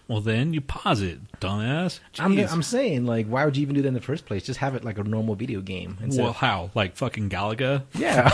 Well, 0.08 0.22
then 0.22 0.54
you 0.54 0.62
pause 0.62 1.02
it, 1.02 1.20
dumbass. 1.40 2.00
I'm 2.20 2.36
Jeez. 2.36 2.52
I'm 2.52 2.64
saying 2.64 3.06
like, 3.06 3.28
why 3.28 3.46
would 3.46 3.56
you 3.56 3.62
even 3.62 3.76
do 3.76 3.82
that 3.82 3.88
in 3.88 3.94
the 3.94 4.02
first 4.02 4.26
place? 4.26 4.44
Just 4.44 4.60
have 4.60 4.76
it 4.76 4.84
like 4.84 4.98
a 4.98 5.04
normal 5.04 5.36
video 5.36 5.62
game. 5.62 5.98
Instead 6.02 6.22
well, 6.22 6.32
of- 6.32 6.38
how? 6.38 6.72
Like 6.76 6.96
fucking 6.96 7.30
Galaga? 7.30 7.84
yeah, 7.96 8.30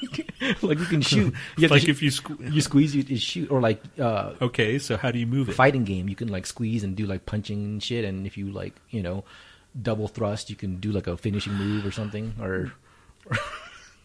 like 0.62 0.78
you 0.78 0.86
can 0.86 1.00
shoot. 1.00 1.34
You 1.56 1.68
like 1.68 1.82
sh- 1.82 1.88
if 1.88 2.02
you 2.02 2.10
squ- 2.10 2.52
you 2.52 2.60
squeeze, 2.60 2.94
you, 2.94 3.02
you 3.02 3.16
shoot, 3.16 3.50
or 3.50 3.60
like 3.60 3.82
uh, 3.98 4.34
okay, 4.42 4.78
so 4.78 4.96
how 4.96 5.10
do 5.10 5.18
you 5.18 5.26
move 5.26 5.48
it? 5.48 5.54
fighting 5.54 5.84
game, 5.84 6.08
you 6.08 6.16
can 6.16 6.28
like 6.28 6.46
squeeze 6.46 6.84
and 6.84 6.96
do 6.96 7.06
like 7.06 7.26
punching 7.26 7.58
and 7.58 7.82
shit. 7.82 8.04
And 8.04 8.26
if 8.26 8.36
you 8.36 8.50
like, 8.50 8.74
you 8.90 9.02
know, 9.02 9.24
double 9.80 10.08
thrust, 10.08 10.50
you 10.50 10.56
can 10.56 10.76
do 10.76 10.92
like 10.92 11.06
a 11.06 11.16
finishing 11.16 11.54
move 11.54 11.86
or 11.86 11.90
something, 11.90 12.34
or, 12.40 12.72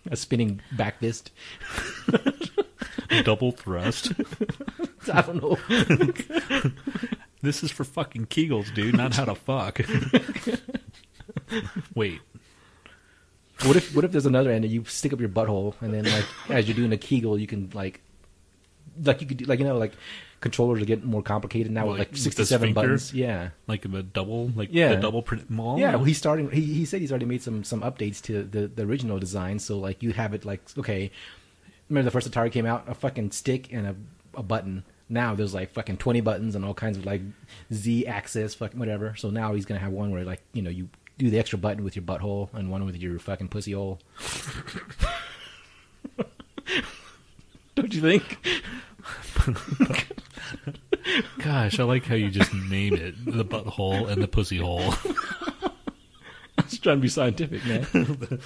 a 0.10 0.16
spinning 0.16 0.62
back 0.72 1.00
fist. 1.00 1.32
Double 3.24 3.52
thrust. 3.52 4.14
I 5.14 5.22
don't 5.22 5.42
know. 5.42 5.58
this 7.42 7.64
is 7.64 7.72
for 7.72 7.84
fucking 7.84 8.28
Kegels, 8.28 8.74
dude, 8.74 8.96
not 8.98 9.16
how 9.16 9.26
to 9.26 9.36
fuck. 9.36 9.80
Wait, 11.96 12.20
What 13.64 13.76
if 13.76 13.96
what 13.96 14.04
if 14.06 14.12
there's 14.12 14.26
another 14.26 14.52
end 14.52 14.66
and 14.66 14.74
you 14.74 14.84
stick 14.86 15.14
up 15.14 15.20
your 15.20 15.30
butthole 15.30 15.76
and 15.82 15.94
then 15.94 16.04
like 16.06 16.26
as 16.50 16.68
you're 16.68 16.76
doing 16.76 16.92
a 16.94 16.98
Kegel, 16.98 17.38
you 17.40 17.48
can 17.48 17.70
like 17.74 18.02
like 19.04 19.22
you 19.22 19.28
could 19.28 19.38
do 19.38 19.46
like 19.46 19.60
you 19.60 19.66
know 19.66 19.78
like 19.78 19.94
controllers 20.42 20.82
are 20.82 20.86
getting 20.86 21.06
more 21.08 21.22
complicated 21.24 21.72
now 21.72 21.88
with 21.88 22.00
Like 22.00 22.12
the 22.12 22.18
67 22.18 22.74
buttons. 22.74 23.14
Yeah. 23.14 23.50
like 23.68 23.86
a 23.86 23.88
double, 24.04 24.52
like 24.56 24.70
Yeah. 24.72 24.90
the 24.90 24.98
double 25.02 25.22
print 25.24 25.50
mall. 25.50 25.80
Yeah, 25.80 25.96
well, 25.96 26.04
he's 26.04 26.18
starting. 26.18 26.52
He, 26.52 26.62
he 26.62 26.86
said 26.86 27.02
he's 27.02 27.12
already 27.12 27.26
made 27.26 27.42
some 27.42 27.64
some 27.64 27.82
updates 27.82 28.22
to 28.24 28.44
the, 28.44 28.68
the 28.68 28.84
original 28.84 29.18
design. 29.20 29.60
So 29.60 29.78
like 29.78 30.02
you 30.04 30.14
have 30.14 30.34
it 30.34 30.46
like 30.46 30.62
okay, 30.78 31.12
remember 31.90 32.06
the 32.06 32.12
first 32.12 32.30
Atari 32.30 32.52
came 32.52 32.66
out, 32.66 32.86
a 32.88 32.94
fucking 32.94 33.32
stick 33.32 33.72
and 33.72 33.88
a, 33.88 33.96
a 34.36 34.44
button. 34.44 34.84
Now 35.08 35.36
there's 35.36 35.54
like 35.54 35.72
fucking 35.72 35.98
twenty 35.98 36.22
buttons 36.22 36.56
and 36.56 36.66
all 36.66 36.74
kinds 36.74 36.98
of 36.98 37.06
like 37.06 37.22
Z 37.72 38.08
axis, 38.08 38.56
fucking 38.56 38.80
whatever. 38.80 39.16
So 39.16 39.30
now 39.30 39.54
he's 39.54 39.66
gonna 39.66 39.80
have 39.80 39.92
one 39.92 40.12
where 40.12 40.24
like 40.24 40.42
you 40.54 40.62
know 40.62 40.70
you 40.70 40.90
do 41.18 41.30
the 41.30 41.40
extra 41.40 41.58
button 41.58 41.84
with 41.84 41.96
your 41.96 42.04
butthole 42.04 42.54
and 42.54 42.72
one 42.72 42.86
with 42.86 42.98
your 42.98 43.20
fucking 43.20 43.50
pussy 43.50 43.74
hole. 43.74 44.00
Don't 47.76 47.94
you 47.94 48.02
think? 48.02 48.38
Gosh, 51.40 51.80
I 51.80 51.84
like 51.84 52.06
how 52.06 52.16
you 52.16 52.30
just 52.30 52.54
name 52.54 52.96
it 52.96 53.14
the 53.26 53.46
butthole 53.46 54.10
and 54.10 54.22
the 54.22 54.28
pussy 54.28 54.58
hole. 54.58 54.94
I'm 56.58 56.68
just 56.68 56.82
trying 56.82 56.98
to 56.98 57.02
be 57.02 57.10
scientific, 57.10 57.64
man. 57.66 57.86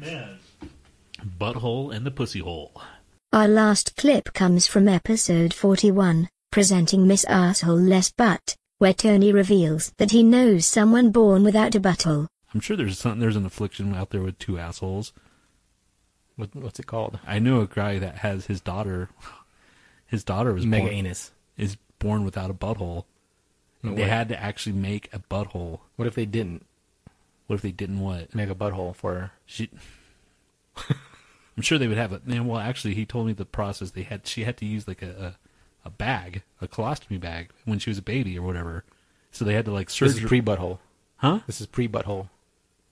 man. 0.00 0.38
Butthole 1.36 1.94
and 1.94 2.06
the 2.06 2.10
pussy 2.10 2.40
hole. 2.40 2.80
Our 3.32 3.48
last 3.48 3.96
clip 3.96 4.32
comes 4.32 4.66
from 4.66 4.88
episode 4.88 5.52
41, 5.52 6.28
presenting 6.50 7.06
Miss 7.06 7.24
Asshole 7.24 7.76
Less 7.78 8.10
Butt, 8.10 8.56
where 8.78 8.94
Tony 8.94 9.32
reveals 9.32 9.92
that 9.98 10.12
he 10.12 10.22
knows 10.22 10.64
someone 10.66 11.10
born 11.10 11.42
without 11.42 11.74
a 11.74 11.80
butthole. 11.80 12.28
I'm 12.54 12.60
sure 12.60 12.76
there's 12.76 12.98
some, 12.98 13.18
there's 13.18 13.36
an 13.36 13.44
affliction 13.46 13.94
out 13.94 14.10
there 14.10 14.22
with 14.22 14.38
two 14.38 14.58
assholes. 14.58 15.12
what, 16.36 16.54
what's 16.54 16.78
it 16.78 16.86
called? 16.86 17.18
I 17.26 17.38
know 17.38 17.60
a 17.60 17.66
guy 17.66 17.98
that 17.98 18.16
has 18.18 18.46
his 18.46 18.60
daughter. 18.60 19.10
His 20.06 20.22
daughter 20.24 20.52
was 20.54 20.64
Mega 20.64 20.84
born, 20.84 20.94
anus. 20.94 21.32
is 21.58 21.76
born 21.98 22.24
without 22.24 22.48
a 22.50 22.54
butthole. 22.54 23.04
No 23.82 23.94
they 23.94 24.02
way. 24.02 24.08
had 24.08 24.28
to 24.28 24.40
actually 24.40 24.76
make 24.76 25.10
a 25.12 25.18
butthole. 25.18 25.80
What 25.96 26.06
if 26.08 26.14
they 26.14 26.26
didn't 26.26 26.64
What 27.48 27.56
if 27.56 27.62
they 27.62 27.72
didn't 27.72 28.00
what? 28.00 28.34
make 28.34 28.48
a 28.48 28.54
butthole 28.54 28.94
for 28.96 29.14
her? 29.14 29.32
She. 29.44 29.68
I'm 31.56 31.62
sure 31.62 31.78
they 31.78 31.88
would 31.88 31.96
have 31.96 32.12
it. 32.12 32.26
Man, 32.26 32.46
well, 32.46 32.60
actually, 32.60 32.94
he 32.94 33.06
told 33.06 33.26
me 33.26 33.32
the 33.32 33.44
process. 33.46 33.90
They 33.92 34.02
had 34.02 34.26
she 34.26 34.44
had 34.44 34.56
to 34.58 34.66
use 34.66 34.86
like 34.86 35.02
a 35.02 35.36
a, 35.84 35.88
a 35.88 35.90
bag, 35.90 36.42
a 36.60 36.68
colostomy 36.68 37.18
bag, 37.20 37.50
when 37.64 37.78
she 37.78 37.90
was 37.90 37.98
a 37.98 38.02
baby 38.02 38.38
or 38.38 38.42
whatever. 38.42 38.84
So 39.30 39.44
they 39.44 39.54
had 39.54 39.64
to 39.66 39.72
like 39.72 39.90
surgery. 39.90 40.14
This 40.14 40.22
is 40.22 40.28
pre 40.28 40.40
butthole. 40.42 40.78
huh? 41.16 41.40
This 41.46 41.60
is 41.60 41.66
pre 41.66 41.88
butthole. 41.88 42.28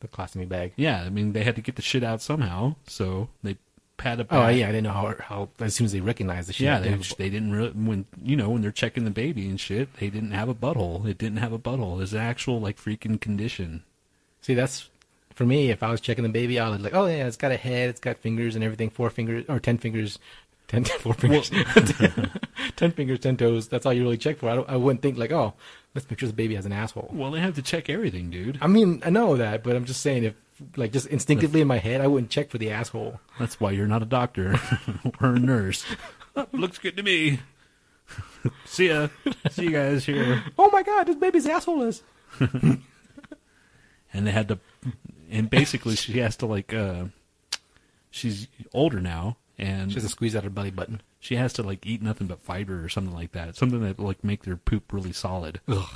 The 0.00 0.08
colostomy 0.08 0.48
bag. 0.48 0.72
Yeah, 0.76 1.02
I 1.02 1.08
mean 1.10 1.32
they 1.32 1.44
had 1.44 1.56
to 1.56 1.62
get 1.62 1.76
the 1.76 1.82
shit 1.82 2.02
out 2.04 2.20
somehow. 2.22 2.76
So 2.86 3.28
they 3.42 3.56
had 3.98 4.20
a 4.20 4.26
Oh 4.30 4.48
yeah, 4.48 4.68
I 4.68 4.72
didn't 4.72 4.84
know 4.84 4.90
how 4.92 5.14
how 5.20 5.48
as 5.60 5.74
soon 5.74 5.84
as 5.86 5.92
they 5.92 6.00
recognized 6.00 6.48
the 6.48 6.52
shit. 6.52 6.64
Yeah, 6.64 6.78
they 6.78 6.84
they, 6.86 6.90
have 6.90 7.00
a 7.00 7.08
bu- 7.08 7.14
they 7.16 7.30
didn't 7.30 7.52
really 7.52 7.70
when 7.70 8.06
you 8.22 8.36
know 8.36 8.50
when 8.50 8.60
they're 8.62 8.70
checking 8.72 9.04
the 9.04 9.10
baby 9.10 9.48
and 9.48 9.58
shit. 9.58 9.94
They 9.96 10.10
didn't 10.10 10.32
have 10.32 10.48
a 10.48 10.54
butthole. 10.54 11.06
It 11.06 11.16
didn't 11.18 11.38
have 11.38 11.52
a 11.52 11.58
butthole. 11.58 12.02
It's 12.02 12.12
an 12.12 12.18
actual 12.18 12.60
like 12.60 12.76
freaking 12.76 13.20
condition. 13.20 13.84
see 14.40 14.54
that's 14.54 14.90
for 15.34 15.44
me. 15.44 15.70
If 15.70 15.82
I 15.82 15.90
was 15.90 16.00
checking 16.00 16.22
the 16.22 16.30
baby, 16.30 16.58
I 16.58 16.68
would 16.68 16.82
like, 16.82 16.94
oh 16.94 17.06
yeah, 17.06 17.26
it's 17.26 17.36
got 17.36 17.52
a 17.52 17.56
head, 17.56 17.90
it's 17.90 18.00
got 18.00 18.18
fingers 18.18 18.54
and 18.54 18.64
everything, 18.64 18.90
four 18.90 19.10
fingers 19.10 19.44
or 19.48 19.60
ten 19.60 19.78
fingers, 19.78 20.18
ten 20.68 20.84
four 21.00 21.14
fingers, 21.14 21.50
ten 22.76 22.92
fingers, 22.92 23.18
ten 23.18 23.36
toes. 23.36 23.68
That's 23.68 23.86
all 23.86 23.92
you 23.92 24.02
really 24.02 24.18
check 24.18 24.38
for. 24.38 24.48
I, 24.48 24.54
don't, 24.54 24.68
I 24.68 24.76
wouldn't 24.76 25.02
think 25.02 25.18
like, 25.18 25.32
oh, 25.32 25.54
let's 25.94 26.08
make 26.08 26.18
sure 26.18 26.28
the 26.28 26.34
baby 26.34 26.54
has 26.54 26.66
an 26.66 26.72
asshole. 26.72 27.10
Well, 27.12 27.30
they 27.30 27.40
have 27.40 27.54
to 27.56 27.62
check 27.62 27.88
everything, 27.90 28.30
dude. 28.30 28.58
I 28.60 28.66
mean, 28.66 29.02
I 29.04 29.10
know 29.10 29.36
that, 29.36 29.62
but 29.62 29.76
I'm 29.76 29.84
just 29.84 30.00
saying 30.00 30.24
if 30.24 30.34
like 30.76 30.92
just 30.92 31.06
instinctively 31.08 31.60
in 31.60 31.68
my 31.68 31.78
head, 31.78 32.00
I 32.00 32.06
wouldn't 32.06 32.30
check 32.30 32.50
for 32.50 32.58
the 32.58 32.70
asshole. 32.70 33.20
That's 33.38 33.60
why 33.60 33.72
you're 33.72 33.88
not 33.88 34.02
a 34.02 34.06
doctor 34.06 34.58
or 35.20 35.34
a 35.34 35.38
nurse. 35.38 35.84
Oh, 36.36 36.46
looks 36.52 36.78
good 36.78 36.96
to 36.96 37.02
me. 37.02 37.40
See 38.66 38.88
ya. 38.88 39.08
See 39.50 39.64
you 39.64 39.70
guys 39.70 40.04
here. 40.04 40.44
Oh 40.58 40.70
my 40.70 40.82
god, 40.82 41.04
this 41.04 41.16
baby's 41.16 41.46
asshole 41.46 41.82
is. 41.82 42.02
And 44.14 44.28
they 44.28 44.30
had 44.30 44.46
to, 44.48 44.60
and 45.34 45.50
basically 45.50 45.96
she 45.96 46.18
has 46.20 46.36
to 46.36 46.46
like, 46.46 46.72
uh, 46.72 47.04
she's 48.10 48.46
older 48.72 49.00
now, 49.00 49.36
and 49.58 49.90
She 49.90 49.96
has 49.96 50.04
to 50.04 50.08
squeeze 50.10 50.34
out 50.36 50.44
her 50.44 50.50
belly 50.50 50.70
button. 50.70 51.00
she 51.20 51.36
has 51.36 51.52
to 51.54 51.62
like 51.62 51.84
eat 51.86 52.00
nothing 52.02 52.26
but 52.26 52.40
fiber 52.42 52.82
or 52.84 52.88
something 52.88 53.14
like 53.14 53.32
that. 53.32 53.56
Something 53.56 53.82
that 53.82 53.98
like 53.98 54.22
make 54.24 54.44
their 54.44 54.56
poop 54.56 54.92
really 54.92 55.12
solid. 55.12 55.60
Ugh. 55.68 55.88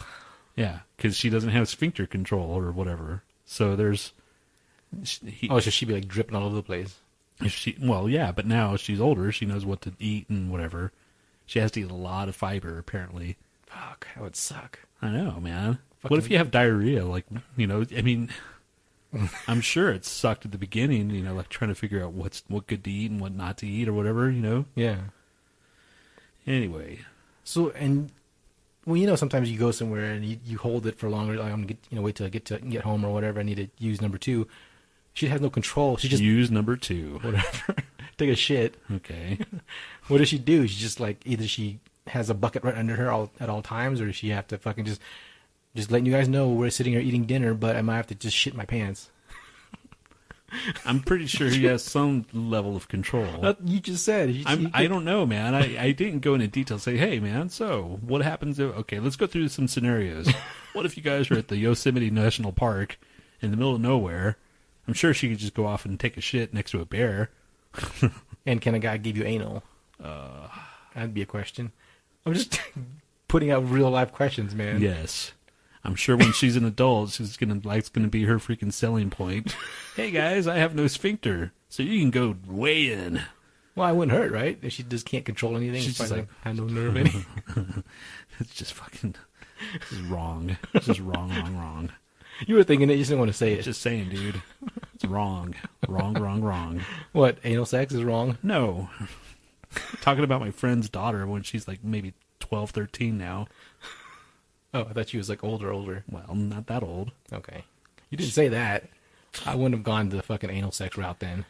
Yeah, 0.56 0.80
because 0.96 1.16
she 1.16 1.30
doesn't 1.30 1.50
have 1.50 1.68
sphincter 1.68 2.06
control 2.06 2.50
or 2.50 2.72
whatever. 2.72 3.22
So 3.46 3.76
there's, 3.76 4.12
he, 5.24 5.48
Oh, 5.48 5.60
so 5.60 5.70
she'd 5.70 5.86
be 5.88 5.94
like 5.94 6.08
dripping 6.08 6.34
all 6.34 6.46
over 6.46 6.56
the 6.56 6.62
place. 6.62 6.96
if 7.40 7.52
she 7.52 7.76
well 7.80 8.08
yeah, 8.08 8.32
but 8.32 8.46
now 8.46 8.76
she's 8.76 9.00
older, 9.00 9.30
she 9.32 9.46
knows 9.46 9.64
what 9.64 9.82
to 9.82 9.92
eat 10.00 10.28
and 10.28 10.50
whatever. 10.50 10.92
She 11.46 11.60
has 11.60 11.70
to 11.72 11.80
eat 11.80 11.90
a 11.90 11.94
lot 11.94 12.28
of 12.28 12.36
fiber 12.36 12.78
apparently. 12.78 13.36
Fuck, 13.66 14.08
that 14.14 14.22
would 14.22 14.36
suck. 14.36 14.80
I 15.00 15.10
know, 15.10 15.38
man. 15.40 15.78
What 16.02 16.18
if 16.18 16.30
you 16.30 16.38
have 16.38 16.50
diarrhea? 16.50 17.04
Like, 17.04 17.26
you 17.56 17.66
know, 17.66 17.84
I 17.96 18.02
mean, 18.02 18.30
I'm 19.48 19.60
sure 19.60 19.90
it 19.90 20.04
sucked 20.04 20.44
at 20.44 20.52
the 20.52 20.58
beginning. 20.58 21.10
You 21.10 21.22
know, 21.22 21.34
like 21.34 21.48
trying 21.48 21.68
to 21.68 21.74
figure 21.74 22.04
out 22.04 22.12
what's 22.12 22.42
what 22.48 22.66
good 22.66 22.84
to 22.84 22.90
eat 22.90 23.10
and 23.10 23.20
what 23.20 23.34
not 23.34 23.58
to 23.58 23.66
eat 23.66 23.88
or 23.88 23.92
whatever. 23.92 24.30
You 24.30 24.42
know. 24.42 24.64
Yeah. 24.74 24.98
Anyway, 26.46 27.00
So 27.44 27.70
and 27.70 28.10
well, 28.86 28.96
you 28.96 29.06
know, 29.06 29.16
sometimes 29.16 29.50
you 29.50 29.58
go 29.58 29.70
somewhere 29.70 30.12
and 30.12 30.24
you, 30.24 30.38
you 30.46 30.56
hold 30.56 30.86
it 30.86 30.98
for 30.98 31.10
longer. 31.10 31.36
Like 31.36 31.52
I'm 31.52 31.56
gonna 31.56 31.66
get, 31.66 31.78
you 31.90 31.96
know 31.96 32.02
wait 32.02 32.14
till 32.14 32.26
I 32.26 32.30
get 32.30 32.46
to 32.46 32.58
get 32.58 32.82
home 32.82 33.04
or 33.04 33.12
whatever. 33.12 33.40
I 33.40 33.42
need 33.42 33.56
to 33.56 33.68
use 33.78 34.00
number 34.00 34.16
two. 34.18 34.48
She 35.12 35.26
has 35.28 35.40
no 35.40 35.50
control. 35.50 35.96
She 35.96 36.08
just 36.08 36.22
Use 36.22 36.50
number 36.50 36.76
two. 36.76 37.18
whatever 37.22 37.74
take 38.18 38.30
a 38.30 38.36
shit. 38.36 38.76
Okay. 38.90 39.38
What 40.08 40.18
does 40.18 40.28
she 40.28 40.38
do? 40.38 40.66
She 40.66 40.78
just 40.78 41.00
like 41.00 41.20
either 41.26 41.46
she 41.46 41.80
has 42.06 42.30
a 42.30 42.34
bucket 42.34 42.64
right 42.64 42.76
under 42.76 42.96
her 42.96 43.10
all 43.10 43.30
at 43.40 43.50
all 43.50 43.60
times, 43.60 44.00
or 44.00 44.06
does 44.06 44.16
she 44.16 44.30
have 44.30 44.46
to 44.48 44.58
fucking 44.58 44.86
just 44.86 45.00
just 45.74 45.90
letting 45.90 46.06
you 46.06 46.12
guys 46.12 46.28
know 46.28 46.48
we're 46.48 46.70
sitting 46.70 46.92
here 46.92 47.02
eating 47.02 47.24
dinner, 47.24 47.54
but 47.54 47.76
I 47.76 47.82
might 47.82 47.96
have 47.96 48.06
to 48.08 48.14
just 48.14 48.36
shit 48.36 48.54
my 48.54 48.64
pants. 48.64 49.10
I'm 50.86 51.00
pretty 51.00 51.26
sure 51.26 51.48
he 51.48 51.64
has 51.66 51.84
some 51.84 52.24
level 52.32 52.74
of 52.74 52.88
control. 52.88 53.42
That- 53.42 53.66
you 53.66 53.80
just 53.80 54.04
said. 54.04 54.30
You, 54.30 54.44
I'm, 54.46 54.60
you- 54.62 54.70
I 54.72 54.86
don't 54.86 55.04
know, 55.04 55.26
man. 55.26 55.54
I, 55.54 55.82
I 55.84 55.92
didn't 55.92 56.20
go 56.20 56.34
into 56.34 56.48
detail. 56.48 56.78
Say, 56.78 56.96
hey, 56.96 57.20
man. 57.20 57.50
So, 57.50 57.98
what 58.02 58.22
happens 58.22 58.58
if? 58.58 58.74
Okay, 58.78 58.98
let's 58.98 59.16
go 59.16 59.26
through 59.26 59.48
some 59.48 59.68
scenarios. 59.68 60.28
what 60.72 60.86
if 60.86 60.96
you 60.96 61.02
guys 61.02 61.30
are 61.30 61.36
at 61.38 61.48
the 61.48 61.56
Yosemite 61.58 62.10
National 62.10 62.52
Park 62.52 62.98
in 63.42 63.50
the 63.50 63.56
middle 63.56 63.74
of 63.74 63.80
nowhere? 63.80 64.38
I'm 64.86 64.94
sure 64.94 65.12
she 65.12 65.28
could 65.28 65.38
just 65.38 65.52
go 65.54 65.66
off 65.66 65.84
and 65.84 66.00
take 66.00 66.16
a 66.16 66.22
shit 66.22 66.54
next 66.54 66.70
to 66.70 66.80
a 66.80 66.84
bear. 66.86 67.30
And 68.46 68.62
can 68.62 68.74
a 68.74 68.78
guy 68.78 68.96
give 68.96 69.14
you 69.14 69.24
anal? 69.24 69.62
Uh, 70.02 70.48
that'd 70.94 71.12
be 71.12 71.20
a 71.20 71.26
question. 71.26 71.70
I'm 72.24 72.32
just 72.32 72.58
putting 73.28 73.50
out 73.50 73.68
real 73.68 73.90
life 73.90 74.10
questions, 74.10 74.54
man. 74.54 74.80
Yes. 74.80 75.32
I'm 75.88 75.94
sure 75.94 76.18
when 76.18 76.32
she's 76.34 76.54
an 76.54 76.66
adult, 76.66 77.12
she's 77.12 77.38
gonna 77.38 77.60
like 77.64 77.90
gonna 77.94 78.08
be 78.08 78.24
her 78.24 78.36
freaking 78.38 78.70
selling 78.74 79.08
point. 79.08 79.56
hey 79.96 80.10
guys, 80.10 80.46
I 80.46 80.56
have 80.58 80.74
no 80.74 80.86
sphincter, 80.86 81.52
so 81.70 81.82
you 81.82 81.98
can 81.98 82.10
go 82.10 82.36
way 82.46 82.92
in. 82.92 83.22
Well, 83.74 83.88
I 83.88 83.92
wouldn't 83.92 84.14
hurt, 84.14 84.30
right? 84.30 84.58
If 84.60 84.74
she 84.74 84.82
just 84.82 85.06
can't 85.06 85.24
control 85.24 85.56
anything, 85.56 85.80
She's 85.80 85.96
just 85.96 86.10
fine, 86.10 86.18
like- 86.20 86.28
I 86.44 86.48
have 86.48 86.58
no 86.58 86.64
nerve 86.66 86.96
any. 86.98 87.24
It's 88.38 88.54
just 88.54 88.74
fucking 88.74 89.14
this 89.80 89.92
is 89.92 90.00
wrong. 90.02 90.58
It's 90.74 90.84
just 90.86 91.00
wrong, 91.00 91.30
wrong, 91.30 91.56
wrong. 91.56 91.90
you 92.46 92.54
were 92.54 92.64
thinking 92.64 92.90
it, 92.90 92.92
you 92.92 92.98
just 92.98 93.08
didn't 93.08 93.20
want 93.20 93.30
to 93.32 93.36
say 93.36 93.54
it. 93.54 93.62
Just 93.62 93.80
saying, 93.80 94.10
dude. 94.10 94.42
It's 94.94 95.06
wrong. 95.06 95.54
Wrong, 95.88 96.12
wrong, 96.14 96.42
wrong. 96.42 96.82
what 97.12 97.38
anal 97.44 97.64
sex 97.64 97.94
is 97.94 98.04
wrong? 98.04 98.36
No. 98.42 98.90
Talking 100.02 100.22
about 100.24 100.40
my 100.40 100.50
friend's 100.50 100.88
daughter 100.90 101.26
when 101.26 101.42
she's 101.42 101.66
like 101.66 101.82
maybe 101.82 102.12
12, 102.40 102.70
13 102.70 103.16
now. 103.18 103.46
Oh, 104.74 104.82
I 104.82 104.92
thought 104.92 105.08
she 105.08 105.16
was 105.18 105.28
like 105.28 105.42
older, 105.42 105.72
older. 105.72 106.04
Well, 106.10 106.34
not 106.34 106.66
that 106.66 106.82
old. 106.82 107.12
Okay, 107.32 107.64
you 108.10 108.18
didn't 108.18 108.32
say 108.32 108.48
that. 108.48 108.84
I 109.46 109.54
wouldn't 109.54 109.74
have 109.74 109.84
gone 109.84 110.08
the 110.08 110.22
fucking 110.22 110.50
anal 110.50 110.72
sex 110.72 110.96
route 110.96 111.20
then. 111.20 111.44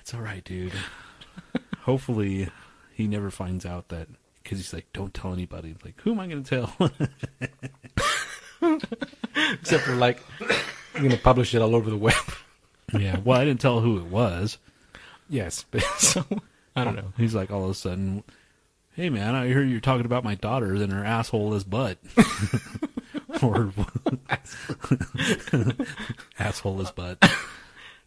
It's 0.00 0.14
all 0.14 0.20
right, 0.20 0.44
dude. 0.44 0.72
Hopefully, 1.80 2.48
he 2.92 3.06
never 3.06 3.30
finds 3.30 3.66
out 3.66 3.88
that 3.88 4.08
because 4.42 4.58
he's 4.58 4.72
like, 4.72 4.86
"Don't 4.92 5.12
tell 5.14 5.32
anybody." 5.32 5.74
Like, 5.84 6.00
who 6.02 6.12
am 6.12 6.20
I 6.20 6.26
going 6.26 6.44
to 6.44 6.50
tell? 6.50 6.90
Except 9.52 9.84
for 9.84 9.94
like, 9.96 10.20
I'm 10.94 11.02
gonna 11.02 11.16
publish 11.18 11.54
it 11.54 11.62
all 11.62 11.74
over 11.74 11.90
the 11.90 11.96
web. 11.96 12.14
yeah. 12.98 13.18
Well, 13.24 13.40
I 13.40 13.44
didn't 13.44 13.60
tell 13.60 13.80
who 13.80 13.98
it 13.98 14.06
was. 14.06 14.58
yes, 15.28 15.64
but 15.70 15.82
so 15.98 16.24
I 16.74 16.84
don't 16.84 16.96
know. 16.96 17.12
He's 17.16 17.34
like, 17.34 17.50
all 17.50 17.64
of 17.64 17.70
a 17.70 17.74
sudden, 17.74 18.22
"Hey, 18.96 19.10
man, 19.10 19.34
I 19.34 19.48
heard 19.50 19.68
you're 19.68 19.80
talking 19.80 20.06
about 20.06 20.24
my 20.24 20.34
daughter 20.34 20.74
and 20.74 20.92
her 20.92 21.04
asshole 21.04 21.54
is 21.54 21.64
butt." 21.64 21.98
or 23.42 23.72
asshole 26.38 26.80
is 26.80 26.90
butt. 26.90 27.18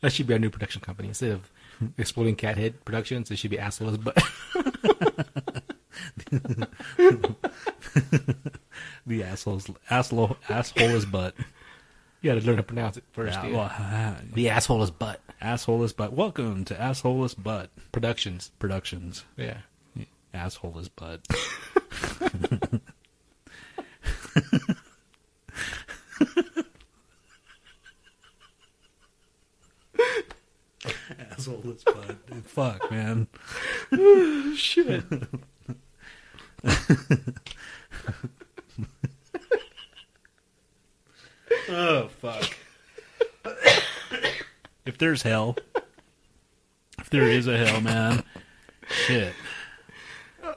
That 0.01 0.11
should 0.11 0.27
be 0.27 0.33
our 0.33 0.39
new 0.39 0.49
production 0.49 0.81
company 0.81 1.09
instead 1.09 1.31
of 1.31 1.51
Exploding 1.97 2.35
Cat 2.35 2.57
Head 2.57 2.83
Productions. 2.85 3.29
It 3.29 3.37
should 3.37 3.51
be 3.51 3.59
Asshole's 3.59 3.97
Butt. 3.97 4.17
The 9.07 9.23
asshole's 9.23 9.69
asshole 9.89 10.37
asshole 10.49 10.89
is 10.89 11.05
butt. 11.05 11.33
you 12.21 12.31
got 12.31 12.39
to 12.39 12.45
learn 12.45 12.57
to 12.57 12.63
pronounce 12.63 12.97
it 12.97 13.03
first. 13.11 13.39
Yeah, 13.43 13.51
well, 13.51 13.71
uh, 13.75 14.15
the 14.33 14.49
Asshole 14.49 14.83
is 14.83 14.91
Butt 14.91 15.19
asshole 15.41 15.83
is 15.83 15.93
butt. 15.93 16.13
Welcome 16.13 16.65
to 16.65 16.79
asshole 16.79 17.23
is 17.23 17.33
butt 17.33 17.69
Productions. 17.91 18.51
productions. 18.59 19.23
Yeah. 19.37 19.57
Asshole 20.34 20.80
is 20.80 20.89
butt. 20.89 21.25
Asshole 31.32 31.71
is 31.71 31.84
butt. 31.84 32.25
Dude, 32.27 32.45
fuck, 32.45 32.91
man. 32.91 33.27
Shit. 34.55 35.03
Oh 41.71 42.07
fuck. 42.07 42.57
if 44.86 44.97
there's 44.97 45.21
hell, 45.21 45.55
if 46.97 47.09
there 47.11 47.23
is 47.23 47.45
a 47.47 47.57
hell, 47.57 47.80
man, 47.80 48.23
shit, 48.89 49.34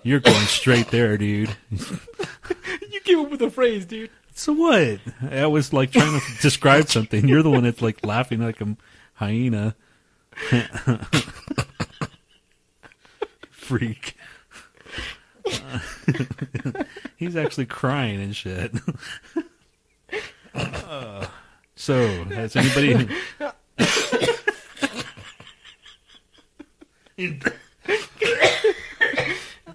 you're 0.03 0.21
going 0.21 0.47
straight 0.47 0.89
there, 0.89 1.17
dude. 1.17 1.57
you 1.71 3.01
came 3.05 3.21
up 3.21 3.31
with 3.31 3.43
a 3.43 3.51
phrase, 3.51 3.85
dude. 3.85 4.11
So 4.35 4.53
what? 4.53 5.01
I 5.31 5.47
was 5.47 5.73
like 5.73 5.93
trying 5.93 6.19
to 6.19 6.27
describe 6.41 6.89
something. 6.89 7.29
You're 7.29 7.43
the 7.43 7.51
one 7.51 7.65
that's 7.65 7.83
like 7.83 8.05
laughing 8.05 8.41
like 8.41 8.61
a 8.61 8.77
hyena. 9.15 9.75
Freak. 13.51 14.17
he's 17.17 17.37
actually 17.37 17.67
crying 17.67 18.21
and 18.21 18.35
shit. 18.35 18.73
Uh, 20.55 21.27
so, 21.75 22.25
has 22.25 22.55
anybody? 22.57 23.09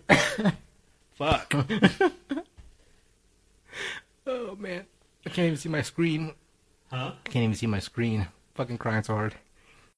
Fuck. 1.16 1.54
Oh 4.30 4.58
man, 4.60 4.86
I 5.26 5.30
can't 5.30 5.46
even 5.48 5.58
see 5.58 5.70
my 5.70 5.82
screen. 5.82 6.34
Huh? 6.92 7.14
I 7.26 7.30
can't 7.30 7.44
even 7.44 7.56
see 7.56 7.66
my 7.66 7.80
screen. 7.80 8.28
Fucking 8.56 8.78
crying 8.78 9.04
so 9.04 9.14
hard. 9.16 9.36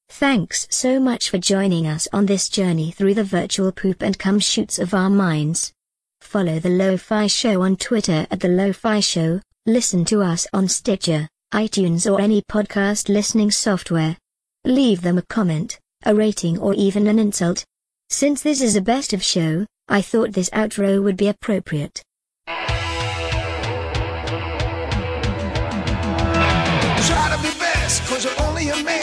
Thanks 0.07 0.68
so 0.70 0.99
much 0.99 1.32
for 1.32 1.39
joining 1.39 1.88
us 1.88 2.07
on 2.14 2.28
this 2.28 2.47
journey 2.47 2.91
through 2.91 3.16
the 3.16 3.24
virtual 3.24 3.72
poop 3.72 4.03
and 4.03 4.20
cum 4.20 4.39
shoots 4.39 4.78
of 4.78 4.93
our 4.93 5.10
minds. 5.10 5.74
Follow 6.22 6.60
the 6.60 6.70
Lo-Fi 6.70 7.26
Show 7.26 7.64
on 7.64 7.76
Twitter 7.76 8.28
at 8.30 8.39
the 8.41 8.49
Lo-Fi 8.49 8.99
Show, 8.99 9.41
listen 9.66 10.05
to 10.05 10.22
us 10.22 10.45
on 10.53 10.68
Stitcher, 10.68 11.28
iTunes 11.51 12.12
or 12.12 12.22
any 12.22 12.43
podcast 12.43 13.10
listening 13.10 13.49
software. 13.49 14.16
Leave 14.64 15.01
them 15.01 15.18
a 15.18 15.24
comment, 15.24 15.80
a 16.05 16.14
rating 16.14 16.60
or 16.60 16.76
even 16.76 17.07
an 17.07 17.18
insult. 17.18 17.66
Since 18.10 18.43
this 18.43 18.62
is 18.62 18.76
a 18.76 18.82
best 18.82 19.12
of 19.12 19.24
show, 19.24 19.66
I 19.92 20.04
thought 20.04 20.34
this 20.34 20.52
outro 20.52 21.02
would 21.04 21.18
be 21.18 21.28
appropriate. 21.28 22.04
Try 22.46 22.56
to 27.36 27.40
be 27.42 27.50
best, 27.58 28.06
cause 28.06 28.24
you're 28.24 28.40
only 28.48 28.70
a 28.70 28.84
man, 28.84 28.99